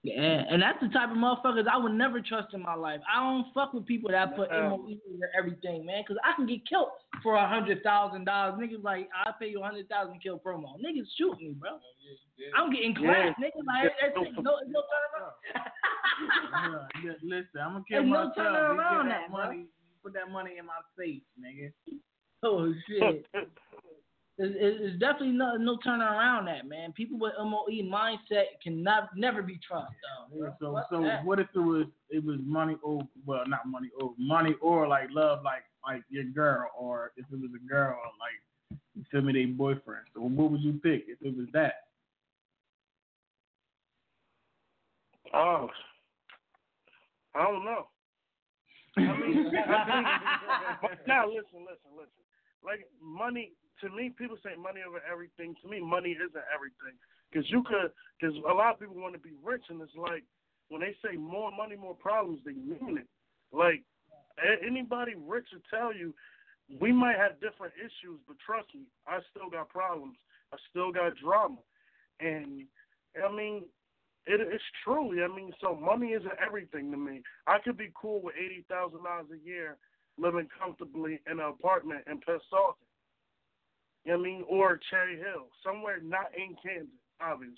Yeah, 0.02 0.44
and 0.48 0.62
that's 0.62 0.80
the 0.80 0.88
type 0.88 1.10
of 1.10 1.18
motherfuckers 1.18 1.68
I 1.68 1.76
would 1.76 1.92
never 1.92 2.22
trust 2.22 2.54
in 2.54 2.62
my 2.62 2.72
life. 2.74 3.00
I 3.04 3.20
don't 3.20 3.52
fuck 3.52 3.74
with 3.74 3.84
people 3.84 4.10
that 4.10 4.34
put 4.34 4.48
Yeah. 4.50 4.70
MOE 4.70 4.96
over 4.96 5.28
everything, 5.36 5.84
man, 5.84 6.02
because 6.02 6.16
I 6.24 6.32
can 6.34 6.46
get 6.46 6.66
killed 6.66 6.88
for 7.22 7.34
a 7.36 7.46
hundred 7.46 7.82
thousand 7.82 8.24
dollars. 8.24 8.54
Niggas 8.58 8.82
like 8.82 9.10
I'll 9.14 9.34
pay 9.34 9.48
you 9.50 9.60
a 9.60 9.64
hundred 9.66 9.90
thousand 9.90 10.20
kill 10.22 10.38
promo. 10.38 10.80
Niggas 10.80 11.04
shoot 11.18 11.36
me, 11.38 11.52
bro. 11.58 11.78
I'm 12.56 12.72
getting 12.72 12.94
clapped, 12.94 13.38
Yeah. 13.38 13.44
niggas 13.48 13.66
like 13.66 13.92
that's 14.00 14.16
it. 14.16 14.32
no 14.42 14.56
no 14.68 14.80
turn 14.88 15.04
around. 15.20 15.34
Yeah, 17.04 17.12
listen, 17.22 17.60
I'm 17.60 17.72
gonna 17.72 17.84
There's 17.90 18.00
kill 18.02 18.04
no 18.04 18.24
myself. 18.28 18.36
turning 18.36 18.54
You 18.54 18.80
around 18.80 19.06
get 19.06 19.12
that, 19.12 19.28
bro. 19.30 19.44
money. 19.44 19.66
Put 20.02 20.12
that 20.14 20.30
money 20.32 20.52
in 20.58 20.64
my 20.64 20.80
face, 20.96 21.22
nigga. 21.38 21.72
Oh 22.42 22.72
shit. 22.88 23.26
It's, 24.42 24.56
it's 24.58 24.78
it's 24.80 24.98
definitely 24.98 25.32
no 25.32 25.56
no 25.56 25.76
turning 25.84 26.00
around 26.00 26.46
that, 26.46 26.66
man. 26.66 26.92
People 26.92 27.18
with 27.18 27.34
MOE 27.38 27.82
mindset 27.84 28.44
cannot 28.62 29.14
never 29.14 29.42
be 29.42 29.60
trusted. 29.66 29.94
though. 30.32 30.44
Yeah, 30.44 30.50
so 30.58 30.72
Fuck 30.72 30.86
so 30.90 31.02
that. 31.02 31.22
what 31.26 31.38
if 31.38 31.48
it 31.54 31.58
was 31.58 31.84
it 32.08 32.24
was 32.24 32.38
money 32.42 32.76
or 32.82 33.06
well 33.26 33.42
not 33.46 33.66
money 33.66 33.90
or 34.00 34.14
money 34.16 34.54
or 34.62 34.88
like 34.88 35.08
love 35.12 35.40
like 35.44 35.64
like 35.86 36.02
your 36.08 36.24
girl 36.24 36.70
or 36.78 37.12
if 37.18 37.26
it 37.30 37.38
was 37.38 37.50
a 37.54 37.68
girl 37.68 37.98
like 38.18 38.78
you 38.94 39.04
feel 39.10 39.20
me 39.20 39.34
they 39.34 39.44
boyfriend. 39.44 40.06
So 40.14 40.22
what 40.22 40.50
would 40.50 40.62
you 40.62 40.80
pick 40.82 41.04
if 41.06 41.18
it 41.20 41.36
was 41.36 41.46
that? 41.52 41.74
Oh, 45.34 45.68
I 47.34 47.42
don't 47.42 47.64
know. 47.66 47.88
I 48.96 49.00
mean, 49.00 49.52
I 49.54 49.84
think, 49.84 50.06
but 50.82 51.06
now 51.06 51.26
listen, 51.26 51.60
listen, 51.60 51.92
listen. 51.94 52.24
Like 52.64 52.86
money 53.02 53.52
to 53.80 53.88
me, 53.90 54.10
people 54.16 54.36
say 54.42 54.56
money 54.60 54.80
over 54.86 55.00
everything. 55.10 55.54
To 55.62 55.68
me, 55.68 55.80
money 55.80 56.10
isn't 56.16 56.44
everything. 56.54 56.96
Because 57.30 57.48
you 57.50 57.62
could, 57.62 57.92
because 58.18 58.36
a 58.48 58.52
lot 58.52 58.74
of 58.74 58.80
people 58.80 58.96
want 58.96 59.14
to 59.14 59.20
be 59.20 59.34
rich, 59.42 59.62
and 59.68 59.80
it's 59.80 59.92
like 59.96 60.24
when 60.68 60.80
they 60.80 60.96
say 61.04 61.16
more 61.16 61.50
money, 61.50 61.76
more 61.76 61.94
problems, 61.94 62.40
they 62.44 62.52
mean 62.52 62.98
it. 62.98 63.06
Like 63.52 63.82
anybody 64.66 65.14
rich 65.14 65.46
will 65.52 65.62
tell 65.70 65.94
you, 65.94 66.14
we 66.80 66.92
might 66.92 67.16
have 67.16 67.40
different 67.40 67.74
issues, 67.78 68.20
but 68.26 68.36
trust 68.44 68.68
me, 68.74 68.82
I 69.06 69.18
still 69.30 69.50
got 69.50 69.68
problems. 69.68 70.16
I 70.52 70.56
still 70.70 70.92
got 70.92 71.16
drama, 71.16 71.58
and 72.18 72.66
I 73.14 73.30
mean, 73.34 73.62
it, 74.26 74.40
it's 74.40 74.64
true. 74.84 75.24
I 75.24 75.28
mean, 75.28 75.52
so 75.60 75.74
money 75.74 76.08
isn't 76.08 76.38
everything 76.44 76.90
to 76.90 76.96
me. 76.96 77.22
I 77.46 77.58
could 77.58 77.76
be 77.76 77.90
cool 77.94 78.20
with 78.22 78.34
eighty 78.36 78.64
thousand 78.68 79.04
dollars 79.04 79.26
a 79.32 79.46
year, 79.46 79.76
living 80.18 80.48
comfortably 80.60 81.20
in 81.30 81.38
an 81.38 81.46
apartment 81.46 82.02
in 82.10 82.18
Pennsauken. 82.18 82.89
You 84.04 84.12
know 84.12 84.18
what 84.18 84.24
I 84.24 84.30
mean, 84.30 84.44
or 84.48 84.80
Cherry 84.90 85.16
Hill, 85.16 85.48
somewhere 85.64 85.98
not 86.02 86.30
in 86.36 86.56
Kansas, 86.62 86.88
obviously. 87.20 87.56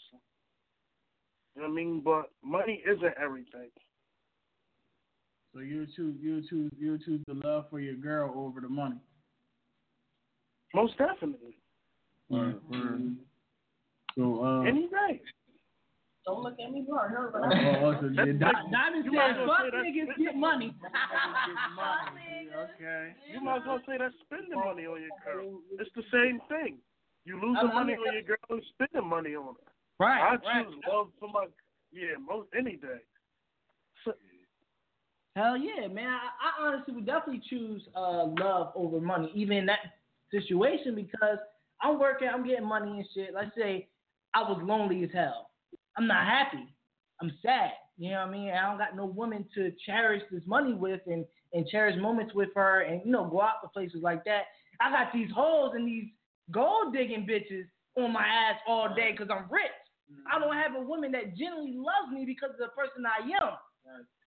You 1.55 1.62
know 1.62 1.68
what 1.68 1.72
I 1.72 1.76
mean, 1.76 2.03
but 2.05 2.30
money 2.43 2.82
isn't 2.86 3.14
everything. 3.22 3.70
So 5.55 5.61
you 5.61 5.86
choose 5.95 6.16
you 6.20 6.43
choose 6.49 6.72
you 6.78 6.99
choose 7.05 7.20
the 7.28 7.34
love 7.47 7.66
for 7.70 7.78
your 7.78 7.95
girl 7.95 8.32
over 8.34 8.61
the 8.61 8.68
money. 8.68 8.97
Most 10.74 10.97
definitely. 10.97 11.59
Word, 12.30 12.61
word. 12.70 13.16
So 14.16 14.43
uh 14.43 14.62
Any 14.62 14.88
day. 14.88 15.20
Don't 16.25 16.43
look 16.45 16.55
at 16.64 16.70
me, 16.70 16.87
bro. 16.89 17.09
No, 17.11 17.31
oh, 17.35 17.99
so 18.01 18.09
That's 18.14 18.29
the- 18.31 18.39
like- 18.39 18.70
Diamond 18.70 19.05
You 19.05 19.12
said, 19.12 19.37
"Fuck 19.45 19.75
niggas, 19.75 20.16
get 20.16 20.37
money." 20.37 20.75
okay. 22.55 23.14
You 23.29 23.41
might 23.41 23.57
as 23.59 23.66
well 23.66 23.81
say 23.87 23.99
that's 23.99 24.14
spending 24.20 24.55
money 24.55 24.87
on 24.87 25.01
your 25.03 25.11
girl. 25.25 25.61
It's 25.79 25.91
the 25.97 26.05
same 26.12 26.41
thing. 26.49 26.79
You 27.25 27.35
losing 27.41 27.57
I- 27.57 27.70
I 27.70 27.75
money 27.75 27.95
on 27.95 28.12
your 28.14 28.23
girl 28.23 28.37
and 28.51 28.62
spending 28.75 29.09
money 29.09 29.35
on 29.35 29.55
her. 29.55 29.73
Right, 29.99 30.20
I 30.20 30.35
right. 30.37 30.66
choose 30.66 30.75
love 30.89 31.09
for 31.18 31.29
my 31.29 31.47
yeah, 31.93 32.16
most 32.18 32.49
any 32.57 32.77
day. 32.77 32.99
So, 34.05 34.14
Hell 35.37 35.57
yeah, 35.57 35.87
man. 35.89 36.09
I, 36.09 36.31
I 36.41 36.66
honestly 36.66 36.95
would 36.95 37.07
definitely 37.07 37.43
choose 37.49 37.83
uh, 37.95 38.27
love 38.27 38.73
over 38.75 39.01
money, 39.01 39.31
even 39.35 39.57
in 39.59 39.66
that 39.66 39.81
situation, 40.31 40.95
because 40.95 41.39
I'm 41.81 41.99
working, 41.99 42.29
I'm 42.29 42.47
getting 42.47 42.64
money 42.66 42.91
and 42.99 43.07
shit. 43.14 43.35
Let's 43.35 43.55
say 43.57 43.89
I 44.35 44.43
was 44.43 44.61
lonely 44.62 45.05
as 45.05 45.11
hell. 45.12 45.51
I'm 45.97 46.07
not 46.07 46.26
happy. 46.26 46.66
I'm 47.20 47.32
sad. 47.43 47.72
You 47.99 48.11
know 48.11 48.20
what 48.20 48.28
I 48.28 48.32
mean? 48.32 48.51
I 48.51 48.68
don't 48.68 48.78
got 48.78 48.97
no 48.97 49.07
woman 49.07 49.45
to 49.55 49.72
cherish 49.86 50.22
this 50.30 50.43
money 50.47 50.74
with 50.74 51.01
and 51.07 51.24
and 51.53 51.66
cherish 51.68 52.01
moments 52.01 52.34
with 52.34 52.49
her 52.57 52.80
and 52.82 53.03
you 53.05 53.12
know 53.12 53.28
go 53.28 53.43
out 53.43 53.62
to 53.62 53.68
places 53.68 54.03
like 54.03 54.24
that. 54.24 54.45
I 54.80 54.90
got 54.90 55.12
these 55.12 55.30
hoes 55.34 55.72
and 55.74 55.86
these 55.86 56.07
gold 56.51 56.93
digging 56.93 57.26
bitches 57.28 57.64
on 57.97 58.12
my 58.12 58.22
ass 58.22 58.59
all 58.66 58.95
day 58.95 59.12
because 59.12 59.28
I'm 59.30 59.51
rich. 59.51 59.70
Mm-hmm. 60.11 60.34
I 60.34 60.40
don't 60.40 60.57
have 60.57 60.74
a 60.74 60.84
woman 60.84 61.12
that 61.12 61.36
genuinely 61.36 61.76
loves 61.76 62.12
me 62.12 62.24
because 62.24 62.51
of 62.51 62.59
the 62.59 62.74
person 62.74 63.05
I 63.07 63.22
am. 63.45 63.55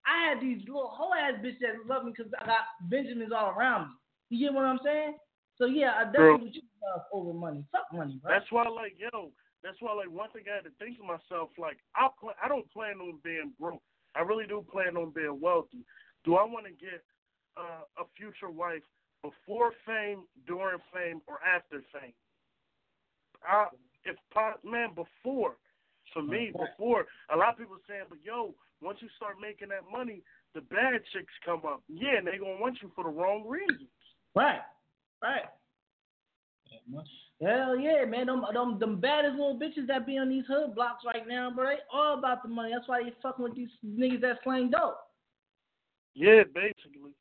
I 0.06 0.30
have 0.30 0.40
these 0.40 0.62
little 0.68 0.92
hoe 0.94 1.12
ass 1.18 1.42
bitches 1.44 1.60
that 1.62 1.90
love 1.90 2.06
me 2.06 2.14
because 2.16 2.32
I 2.40 2.46
got 2.46 2.70
Benjamins 2.90 3.32
all 3.36 3.50
around 3.50 3.88
me. 3.88 3.94
You 4.30 4.48
get 4.48 4.54
what 4.54 4.66
I'm 4.66 4.80
saying? 4.84 5.16
So 5.58 5.66
yeah, 5.66 5.94
I 5.98 6.04
Bro. 6.06 6.38
definitely 6.38 6.62
choose 6.62 6.70
love 6.84 7.02
over 7.12 7.34
money. 7.34 7.64
Fuck 7.72 7.88
money, 7.94 8.20
bro. 8.22 8.32
That's 8.32 8.52
why, 8.52 8.64
I 8.64 8.70
like, 8.70 8.94
yo, 8.98 9.32
that's 9.66 9.82
why, 9.82 9.98
like, 9.98 10.14
one 10.14 10.30
thing 10.30 10.46
I 10.46 10.62
had 10.62 10.70
to 10.70 10.76
think 10.78 11.02
to 11.02 11.04
myself, 11.04 11.50
like, 11.58 11.82
I 11.98 12.08
pl- 12.22 12.38
I 12.38 12.48
don't 12.48 12.70
plan 12.70 13.02
on 13.02 13.18
being 13.24 13.52
broke. 13.60 13.82
I 14.14 14.22
really 14.22 14.46
do 14.46 14.64
plan 14.72 14.96
on 14.96 15.10
being 15.10 15.42
wealthy. 15.42 15.82
Do 16.24 16.36
I 16.36 16.46
want 16.46 16.70
to 16.70 16.72
get 16.72 17.02
uh, 17.58 17.90
a 17.98 18.06
future 18.16 18.54
wife 18.54 18.86
before 19.24 19.74
fame, 19.82 20.30
during 20.46 20.78
fame, 20.94 21.20
or 21.26 21.40
after 21.42 21.82
fame? 21.90 22.14
I, 23.42 23.68
if 24.06 24.16
man, 24.64 24.90
before. 24.94 25.58
For 26.14 26.22
me, 26.22 26.54
before. 26.54 27.08
A 27.34 27.36
lot 27.36 27.54
of 27.54 27.58
people 27.58 27.78
saying, 27.90 28.06
but 28.08 28.20
yo, 28.24 28.54
once 28.82 29.00
you 29.02 29.10
start 29.18 29.38
making 29.42 29.70
that 29.70 29.90
money, 29.92 30.22
the 30.54 30.62
bad 30.62 31.02
chicks 31.12 31.34
come 31.44 31.62
up. 31.66 31.82
Yeah, 31.90 32.18
and 32.18 32.28
they 32.28 32.38
gonna 32.38 32.62
want 32.62 32.78
you 32.82 32.92
for 32.96 33.04
the 33.04 33.10
wrong 33.10 33.44
reasons. 33.48 33.90
Right. 34.36 34.62
Right. 35.22 35.50
Hell 37.42 37.78
yeah, 37.78 38.06
man. 38.06 38.28
Them, 38.28 38.46
them, 38.54 38.80
them 38.80 39.00
baddest 39.02 39.36
little 39.36 39.60
bitches 39.60 39.88
that 39.88 40.08
be 40.08 40.18
on 40.18 40.30
these 40.30 40.46
hood 40.48 40.74
blocks 40.74 41.04
right 41.06 41.28
now, 41.28 41.52
bro. 41.52 41.66
They 41.66 41.80
all 41.92 42.18
about 42.18 42.44
the 42.44 42.50
money. 42.50 42.72
That's 42.74 42.88
why 42.88 43.04
they 43.04 43.14
fucking 43.22 43.44
with 43.44 43.56
these 43.56 43.70
niggas 43.86 44.22
that 44.22 44.40
slang 44.44 44.72
dope. 44.72 44.98
Yeah, 46.14 46.44
basically. 46.54 47.12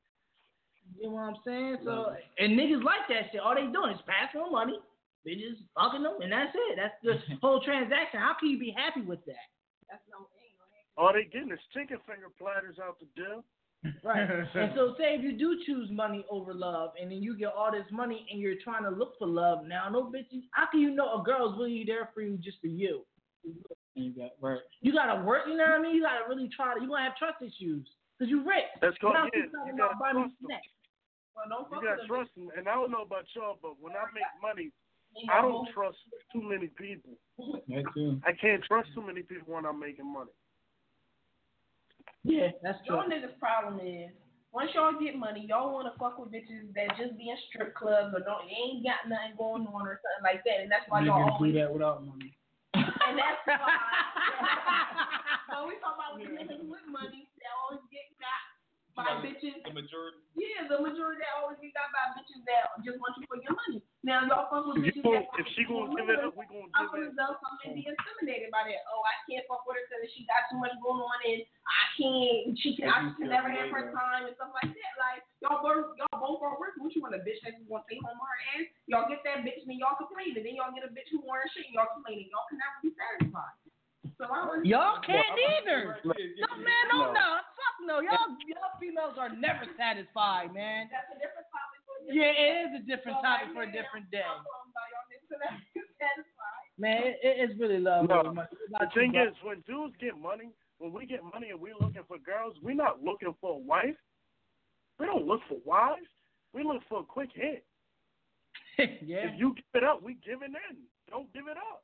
You 0.94 1.10
know 1.10 1.18
what 1.18 1.34
I'm 1.34 1.36
saying? 1.44 1.78
So 1.84 2.14
and 2.38 2.58
niggas 2.58 2.84
like 2.84 3.08
that 3.08 3.32
shit. 3.32 3.40
All 3.40 3.54
they 3.54 3.66
doing 3.66 3.90
is 3.90 4.04
passing 4.06 4.40
them 4.40 4.52
money. 4.52 4.78
They 5.24 5.34
just 5.34 5.64
fucking 5.74 6.02
them, 6.04 6.20
and 6.22 6.30
that's 6.30 6.54
it. 6.54 6.78
That's 6.78 6.94
the 7.02 7.18
whole 7.42 7.60
transaction. 7.64 8.20
How 8.20 8.36
can 8.38 8.50
you 8.50 8.58
be 8.58 8.74
happy 8.76 9.00
with 9.00 9.24
that? 9.26 9.50
That's 9.90 10.02
no. 10.12 10.28
All 10.96 11.12
they 11.12 11.24
getting 11.24 11.50
is 11.50 11.58
chicken 11.74 11.98
finger 12.06 12.30
platters 12.38 12.76
out 12.78 13.00
the 13.00 13.10
deal. 13.18 13.42
Right. 14.02 14.28
and 14.54 14.72
so 14.74 14.94
say 14.98 15.14
if 15.14 15.22
you 15.22 15.36
do 15.36 15.60
choose 15.66 15.90
money 15.90 16.24
over 16.30 16.54
love 16.54 16.90
and 17.00 17.10
then 17.10 17.22
you 17.22 17.36
get 17.36 17.52
all 17.56 17.70
this 17.70 17.86
money 17.90 18.26
and 18.30 18.40
you're 18.40 18.60
trying 18.62 18.84
to 18.84 18.90
look 18.90 19.18
for 19.18 19.26
love 19.26 19.66
now, 19.66 19.88
no 19.90 20.04
bitches 20.04 20.42
how 20.52 20.66
can 20.70 20.80
you 20.80 20.90
know 20.90 21.20
a 21.20 21.22
girl's 21.22 21.58
really 21.58 21.84
there 21.86 22.10
for 22.14 22.22
you 22.22 22.36
just 22.38 22.60
for 22.60 22.68
you? 22.68 23.04
You 23.94 24.10
got 24.10 24.30
right. 24.40 24.60
You 24.80 24.92
gotta 24.92 25.22
work, 25.22 25.42
you 25.46 25.56
know 25.56 25.64
what 25.64 25.80
I 25.80 25.82
mean? 25.82 25.96
You 25.96 26.02
gotta 26.02 26.28
really 26.28 26.48
try 26.54 26.74
to 26.74 26.80
you 26.80 26.88
gonna 26.88 27.04
have 27.04 27.16
trust 27.16 27.42
issues. 27.42 27.86
Because 28.18 28.30
you 28.30 28.46
rich. 28.46 28.70
That's 28.80 28.96
called 28.98 29.14
Now 29.14 29.24
yeah, 29.34 29.42
she's 29.42 29.52
talking 29.52 29.74
you 29.74 29.78
gotta 29.78 29.94
about 29.94 30.00
buying 30.00 30.16
trust 30.16 30.34
them. 30.40 30.48
snacks. 30.48 30.68
Well, 31.34 31.46
don't 31.50 31.66
You 31.70 31.88
gotta 31.88 32.06
trust 32.06 32.30
them. 32.36 32.48
And 32.56 32.68
I 32.68 32.74
don't 32.74 32.90
know 32.90 33.02
about 33.02 33.26
y'all, 33.34 33.58
but 33.60 33.76
when 33.80 33.92
I 33.92 34.06
make 34.14 34.30
money, 34.40 34.70
I 35.30 35.42
don't 35.42 35.68
trust 35.72 35.98
too 36.32 36.42
many 36.42 36.68
people. 36.68 37.14
That 37.68 37.84
too. 37.94 38.20
I 38.26 38.32
can't 38.32 38.62
trust 38.64 38.88
too 38.94 39.02
many 39.02 39.22
people 39.22 39.54
when 39.54 39.66
I'm 39.66 39.78
making 39.78 40.10
money. 40.10 40.30
Yeah, 42.24 42.56
that's 42.64 42.80
true. 42.88 42.96
Y'all 42.96 43.04
niggas' 43.04 43.36
problem 43.38 43.84
is 43.84 44.08
once 44.48 44.72
y'all 44.72 44.96
get 44.96 45.12
money, 45.12 45.44
y'all 45.44 45.76
want 45.76 45.92
to 45.92 45.94
fuck 46.00 46.16
with 46.16 46.32
bitches 46.32 46.72
that 46.72 46.96
just 46.96 47.12
be 47.20 47.28
in 47.28 47.36
strip 47.52 47.76
clubs 47.76 48.16
or 48.16 48.24
don't 48.24 48.48
ain't 48.48 48.80
got 48.80 49.04
nothing 49.04 49.36
going 49.36 49.68
on 49.68 49.84
or 49.84 50.00
something 50.00 50.24
like 50.24 50.40
that, 50.48 50.64
and 50.64 50.72
that's 50.72 50.88
why 50.88 51.04
y'all 51.04 51.20
Niggas 51.20 51.28
do 51.28 51.36
always 51.36 51.54
that 51.60 51.68
without 51.68 52.00
money. 52.00 52.32
and 52.72 53.14
that's 53.20 53.44
why. 53.50 53.60
so 55.52 55.68
we 55.68 55.76
talk 55.84 56.00
about 56.00 56.16
niggas 56.16 56.64
with 56.64 56.86
money 56.88 57.28
that 57.44 57.52
always 57.60 57.83
by 58.94 59.18
bitches. 59.22 59.58
The 59.66 59.74
majority. 59.74 60.22
Yeah, 60.38 60.66
the 60.70 60.78
majority 60.78 61.22
that 61.22 61.42
always 61.42 61.58
get 61.58 61.74
got 61.74 61.90
by 61.90 62.14
bitches 62.14 62.42
that 62.46 62.74
just 62.86 62.98
want 63.02 63.18
you 63.18 63.26
for 63.26 63.38
your 63.42 63.54
money. 63.54 63.82
Now 64.06 64.22
y'all 64.26 64.46
fuck 64.50 64.70
with 64.70 64.86
If, 64.86 64.94
you 64.94 65.02
bitches 65.02 65.26
that 65.26 65.42
if 65.42 65.46
she 65.54 65.66
gonna 65.66 65.90
give 65.94 66.06
it 66.06 66.22
up, 66.22 66.34
we 66.38 66.46
gonna 66.46 66.70
I'm 66.78 66.90
gonna 66.90 67.10
know 67.14 67.34
something 67.42 67.74
and 67.74 67.78
be 67.78 67.86
intimidated 67.86 68.54
by 68.54 68.70
that. 68.70 68.82
Oh, 68.90 69.02
I 69.02 69.14
can't 69.26 69.42
fuck 69.50 69.66
with 69.66 69.78
her 69.78 69.84
because 69.90 70.10
she 70.14 70.26
got 70.30 70.46
too 70.50 70.58
much 70.62 70.74
going 70.78 71.02
on 71.02 71.18
and 71.26 71.42
I 71.66 71.82
can't. 71.98 72.54
She 72.62 72.78
can. 72.78 72.86
I 72.90 73.10
can 73.18 73.26
never 73.30 73.50
have 73.50 73.70
her 73.74 73.90
time 73.90 74.30
and 74.30 74.34
stuff 74.38 74.54
like 74.54 74.70
that. 74.70 74.92
Like 74.98 75.20
y'all 75.42 75.58
both, 75.58 75.98
y'all 75.98 76.18
both 76.22 76.42
are 76.46 76.54
working. 76.58 76.86
What 76.86 76.94
you 76.94 77.02
want 77.02 77.18
a 77.18 77.22
bitch 77.22 77.42
that 77.42 77.58
just 77.58 77.66
want 77.66 77.86
to 77.86 77.90
stay 77.90 77.98
home 77.98 78.18
on 78.18 78.26
her 78.30 78.40
ass? 78.58 78.66
Y'all 78.86 79.10
get 79.10 79.26
that 79.26 79.42
bitch 79.42 79.58
and 79.66 79.70
then 79.70 79.82
y'all 79.82 79.98
complain. 79.98 80.38
And 80.38 80.46
then 80.46 80.54
y'all 80.54 80.70
get 80.70 80.86
a 80.86 80.92
bitch 80.94 81.10
who 81.10 81.22
wearing 81.26 81.50
shit 81.50 81.66
and 81.66 81.74
y'all 81.74 81.90
complaining. 81.90 82.30
Y'all 82.30 82.46
can 82.46 82.62
never 82.62 82.78
be 82.78 82.94
satisfied. 82.94 83.63
So 84.18 84.24
I 84.28 84.60
Y'all 84.64 85.00
can't 85.06 85.24
either. 85.60 85.96
No 86.04 86.12
man, 86.60 86.84
no, 86.92 86.98
No. 86.98 87.12
no, 87.12 87.28
fuck 87.56 87.76
no. 87.86 87.96
Y'all, 88.00 88.36
y'all 88.46 88.76
females 88.80 89.16
are 89.18 89.32
never 89.34 89.64
satisfied, 89.76 90.52
man. 90.52 90.88
That's 90.92 91.08
a 91.10 91.18
different 91.18 91.48
topic. 91.50 91.80
for 91.88 91.94
a 92.04 92.14
Yeah, 92.14 92.32
it 92.32 92.52
is 92.68 92.70
a 92.80 92.82
different 92.84 93.18
So 93.18 93.26
topic 93.26 93.48
for 93.56 93.62
a 93.64 93.70
different 93.72 94.10
day. 94.12 94.24
I'm 94.24 94.44
talking 94.44 94.70
about 94.72 94.86
y'all 94.92 95.06
niggas 95.08 95.28
that 95.32 95.40
are 95.48 95.60
satisfied. 95.98 96.68
Man, 96.76 97.00
it, 97.06 97.16
it- 97.22 97.36
it's 97.50 97.54
really 97.58 97.78
love. 97.80 98.08
No. 98.08 98.20
over. 98.28 98.48
It's 98.50 98.70
The 98.72 98.88
thing 98.94 99.14
is, 99.16 99.32
when 99.42 99.60
dudes 99.66 99.94
get 100.00 100.18
money, 100.18 100.50
when 100.78 100.92
we 100.92 101.06
get 101.06 101.22
money 101.24 101.50
and 101.50 101.60
we're 101.60 101.78
looking 101.80 102.04
for 102.06 102.18
girls, 102.18 102.54
we're 102.62 102.74
not 102.74 103.02
looking 103.02 103.34
for 103.40 103.54
a 103.54 103.62
wife. 103.62 103.96
We 104.98 105.06
don't 105.06 105.26
look 105.26 105.40
for 105.48 105.58
wives. 105.64 106.06
We 106.52 106.62
look 106.62 106.82
for 106.88 107.00
a 107.00 107.04
quick 107.04 107.30
hit. 107.34 107.64
yeah, 108.78 109.26
If 109.32 109.38
you 109.38 109.54
give 109.54 109.82
it 109.82 109.84
up, 109.84 110.02
we 110.02 110.14
give 110.24 110.42
it 110.42 110.50
in. 110.50 110.76
Don't 111.10 111.32
give 111.32 111.46
it 111.48 111.56
up. 111.56 111.82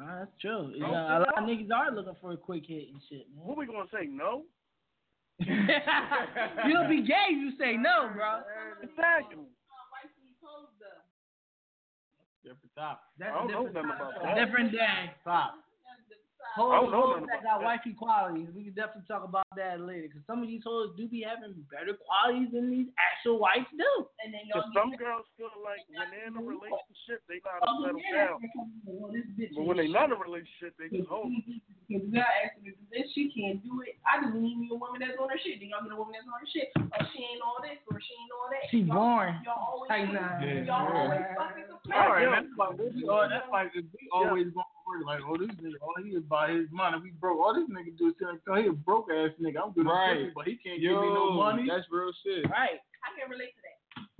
Ah, 0.00 0.16
that's 0.20 0.30
true. 0.40 0.72
You 0.74 0.80
know, 0.80 0.90
a 0.90 1.22
lot 1.22 1.38
of 1.38 1.44
niggas 1.44 1.70
are 1.70 1.94
looking 1.94 2.16
for 2.20 2.32
a 2.32 2.36
quick 2.36 2.66
hit 2.66 2.88
and 2.92 3.00
shit, 3.08 3.26
man. 3.34 3.46
What 3.46 3.56
we 3.56 3.66
gonna 3.66 3.88
say? 3.92 4.06
No. 4.06 4.42
You'll 5.38 6.88
be 6.88 7.02
gay 7.02 7.30
if 7.30 7.38
you 7.38 7.52
say 7.58 7.76
no, 7.76 8.10
bro. 8.14 8.42
Exactly. 8.82 9.46
Different 12.42 12.74
top. 12.76 13.00
That's 13.18 13.32
a 13.32 13.46
different, 13.48 13.74
nothing 13.74 14.44
different 14.44 14.72
day. 14.72 15.10
Top. 15.24 15.63
Hoes, 16.52 16.70
I 16.70 16.76
don't 16.84 16.92
know 16.92 17.18
hoes 17.18 17.26
that 17.26 17.40
about 17.40 17.42
got 17.42 17.58
that. 17.60 17.66
wifey 17.66 17.94
qualities. 17.96 18.48
We 18.54 18.68
can 18.68 18.76
definitely 18.78 19.08
talk 19.08 19.24
about 19.24 19.48
that 19.56 19.80
later. 19.80 20.12
Because 20.12 20.22
some 20.28 20.44
of 20.44 20.46
these 20.46 20.62
hoes 20.62 20.94
do 20.94 21.08
be 21.08 21.24
having 21.24 21.56
better 21.72 21.96
qualities 21.98 22.52
than 22.54 22.70
these 22.70 22.92
actual 23.00 23.40
wives 23.40 23.66
do. 23.74 23.90
And 24.22 24.30
then 24.30 24.46
Because 24.46 24.68
y'all 24.70 24.86
some 24.86 24.94
girls 24.94 25.26
feel 25.34 25.50
like 25.64 25.82
when 25.90 26.06
they're 26.14 26.28
in 26.30 26.36
a 26.38 26.44
relationship, 26.44 27.24
they 27.26 27.40
know 27.42 27.58
how 27.58 27.90
to 27.90 27.98
settle 28.12 28.38
down. 28.38 28.38
But 29.56 29.64
when 29.64 29.76
they're 29.80 29.90
not 29.90 30.12
in 30.12 30.16
a 30.16 30.20
relationship, 30.20 30.76
they 30.78 30.92
just 30.92 31.08
hold. 31.10 31.32
Because 31.84 32.02
you 32.08 32.12
gotta 32.16 32.36
ask 32.44 32.56
me, 32.64 32.72
this 32.88 33.06
she 33.12 33.28
can't 33.34 33.60
do 33.60 33.84
it. 33.84 34.00
I 34.08 34.24
just 34.24 34.32
need 34.34 34.56
me 34.56 34.72
a 34.72 34.76
woman 34.78 34.98
that's 35.04 35.14
on 35.20 35.28
her 35.28 35.36
shit. 35.40 35.60
Then 35.60 35.68
y'all 35.70 35.84
get 35.84 35.92
a 35.92 36.00
woman 36.00 36.16
that's 36.16 36.24
on 36.28 36.40
her 36.40 36.48
shit. 36.48 36.72
Or 36.80 37.02
she 37.12 37.20
ain't 37.28 37.44
all 37.44 37.60
this, 37.60 37.76
or 37.92 38.00
she 38.00 38.12
ain't 38.16 38.32
all 38.32 38.48
that. 38.48 38.64
She 38.72 38.78
y'all, 38.88 38.96
boring. 38.96 39.36
Y'all 39.44 39.60
always, 39.60 39.88
Like, 39.92 40.08
nah. 40.12 40.40
Yeah, 40.40 40.64
y'all 40.64 40.88
yeah. 40.88 41.00
always 41.04 41.24
fucking 41.36 41.66
All 41.68 41.80
complain. 41.84 42.08
right, 42.08 42.28
that's 42.32 42.52
like 42.56 42.74
we, 42.80 42.86
that's 43.04 43.48
like 43.52 43.70
if 43.76 43.84
we 43.92 44.02
always 44.16 44.48
going 44.56 44.64
to 44.64 44.80
work 44.88 45.00
like, 45.04 45.20
oh, 45.28 45.36
this 45.36 45.52
nigga, 45.60 45.76
all 45.84 45.96
he 46.00 46.16
is 46.16 46.24
about 46.24 46.48
his 46.50 46.68
money. 46.72 46.96
We 47.04 47.12
broke. 47.20 47.36
All 47.42 47.52
this 47.52 47.68
nigga 47.68 47.92
do 48.00 48.08
is 48.08 48.16
sit 48.16 48.28
and 48.32 48.40
tell 48.48 48.56
oh, 48.56 48.62
he 48.62 48.68
a 48.68 48.72
broke 48.72 49.12
ass 49.12 49.36
nigga. 49.36 49.60
I'm 49.60 49.76
good 49.76 49.84
Right. 49.84 50.28
at 50.28 50.34
but 50.34 50.48
he 50.48 50.56
can't 50.60 50.80
give 50.80 50.96
me 50.96 51.08
no 51.12 51.36
money. 51.36 51.68
That's 51.68 51.84
real 51.92 52.12
shit. 52.24 52.48
Right. 52.48 52.80
I 53.04 53.08
can 53.12 53.28
relate 53.28 53.52
to 53.56 53.62
that. 53.68 53.76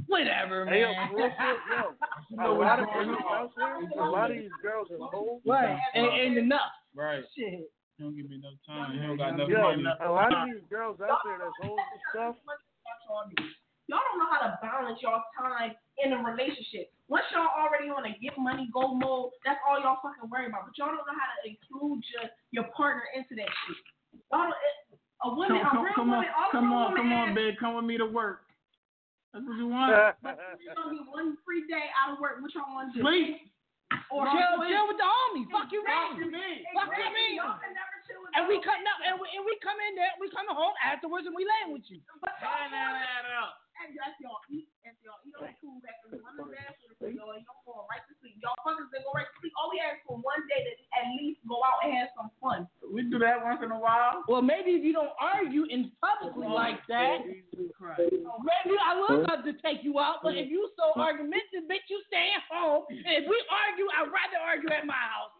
Whatever, 0.07 0.67
Hey, 0.69 0.83
yo, 0.85 0.93
man. 0.93 1.09
real 1.17 1.31
quick, 1.33 1.59
yo. 1.73 2.45
A 2.45 2.53
lot 2.53 2.77
of 2.81 2.87
girls 2.93 3.17
out 3.33 3.51
there, 3.57 3.81
a 4.05 4.11
lot 4.11 4.31
of 4.31 4.37
these 4.37 4.51
girls 4.63 4.89
are 4.93 4.99
hoes. 5.01 5.41
right. 5.47 5.79
Ain't, 5.95 6.13
ain't 6.13 6.39
enough. 6.39 6.73
Right. 6.95 7.23
Shit. 7.37 7.67
He 7.97 8.03
don't 8.03 8.15
give 8.17 8.27
me 8.31 8.39
enough 8.43 8.59
time. 8.67 8.95
He 8.95 8.99
don't 9.03 9.19
got 9.19 9.35
enough 9.35 9.49
Yo, 9.51 9.61
money. 9.63 9.83
a 9.87 10.11
lot 10.11 10.31
of 10.35 10.51
these 10.51 10.63
girls 10.71 10.99
out 11.03 11.23
there 11.23 11.39
that's 11.39 11.55
hoes 11.63 11.79
and 11.95 12.03
stuff. 12.11 12.35
Y'all 13.87 14.01
don't 14.01 14.17
know 14.19 14.31
how 14.33 14.41
to 14.49 14.57
balance 14.65 14.99
y'all 15.05 15.23
time 15.37 15.77
in 16.03 16.17
a 16.17 16.19
relationship. 16.25 16.89
Once 17.07 17.29
y'all 17.37 17.53
already 17.53 17.93
on 17.93 18.03
a 18.09 18.17
get 18.19 18.33
money 18.41 18.67
go 18.73 18.95
mode, 18.97 19.31
that's 19.45 19.61
all 19.69 19.77
y'all 19.79 20.01
fucking 20.01 20.25
worry 20.33 20.49
about. 20.49 20.65
But 20.67 20.75
y'all 20.81 20.89
don't 20.89 21.05
know 21.05 21.13
how 21.15 21.29
to 21.37 21.43
include 21.45 22.01
your 22.17 22.27
your 22.51 22.67
partner 22.73 23.05
into 23.15 23.37
that 23.37 23.47
shit. 23.47 23.79
Y'all 24.33 24.49
don't, 24.49 24.57
a 24.57 25.29
Come, 25.31 25.37
woman, 25.37 25.61
a 25.61 25.71
come, 25.71 25.85
real 25.85 25.95
come 25.95 26.11
on, 26.11 26.25
woman, 26.25 26.33
all 26.35 26.51
come 26.51 26.73
on, 26.73 26.83
woman 26.91 26.97
come 26.97 27.13
on, 27.13 27.29
asks, 27.29 27.37
babe. 27.37 27.55
Come 27.61 27.73
with 27.77 27.85
me 27.85 27.97
to 28.01 28.09
work. 28.09 28.41
That's 29.37 29.45
what 29.45 29.57
you 29.61 29.69
want. 29.75 29.93
you 30.59 30.73
gonna 30.75 30.97
get 30.97 31.07
one 31.13 31.37
free 31.45 31.63
day 31.69 31.87
out 31.95 32.17
of 32.17 32.21
work. 32.25 32.41
What 32.41 32.51
y'all 32.57 32.73
want 32.73 32.91
to 32.97 32.99
do? 32.99 33.05
Sleep. 33.05 33.53
Or 34.15 34.31
chill, 34.31 34.63
sleep. 34.63 34.71
chill 34.71 34.87
with 34.87 35.01
the 35.03 35.09
homies. 35.11 35.49
Fuck 35.51 35.75
you, 35.75 35.83
Exactly. 35.83 36.31
mean. 36.31 36.63
Fuck 36.71 36.95
you, 36.95 37.03
Exactly. 37.03 37.19
mean. 37.19 37.35
Y'all 37.43 37.59
can 37.59 37.75
never 37.75 37.97
chill 38.07 38.23
with 38.23 38.31
And 38.39 38.47
we 38.47 38.63
y'all 38.63 38.67
come 38.71 38.79
up, 38.87 38.99
and 39.03 39.19
we, 39.19 39.27
and 39.35 39.43
we 39.43 39.59
come 39.59 39.79
in 39.83 39.99
there, 39.99 40.15
we 40.23 40.31
come 40.31 40.47
home 40.55 40.75
afterwards, 40.79 41.27
and 41.27 41.35
we 41.35 41.43
laying 41.43 41.75
with 41.75 41.83
you. 41.91 41.99
But 42.23 42.39
y'all 42.39 43.64
and 43.83 43.95
that's 43.99 44.15
y'all 44.23 44.39
eat, 44.51 44.71
and 44.87 44.95
y'all 45.03 45.19
eat 45.27 45.35
on 45.35 45.51
the 45.51 45.57
food 45.59 45.83
after 45.87 46.15
one 46.23 46.37
of 46.39 46.47
the 46.47 46.55
bathroom, 46.55 47.19
y'all 47.19 47.35
y'all 47.35 47.63
going 47.67 47.87
right 47.91 48.05
to 48.07 48.15
sleep. 48.23 48.39
Y'all 48.39 48.55
fuckers 48.63 48.87
they 48.95 49.03
go 49.03 49.11
right 49.13 49.27
to 49.27 49.37
sleep. 49.43 49.55
All 49.59 49.71
we 49.75 49.83
ask 49.83 49.99
for 50.07 50.17
one 50.21 50.43
day 50.47 50.63
to 50.63 50.73
at 50.95 51.07
least 51.19 51.43
go 51.49 51.59
out 51.61 51.83
and 51.83 51.91
have 51.99 52.11
some 52.15 52.31
fun. 52.39 52.71
We 52.87 53.07
do 53.11 53.19
that 53.21 53.43
once 53.43 53.61
in 53.65 53.75
a 53.75 53.81
while. 53.81 54.23
Well, 54.31 54.45
maybe 54.45 54.79
if 54.79 54.83
you 54.87 54.95
don't 54.95 55.13
argue 55.19 55.67
in 55.67 55.91
publicly 55.99 56.47
like 56.47 56.79
that, 56.87 57.27
maybe 57.27 58.23
oh, 58.23 58.87
I 58.87 58.93
would 59.01 59.27
love 59.27 59.43
to 59.45 59.55
take 59.61 59.83
you 59.83 59.99
out. 59.99 60.23
But 60.23 60.39
if 60.39 60.47
you 60.47 60.71
so 60.79 60.95
argumentative, 60.95 61.67
bitch, 61.67 61.89
you 61.91 61.99
stay 62.07 62.31
at 62.35 62.45
home. 62.47 62.87
And 62.91 63.15
if 63.21 63.27
we 63.27 63.39
argue, 63.51 63.87
I'd 63.91 64.11
rather 64.11 64.39
argue 64.39 64.71
at 64.71 64.87
my 64.87 64.95
house. 64.95 65.35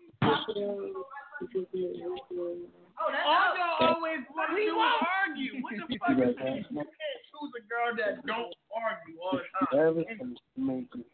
Oh, 2.95 3.11
that's 3.11 3.27
all 3.27 3.59
y'all 3.59 3.99
always 3.99 4.23
want 4.31 4.55
to 4.55 4.57
do 4.57 4.71
is 4.71 4.95
argue. 5.27 5.59
What 5.61 5.75
the 5.75 5.99
fuck 5.99 6.15
is 6.15 6.37
that? 6.39 6.63
You 6.71 6.87
can't 6.87 7.21
choose 7.27 7.51
a 7.59 7.63
girl 7.67 7.91
that 7.99 8.23
don't 8.23 8.55
argue 8.71 9.19
all 9.19 9.35
the 9.35 9.43
time. 9.51 9.74
Everything, 9.85 10.35
maybe, 10.57 11.05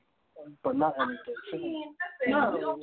but 0.63 0.77
not 0.77 0.95
anything. 1.01 1.95
No. 2.29 2.79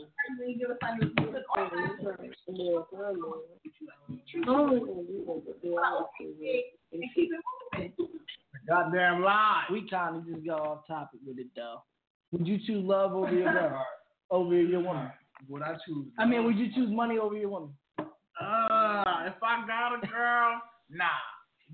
Goddamn 8.67 9.21
lie. 9.23 9.63
We 9.71 9.87
kind 9.89 10.17
of 10.17 10.27
just 10.27 10.45
got 10.45 10.59
off 10.59 10.87
topic 10.87 11.19
with 11.25 11.39
it 11.39 11.47
though. 11.55 11.83
Would 12.31 12.45
you 12.45 12.57
choose 12.57 12.83
love 12.83 13.13
over 13.13 13.31
your 13.31 13.51
girl? 13.51 13.85
over 14.31 14.53
your 14.53 14.81
woman? 14.81 15.09
Would 15.47 15.61
I 15.61 15.75
choose? 15.85 16.07
I 16.17 16.25
mean, 16.25 16.43
would 16.43 16.57
you 16.57 16.73
choose 16.73 16.89
money 16.91 17.17
over 17.17 17.35
your 17.35 17.49
woman? 17.49 17.69
Uh, 17.99 19.23
if 19.25 19.41
I 19.41 19.63
got 19.65 19.95
a 19.95 20.07
girl, 20.07 20.61
nah. 20.89 21.05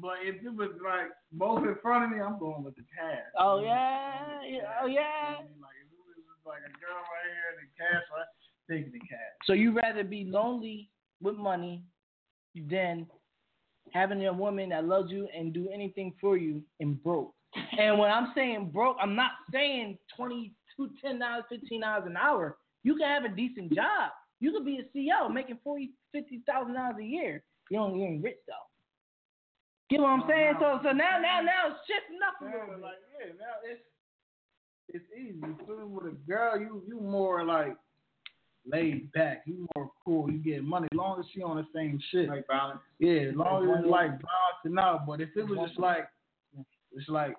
But 0.03 0.19
if 0.21 0.43
it 0.43 0.53
was 0.53 0.71
like 0.83 1.07
both 1.31 1.63
in 1.63 1.77
front 1.81 2.03
of 2.03 2.11
me, 2.11 2.19
I'm 2.19 2.37
going 2.37 2.61
with 2.61 2.75
the 2.75 2.83
cash. 2.93 3.23
Oh 3.39 3.61
yeah, 3.63 4.41
yeah, 4.45 4.83
oh 4.83 4.85
yeah. 4.85 5.39
Like 5.39 5.79
if 5.79 5.87
it 5.87 6.03
was 6.03 6.43
like 6.45 6.59
a 6.59 6.73
girl 6.75 6.99
right 7.07 7.31
here 7.31 7.55
and 7.55 7.63
the 7.63 7.71
cash, 7.79 8.03
right, 8.11 8.27
taking 8.69 8.91
the 8.91 8.99
cash. 8.99 9.31
So 9.45 9.53
you 9.53 9.71
rather 9.71 10.03
be 10.03 10.25
lonely 10.25 10.89
with 11.21 11.37
money 11.37 11.83
than 12.69 13.07
having 13.93 14.25
a 14.25 14.33
woman 14.33 14.69
that 14.69 14.83
loves 14.83 15.09
you 15.09 15.29
and 15.33 15.53
do 15.53 15.69
anything 15.73 16.13
for 16.19 16.35
you 16.35 16.61
and 16.81 17.01
broke. 17.01 17.33
And 17.79 17.97
when 17.97 18.11
I'm 18.11 18.33
saying 18.35 18.71
broke, 18.73 18.97
I'm 19.01 19.15
not 19.15 19.31
saying 19.53 19.97
twenty 20.17 20.51
two, 20.75 20.89
ten 21.01 21.19
dollars, 21.19 21.45
fifteen 21.47 21.79
dollars 21.79 22.03
an 22.07 22.17
hour. 22.17 22.57
You 22.83 22.97
can 22.97 23.07
have 23.07 23.23
a 23.23 23.33
decent 23.33 23.73
job. 23.73 24.11
You 24.41 24.51
could 24.51 24.65
be 24.65 24.81
a 24.81 24.97
CEO 24.97 25.33
making 25.33 25.59
forty, 25.63 25.91
fifty 26.11 26.41
thousand 26.45 26.73
dollars 26.73 26.97
a 26.99 27.05
year. 27.05 27.41
You 27.69 27.77
don't 27.77 27.97
you 27.97 28.03
ain't 28.03 28.21
rich 28.21 28.39
though. 28.47 28.72
Get 29.93 30.01
what 30.01 30.09
I'm 30.09 30.23
saying? 30.27 30.53
So 30.59 30.79
so 30.81 30.91
now 30.91 31.21
now 31.21 31.39
now 31.45 31.69
it's 31.69 31.77
shifting 31.85 32.17
up 32.25 32.41
a 32.41 32.45
little 32.45 32.73
bit. 32.73 32.81
like 32.81 32.97
yeah, 33.13 33.33
now 33.37 33.61
it's 33.61 33.83
it's 34.89 35.05
easy. 35.15 35.37
You? 35.37 35.87
With 35.87 36.11
a 36.11 36.15
girl, 36.27 36.59
you 36.59 36.81
you 36.87 36.99
more 36.99 37.45
like 37.45 37.75
laid 38.65 39.11
back. 39.11 39.43
You 39.45 39.67
more 39.75 39.91
cool. 40.03 40.31
You 40.31 40.39
get 40.39 40.63
money 40.63 40.87
as 40.91 40.97
long 40.97 41.19
as 41.19 41.27
she 41.31 41.43
on 41.43 41.57
the 41.57 41.67
same 41.75 42.01
shit. 42.09 42.27
Like 42.27 42.47
balance. 42.47 42.79
Yeah, 42.97 43.29
as 43.29 43.35
long 43.35 43.69
as 43.69 43.81
it's 43.81 43.87
like 43.87 44.09
balancing 44.09 44.79
out. 44.79 45.05
But 45.05 45.21
if 45.21 45.29
it 45.35 45.47
was 45.47 45.59
just 45.67 45.79
like 45.79 46.07
it's 46.93 47.07
like 47.07 47.35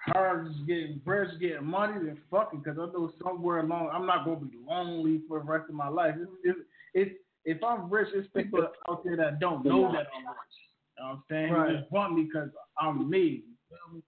her 0.00 0.46
just 0.52 0.66
getting 0.66 1.00
bread, 1.02 1.28
just 1.28 1.40
getting 1.40 1.64
money, 1.64 1.94
then 1.94 2.18
fuck 2.30 2.50
it. 2.52 2.62
Because 2.62 2.78
I 2.78 2.92
know 2.92 3.10
somewhere 3.24 3.60
along, 3.60 3.88
I'm 3.90 4.04
not 4.04 4.26
gonna 4.26 4.36
be 4.36 4.58
lonely 4.68 5.22
for 5.28 5.38
the 5.38 5.46
rest 5.46 5.70
of 5.70 5.74
my 5.74 5.88
life. 5.88 6.14
It's, 6.18 6.30
it's, 6.44 6.58
it's 6.92 7.14
if 7.48 7.64
I'm 7.64 7.88
rich, 7.88 8.08
it's 8.14 8.28
people 8.36 8.60
out 8.90 9.02
there 9.04 9.16
that 9.16 9.40
don't 9.40 9.64
know 9.64 9.90
that 9.90 10.06
I'm 10.14 10.26
rich. 10.26 10.56
You 10.98 11.04
know 11.04 11.08
what 11.08 11.14
I'm 11.14 11.22
saying? 11.30 11.52
Right. 11.52 11.72
They 11.72 11.78
just 11.80 11.90
want 11.90 12.14
me 12.14 12.24
because 12.24 12.50
I'm 12.78 13.08
me. 13.08 13.42
You 13.46 13.54
feel 13.68 13.96
me? 13.96 14.02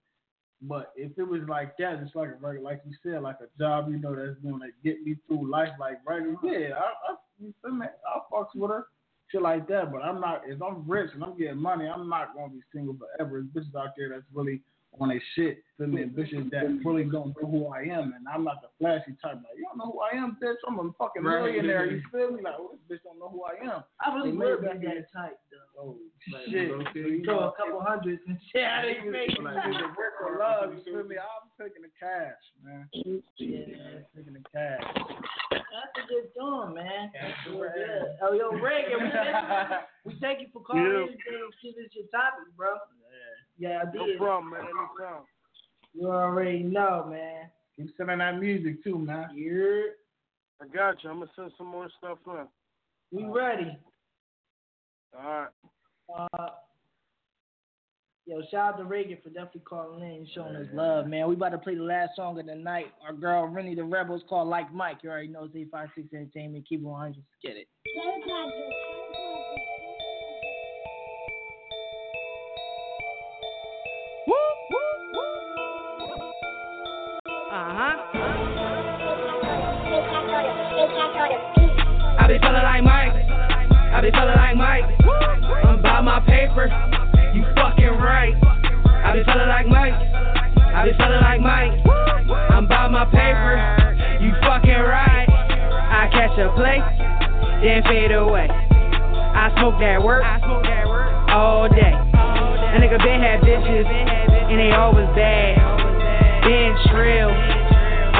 But 0.61 0.91
if 0.95 1.17
it 1.17 1.23
was 1.23 1.41
like 1.49 1.75
that, 1.77 1.99
it's 2.03 2.13
like 2.13 2.29
a 2.29 2.33
regular, 2.33 2.61
like 2.61 2.81
you 2.85 2.93
said, 3.01 3.23
like 3.23 3.37
a 3.41 3.49
job, 3.59 3.89
you 3.89 3.97
know, 3.97 4.15
that's 4.15 4.37
gonna 4.43 4.67
get 4.83 5.03
me 5.03 5.15
through 5.25 5.49
life, 5.49 5.69
like 5.79 5.97
regular. 6.05 6.35
Yeah, 6.43 6.75
I, 6.75 7.13
I 7.13 7.15
you 7.39 7.51
feel 7.63 7.73
me? 7.73 7.87
I 7.87 8.19
fucks 8.31 8.53
with 8.53 8.69
her, 8.69 8.85
shit 9.31 9.41
like 9.41 9.67
that. 9.69 9.91
But 9.91 10.03
I'm 10.03 10.21
not. 10.21 10.43
If 10.45 10.61
I'm 10.61 10.87
rich 10.87 11.09
and 11.15 11.23
I'm 11.23 11.35
getting 11.35 11.57
money, 11.57 11.87
I'm 11.87 12.07
not 12.07 12.35
gonna 12.35 12.53
be 12.53 12.61
single 12.71 12.95
forever. 12.95 13.43
There's 13.53 13.65
bitches 13.65 13.75
out 13.75 13.93
there 13.97 14.09
that's 14.09 14.23
really 14.31 14.61
on 14.99 15.09
their 15.09 15.21
shit. 15.35 15.63
Feel 15.77 15.87
me? 15.87 16.03
Bitches 16.05 16.51
that 16.51 16.67
really 16.85 17.05
don't 17.05 17.33
know 17.41 17.47
who 17.49 17.67
I 17.67 17.81
am, 17.83 18.13
and 18.13 18.27
I'm 18.27 18.43
not 18.43 18.61
the 18.61 18.67
flashy 18.79 19.15
type. 19.23 19.35
Like 19.41 19.57
you 19.57 19.63
don't 19.63 19.77
know 19.77 19.91
who 19.93 19.99
I 20.01 20.15
am, 20.17 20.37
bitch. 20.43 20.55
I'm 20.67 20.77
a 20.79 20.91
fucking 20.99 21.23
Right. 21.23 21.43
millionaire. 21.45 21.85
You 21.89 22.01
feel 22.11 22.31
me? 22.31 22.43
Like 22.43 22.55
oh, 22.59 22.75
this 22.89 22.99
bitch 22.99 23.03
don't 23.03 23.17
know 23.17 23.29
who 23.29 23.43
I 23.43 23.55
am. 23.73 23.83
I 23.99 24.13
really 24.13 24.31
They 24.31 24.37
would 24.37 24.61
be 24.81 24.87
that 24.87 25.07
type 25.15 25.39
though. 25.49 25.79
Oh 25.79 25.97
Like, 26.31 26.45
shit! 26.51 26.69
okay, 26.71 26.99
You 26.99 27.23
throw 27.23 27.39
know, 27.39 27.49
a 27.49 27.55
couple 27.57 27.81
hundreds 27.81 28.21
and 28.27 28.37
shit 28.51 28.63
out 28.63 28.85
of 28.85 28.91
your 29.03 29.13
face. 29.13 29.31
Like, 29.41 29.55
nigga, 29.63 29.95
work 29.97 30.13
for 30.19 30.37
love, 30.37 30.73
you 30.75 30.83
feel 30.83 31.03
me? 31.09 31.15
I'm 31.17 31.49
taking 31.57 31.81
the 31.81 31.93
cash, 31.97 32.37
man. 32.61 32.85
Yeah. 32.93 34.05
Taking 34.15 34.33
the 34.37 34.43
cash. 34.53 34.83
That's 35.49 35.95
a 35.97 36.07
good 36.07 36.29
doing, 36.35 36.75
man. 36.75 37.09
Real 37.49 37.63
good. 37.73 38.17
Oh, 38.21 38.33
yo, 38.33 38.51
Reagan, 38.59 38.99
we 40.05 40.13
thank, 40.21 40.41
you 40.41 40.47
for 40.53 40.61
calling 40.61 40.83
Yeah. 40.83 41.07
in 41.07 41.15
and 41.15 41.53
giving 41.63 41.87
your 41.95 42.05
topic, 42.11 42.51
bro. 42.55 42.75
Yeah, 43.57 43.81
I 43.81 43.95
No 43.95 44.05
did. 44.07 44.17
problem, 44.17 44.51
man. 44.51 44.61
Anytime. 44.61 45.23
You 45.93 46.07
already 46.09 46.63
know, 46.63 47.07
man. 47.09 47.49
Keep 47.75 47.95
sending 47.97 48.19
that 48.19 48.39
music 48.39 48.83
too, 48.83 48.97
man. 48.97 49.29
You're, 49.35 49.89
I 50.61 50.67
got 50.73 51.03
you. 51.03 51.09
I'm 51.09 51.19
gonna 51.19 51.31
send 51.35 51.51
some 51.57 51.67
more 51.67 51.89
stuff 51.97 52.17
in. 52.27 52.47
we 53.11 53.25
ready. 53.25 53.77
All 55.17 55.23
right. 55.23 56.29
Uh, 56.33 56.47
yo, 58.25 58.41
shout 58.51 58.73
out 58.73 58.77
to 58.77 58.83
Reagan 58.85 59.17
for 59.23 59.29
definitely 59.29 59.61
calling 59.65 60.01
in 60.03 60.11
and 60.19 60.27
showing 60.33 60.55
us 60.55 60.67
love, 60.73 61.07
man. 61.07 61.27
We 61.27 61.35
about 61.35 61.49
to 61.49 61.57
play 61.57 61.75
the 61.75 61.83
last 61.83 62.11
song 62.15 62.39
of 62.39 62.45
the 62.45 62.55
night. 62.55 62.87
Our 63.05 63.13
girl 63.13 63.47
Rennie 63.47 63.75
the 63.75 63.83
Rebels 63.83 64.23
called 64.29 64.47
Like 64.47 64.73
Mike. 64.73 64.99
You 65.03 65.09
already 65.09 65.27
know 65.27 65.45
it's 65.45 65.55
856 65.55 66.13
Entertainment. 66.13 66.65
Keep 66.67 66.81
it 66.81 66.85
100. 66.85 67.23
Get 67.43 67.57
it. 67.57 67.67
Mike. 84.55 84.85
I'm 85.63 85.79
about 85.79 86.03
my 86.03 86.19
paper. 86.21 86.67
You 87.33 87.43
fucking 87.55 87.95
right. 87.99 88.35
I 89.03 89.13
be 89.13 89.23
feeling 89.23 89.47
like 89.47 89.67
Mike. 89.67 89.93
I 89.93 90.85
be 90.85 90.91
feeling 90.97 91.21
like 91.21 91.41
Mike. 91.41 91.73
I'm 92.51 92.65
about 92.65 92.91
my 92.91 93.05
paper. 93.05 93.55
You 94.21 94.33
fucking 94.41 94.69
right. 94.69 95.27
I 95.91 96.07
catch 96.11 96.37
a 96.39 96.51
play, 96.55 96.79
then 97.63 97.83
fade 97.83 98.11
away. 98.11 98.47
I 98.47 99.51
smoke 99.57 99.79
that 99.79 100.03
work 100.03 100.23
all 101.31 101.67
day. 101.67 101.91
A 101.91 102.77
nigga 102.79 102.97
been 103.03 103.19
had 103.19 103.41
bitches, 103.41 103.87
and 103.87 104.59
they 104.59 104.71
always 104.71 105.07
bad. 105.15 105.55
Been 106.43 106.75
trill, 106.91 107.30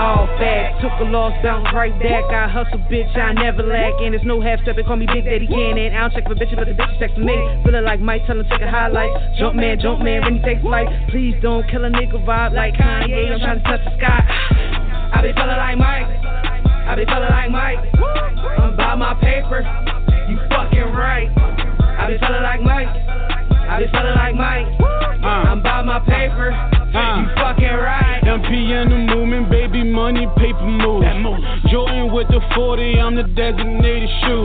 all 0.02 0.26
fat. 0.41 0.82
Took 0.82 0.97
a 0.97 1.06
loss, 1.06 1.38
bounced 1.45 1.70
right 1.78 1.93
back. 2.02 2.26
I 2.34 2.49
hustle, 2.49 2.82
bitch, 2.89 3.14
I 3.14 3.34
never 3.34 3.62
lack. 3.62 3.93
And 4.02 4.18
there's 4.18 4.26
no 4.26 4.41
half 4.41 4.60
step, 4.66 4.74
stepping, 4.74 4.86
call 4.89 4.97
me 4.97 5.06
Big 5.06 5.26
Daddy 5.26 5.45
Cannon. 5.45 5.93
I 5.93 6.10
don't 6.10 6.14
check 6.18 6.26
for 6.26 6.34
bitches, 6.34 6.58
but 6.58 6.66
the 6.66 6.74
bitches 6.74 6.97
text 6.97 7.18
me. 7.22 7.38
Feeling 7.64 7.86
like 7.86 8.02
Mike, 8.02 8.26
tell 8.26 8.39
him 8.39 8.45
take 8.49 8.66
a 8.66 8.70
highlight. 8.70 9.14
Jump 9.38 9.56
man, 9.56 9.80
jump 9.80 10.02
man, 10.02 10.26
when 10.26 10.38
he 10.38 10.41
takes 10.41 10.62
flight. 10.62 10.89
Please 11.14 11.38
don't 11.41 11.64
kill 11.70 11.86
a 11.86 11.89
nigga 11.93 12.18
vibe 12.26 12.54
like 12.58 12.74
Kanye. 12.74 13.30
I'm 13.30 13.39
trying 13.39 13.62
to 13.62 13.66
touch 13.70 13.86
the 13.86 13.93
sky. 14.02 14.26
I 15.14 15.22
be 15.22 15.32
feeling 15.38 15.62
like 15.62 15.78
Mike. 15.78 16.10
I 16.89 16.95
be 16.97 17.06
feeling 17.06 17.30
like 17.30 17.52
Mike. 17.54 17.80
I'm 18.58 18.76
by 18.76 18.95
my 18.95 19.14
paper. 19.22 19.62
You 20.28 20.38
fucking 20.49 20.89
right. 20.97 21.30
I 22.02 22.10
be 22.10 22.18
feeling 22.18 22.41
like 22.41 22.62
Mike. 22.66 22.89
I 22.89 23.78
be 23.80 23.86
feeling 23.86 24.18
like 24.18 24.36
Mike. 24.36 24.68
I'm 25.22 25.62
by 25.62 25.84
my 25.84 25.99
paper. 25.99 26.49
You 26.91 27.30
fucking 27.38 27.78
right. 27.78 28.20
In 28.26 29.11
money, 29.91 30.25
paper 30.37 30.65
move. 30.65 31.03
With 32.12 32.28
the 32.28 32.43
40, 32.53 32.99
I'm 32.99 33.16
the 33.16 33.24
designated 33.24 34.12
shoe. 34.20 34.43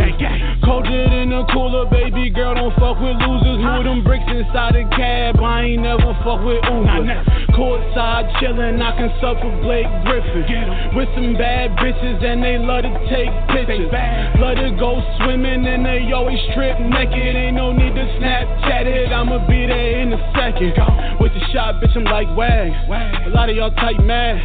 Colder 0.63 1.11
than 1.11 1.35
the 1.35 1.43
cooler, 1.51 1.91
baby 1.91 2.31
girl, 2.31 2.55
don't 2.55 2.71
fuck 2.79 2.95
with 3.03 3.19
losers. 3.19 3.59
Move 3.59 3.83
them 3.83 4.07
bricks 4.07 4.23
inside 4.31 4.79
the 4.79 4.87
cab, 4.95 5.43
I 5.43 5.75
ain't 5.75 5.83
never 5.83 6.15
fuck 6.23 6.47
with 6.47 6.63
Uber. 6.63 7.11
Courtside 7.59 8.31
chillin', 8.39 8.79
I 8.79 8.95
can 8.95 9.11
suck 9.19 9.43
with 9.43 9.59
Blake 9.67 9.91
Griffin. 10.07 10.95
With 10.95 11.11
some 11.19 11.35
bad 11.35 11.75
bitches, 11.83 12.23
and 12.23 12.39
they 12.39 12.55
love 12.55 12.87
to 12.87 12.93
take 13.11 13.35
pictures. 13.51 13.91
Love 14.39 14.63
to 14.63 14.71
go 14.79 15.03
swimming, 15.19 15.67
and 15.67 15.83
they 15.83 16.07
always 16.15 16.39
strip 16.55 16.79
naked. 16.79 17.35
Ain't 17.35 17.59
no 17.59 17.75
need 17.75 17.99
to 17.99 18.07
Snapchat 18.23 18.87
it, 18.87 19.11
I'ma 19.11 19.43
be 19.51 19.67
there 19.67 20.07
in 20.07 20.15
a 20.15 20.21
second. 20.39 20.71
With 21.19 21.35
the 21.35 21.43
shot, 21.51 21.83
bitch, 21.83 21.99
I'm 21.99 22.07
like 22.07 22.31
wag. 22.39 22.71
A 23.27 23.35
lot 23.35 23.51
of 23.51 23.57
y'all 23.59 23.75
type 23.75 23.99
mad. 24.07 24.39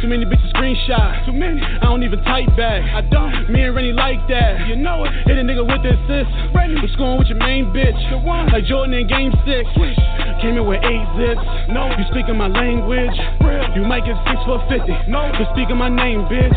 Too 0.00 0.08
many 0.08 0.24
bitches 0.24 0.50
screenshot. 0.56 1.26
Too 1.26 1.36
many. 1.36 1.60
I 1.60 1.84
don't 1.84 2.02
even 2.02 2.18
type 2.24 2.48
back. 2.56 2.61
I 2.62 3.02
don't. 3.10 3.50
Me 3.50 3.62
and 3.62 3.74
Rennie 3.74 3.92
like 3.92 4.22
that. 4.28 4.66
You 4.68 4.76
know 4.76 5.04
it. 5.04 5.10
Hit 5.26 5.38
a 5.38 5.42
nigga 5.42 5.66
with 5.66 5.82
the 5.82 5.98
assist. 5.98 6.30
I'm 6.54 6.88
scoring 6.94 7.18
with 7.18 7.28
your 7.28 7.38
main 7.38 7.66
bitch. 7.74 7.98
The 8.10 8.18
one. 8.18 8.46
Like 8.50 8.64
Jordan 8.66 8.94
in 8.94 9.06
game 9.06 9.32
six. 9.42 9.66
Came 10.40 10.54
in 10.58 10.66
with 10.66 10.82
eight 10.82 11.06
zips. 11.18 11.42
No. 11.74 11.90
You 11.90 12.04
speaking 12.10 12.38
my 12.38 12.46
language. 12.46 13.14
You 13.74 13.82
might 13.82 14.06
get 14.06 14.14
six 14.30 14.38
for 14.46 14.62
fifty. 14.70 14.94
No. 15.10 15.26
You 15.34 15.46
speaking 15.54 15.76
my 15.76 15.90
name, 15.90 16.26
bitch. 16.30 16.54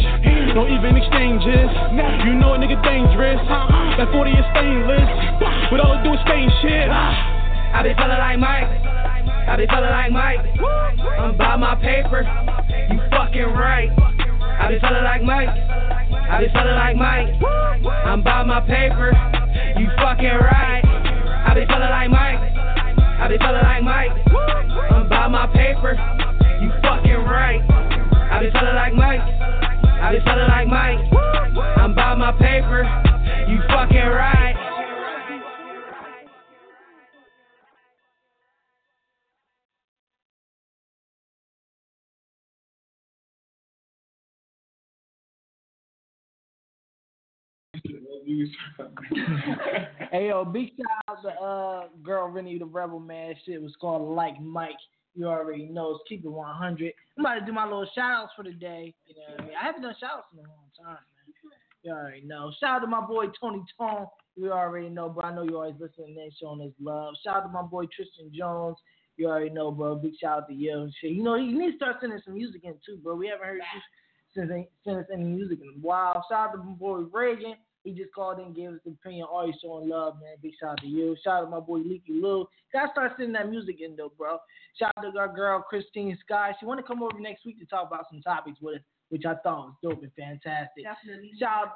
Don't 0.53 0.69
even 0.69 0.93
exchanges. 0.95 1.69
You 2.25 2.37
know 2.37 2.53
a 2.53 2.57
nigga 2.61 2.77
dangerous. 2.85 3.41
That 3.97 4.07
40 4.11 4.31
is 4.31 4.45
stainless. 4.53 5.09
But 5.71 5.79
all 5.81 5.97
it 5.97 6.03
do 6.05 6.13
is 6.13 6.21
stain 6.25 6.49
shit. 6.61 6.89
I 6.89 7.81
be 7.83 7.93
feeling 7.97 8.21
like 8.21 8.39
Mike. 8.39 8.69
I 9.49 9.55
be 9.57 9.65
feeling 9.67 9.89
like 9.89 10.11
Mike. 10.11 10.39
I'm 11.17 11.37
by 11.37 11.55
my 11.57 11.75
paper. 11.75 12.23
You 12.89 12.99
fucking 13.09 13.51
right. 13.57 14.14
I 14.59 14.71
be 14.71 14.79
feeling 14.79 15.03
like 15.03 15.23
Mike. 15.23 15.49
I 15.49 16.39
be 16.41 16.47
feeling 16.51 16.75
like 16.75 16.95
Mike. 16.95 17.27
I'm 18.05 18.23
by 18.23 18.43
my 18.43 18.61
paper. 18.61 19.11
You 19.77 19.87
fucking 19.97 20.25
right. 20.25 20.83
I 21.47 21.53
be 21.53 21.65
feeling 21.65 21.89
like 21.89 22.09
Mike. 22.09 22.39
I 23.19 23.27
be 23.27 23.37
feeling 23.37 23.63
like 23.63 23.83
Mike. 23.83 24.11
I'm 24.91 25.09
by 25.09 25.27
my 25.27 25.47
paper. 25.47 25.93
You 26.61 26.71
fucking 26.81 27.23
right. 27.27 27.61
I 28.31 28.39
be 28.39 28.51
feeling 28.51 28.75
like 28.75 28.93
Mike. 28.93 29.21
I 29.21 30.11
be 30.11 30.19
feeling 30.23 30.49
like 30.49 30.67
Mike. 30.67 30.99
I'm 31.77 31.93
by 31.93 32.15
my 32.15 32.31
paper. 32.33 32.83
You 33.47 33.59
fucking 33.69 33.97
right. 33.97 34.64
Hey 50.11 50.27
yo, 50.29 50.45
big 50.45 50.69
shout 50.69 51.03
out 51.09 51.21
to 51.21 51.29
uh 51.29 51.87
girl 52.03 52.27
Rennie 52.27 52.57
the 52.57 52.65
Rebel 52.65 52.99
man. 52.99 53.35
Shit 53.45 53.61
was 53.61 53.75
called 53.79 54.15
Like 54.15 54.41
Mike. 54.41 54.71
You 55.13 55.27
already 55.27 55.65
know. 55.65 55.91
It's 55.91 56.03
keep 56.09 56.25
it 56.25 56.29
100. 56.29 56.93
I'm 57.17 57.25
about 57.25 57.39
to 57.39 57.45
do 57.45 57.53
my 57.53 57.63
little 57.63 57.87
shout 57.95 58.11
outs 58.11 58.33
for 58.35 58.43
the 58.43 58.51
day. 58.51 58.93
You 59.07 59.15
know 59.15 59.21
what 59.35 59.41
I 59.41 59.45
mean? 59.45 59.55
I 59.61 59.65
haven't 59.65 59.81
done 59.83 59.95
shout 59.99 60.11
outs 60.17 60.27
in 60.33 60.39
a 60.39 60.41
long 60.41 60.69
time, 60.77 60.97
man. 60.97 61.53
You 61.83 61.91
already 61.91 62.21
know. 62.21 62.51
Shout 62.59 62.77
out 62.77 62.79
to 62.79 62.87
my 62.87 63.05
boy 63.05 63.27
Tony 63.39 63.63
Tone. 63.77 64.07
You 64.35 64.51
already 64.51 64.89
know, 64.89 65.07
bro. 65.07 65.23
I 65.23 65.33
know 65.33 65.43
you 65.43 65.55
always 65.55 65.75
listening 65.79 66.17
and 66.21 66.31
showing 66.41 66.61
us 66.61 66.73
love. 66.81 67.13
Shout 67.23 67.37
out 67.37 67.41
to 67.43 67.49
my 67.49 67.61
boy 67.61 67.85
Tristan 67.95 68.31
Jones. 68.33 68.77
You 69.17 69.27
already 69.27 69.51
know, 69.51 69.71
bro. 69.71 69.95
Big 69.95 70.13
shout 70.19 70.39
out 70.39 70.47
to 70.49 70.53
you 70.53 70.81
and 70.81 70.93
shit. 70.99 71.11
You 71.11 71.23
know, 71.23 71.35
you 71.35 71.57
need 71.57 71.71
to 71.71 71.77
start 71.77 71.97
sending 72.01 72.19
some 72.25 72.33
music 72.33 72.61
in 72.65 72.73
too, 72.85 72.97
bro. 73.01 73.15
We 73.15 73.27
haven't 73.27 73.45
heard 73.45 73.61
you 73.73 73.81
since 74.35 74.67
send 74.83 74.97
us 74.97 75.05
any 75.13 75.23
music 75.23 75.59
in 75.61 75.69
a 75.69 75.79
while. 75.79 76.25
Shout 76.29 76.49
out 76.49 76.51
to 76.53 76.57
my 76.57 76.73
boy 76.73 77.05
Reagan. 77.13 77.55
He 77.85 77.91
just 77.91 78.11
called 78.13 78.39
in, 78.39 78.51
gave 78.51 78.69
us 78.69 78.79
an 78.87 78.97
opinion. 78.99 79.27
Always 79.31 79.53
showing 79.61 79.87
love, 79.87 80.15
man. 80.15 80.35
Big 80.41 80.53
shout 80.59 80.71
out 80.71 80.81
to 80.81 80.87
you. 80.87 81.15
Shout 81.23 81.33
out 81.33 81.45
to 81.45 81.51
my 81.51 81.59
boy 81.59 81.77
Leaky 81.77 82.13
Lou. 82.13 82.47
Gotta 82.73 82.91
start 82.91 83.11
sending 83.15 83.33
that 83.33 83.47
music 83.47 83.79
in 83.79 83.95
though, 83.95 84.11
bro. 84.17 84.39
Shout 84.77 84.91
out 84.97 85.13
to 85.13 85.19
our 85.19 85.33
girl 85.33 85.61
Christine 85.61 86.17
Sky. 86.25 86.53
She 86.59 86.65
want 86.65 86.79
to 86.79 86.83
come 86.83 87.03
over 87.03 87.19
next 87.19 87.45
week 87.45 87.59
to 87.59 87.65
talk 87.65 87.87
about 87.87 88.07
some 88.09 88.23
topics 88.23 88.57
with 88.59 88.77
us, 88.77 88.81
which 89.09 89.23
I 89.23 89.35
thought 89.35 89.67
was 89.67 89.73
dope 89.83 90.01
and 90.01 90.11
fantastic. 90.17 90.83
Definitely. 90.83 91.31
Shout 91.39 91.67
out, 91.67 91.73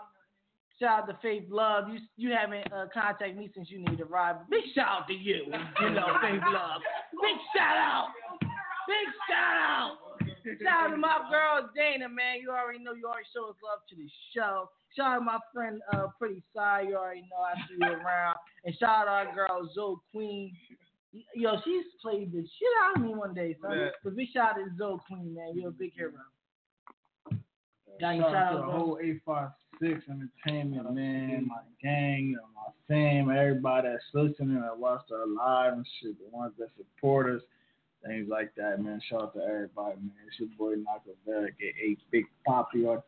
shout 0.79 1.03
out 1.03 1.07
to 1.09 1.17
Faith 1.21 1.45
Love. 1.51 1.89
You 1.89 1.99
you 2.17 2.35
haven't 2.35 2.73
uh, 2.73 2.87
contacted 2.91 3.37
me 3.37 3.51
since 3.53 3.69
you 3.69 3.77
need 3.77 4.01
a 4.01 4.05
ride. 4.05 4.37
Big 4.49 4.63
shout 4.73 4.87
out 4.89 5.07
to 5.09 5.13
you. 5.13 5.45
You 5.45 5.89
know, 5.91 6.07
Faith 6.23 6.41
Love. 6.51 6.81
Big 7.21 7.37
shout 7.55 7.77
out. 7.77 8.07
Big 8.89 9.13
shout 9.29 9.57
out. 9.61 9.97
Shout 10.63 10.89
out 10.89 10.89
to 10.89 10.97
my 10.97 11.21
girl 11.29 11.69
Dana, 11.75 12.09
man. 12.09 12.41
You 12.41 12.49
already 12.49 12.79
know 12.79 12.93
you 12.93 13.05
already 13.05 13.29
show 13.31 13.49
us 13.49 13.61
love 13.61 13.85
to 13.89 13.95
the 13.95 14.09
show. 14.33 14.69
Shout 14.95 15.07
out 15.07 15.19
to 15.19 15.25
my 15.25 15.39
friend 15.53 15.81
uh 15.93 16.07
Pretty 16.17 16.43
Sai. 16.53 16.87
You 16.89 16.95
already 16.95 17.21
know 17.21 17.43
I 17.43 17.55
see 17.67 17.75
you 17.79 17.85
around. 17.85 18.37
And 18.65 18.75
shout 18.79 18.89
out 18.89 19.05
to 19.05 19.11
our 19.11 19.35
girl 19.35 19.69
Zoe 19.73 19.95
Queen. 20.11 20.55
Yo, 21.35 21.55
she's 21.63 21.85
played 22.01 22.31
the 22.31 22.41
shit 22.41 22.69
out 22.83 22.97
of 22.97 23.03
me 23.03 23.15
one 23.15 23.33
day, 23.33 23.55
son. 23.61 23.77
Yeah. 23.77 23.87
But 24.03 24.15
big 24.15 24.27
shout 24.33 24.51
out 24.51 24.55
to 24.55 24.77
Zoe 24.77 24.99
Queen, 25.07 25.33
man. 25.33 25.53
You're 25.55 25.69
a 25.69 25.71
big 25.71 25.93
hero. 25.93 26.13
Got 27.99 28.11
you 28.11 28.21
Shout 28.21 28.31
shout 28.31 28.35
out 28.35 28.51
to 28.51 28.57
out 28.57 28.65
the 28.65 28.71
to 28.71 28.77
whole 28.77 28.99
856 29.01 30.05
Entertainment, 30.09 30.93
man, 30.93 31.47
my 31.47 31.61
gang, 31.81 32.37
and 32.37 32.53
my 32.55 32.71
fam, 32.87 33.29
everybody 33.29 33.89
that's 33.89 34.03
listening, 34.13 34.61
that 34.61 34.77
watched 34.77 35.11
our 35.11 35.27
live 35.27 35.73
and 35.73 35.85
shit, 36.01 36.17
the 36.17 36.35
ones 36.35 36.53
that 36.59 36.69
support 36.77 37.35
us, 37.35 37.41
things 38.05 38.27
like 38.29 38.53
that, 38.55 38.81
man. 38.81 39.01
Shout 39.09 39.21
out 39.23 39.33
to 39.35 39.41
everybody, 39.41 39.97
man. 39.97 40.11
It's 40.27 40.39
your 40.39 40.49
boy 40.57 40.75
Naka 40.75 41.11
Vega, 41.25 41.51
a 41.61 41.97
Big 42.11 42.25
Poppy 42.45 42.85
or 42.85 43.03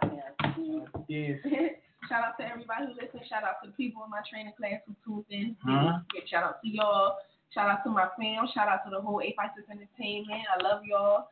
this. 0.00 0.88
This. 1.08 1.38
shout 2.08 2.24
out 2.24 2.36
to 2.40 2.44
everybody 2.46 2.86
who 2.86 2.94
listens. 2.94 3.28
Shout 3.28 3.44
out 3.44 3.62
to 3.62 3.70
the 3.70 3.76
people 3.76 4.04
in 4.04 4.10
my 4.10 4.22
training 4.28 4.52
class 4.56 4.80
who 4.86 4.94
tuned 5.04 5.26
in. 5.30 5.56
Huh? 5.64 6.00
Shout 6.30 6.44
out 6.44 6.62
to 6.62 6.68
y'all. 6.68 7.16
Shout 7.54 7.68
out 7.68 7.84
to 7.84 7.90
my 7.90 8.08
fam. 8.16 8.48
Shout 8.54 8.68
out 8.68 8.84
to 8.84 8.90
the 8.90 9.00
whole 9.00 9.20
856 9.20 9.68
Entertainment. 9.68 10.48
I 10.48 10.62
love 10.62 10.82
y'all. 10.84 11.28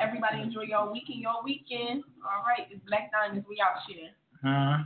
Everybody 0.00 0.42
enjoy 0.42 0.62
y'all 0.62 0.92
weekend. 0.92 1.20
Y'all 1.20 1.42
weekend. 1.44 2.02
All 2.22 2.42
right, 2.46 2.66
it's 2.70 2.82
Blaqq 2.86 3.10
Diamond's. 3.10 3.46
We 3.48 3.58
out 3.62 3.82
here. 3.86 4.10
Huh? 4.42 4.84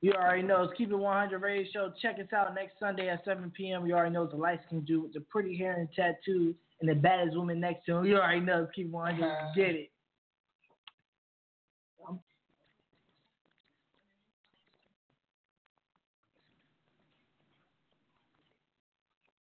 You 0.00 0.12
already 0.12 0.42
know 0.42 0.62
it's 0.62 0.74
Keep 0.76 0.90
It 0.90 0.96
100 0.96 1.42
Radio 1.42 1.64
Show. 1.72 1.92
Check 2.00 2.16
us 2.20 2.32
out 2.32 2.54
next 2.54 2.74
Sunday 2.78 3.08
at 3.08 3.24
7 3.24 3.50
p.m. 3.56 3.86
You 3.86 3.94
already 3.94 4.12
know 4.12 4.24
it's 4.24 4.32
the 4.32 4.38
lights 4.38 4.62
can 4.68 4.80
do 4.82 5.00
with 5.02 5.12
the 5.12 5.20
pretty 5.20 5.56
hair 5.56 5.72
and 5.80 5.88
tattoos 5.96 6.54
and 6.80 6.88
the 6.88 6.94
baddest 6.94 7.36
woman 7.36 7.58
next 7.58 7.86
to 7.86 7.96
him. 7.96 8.04
You 8.04 8.16
already 8.16 8.40
know 8.40 8.64
it's 8.64 8.72
Keep 8.74 8.86
It 8.86 8.92
100. 8.92 9.24
Uh-huh. 9.24 9.52
Get 9.56 9.74
it. 9.74 9.90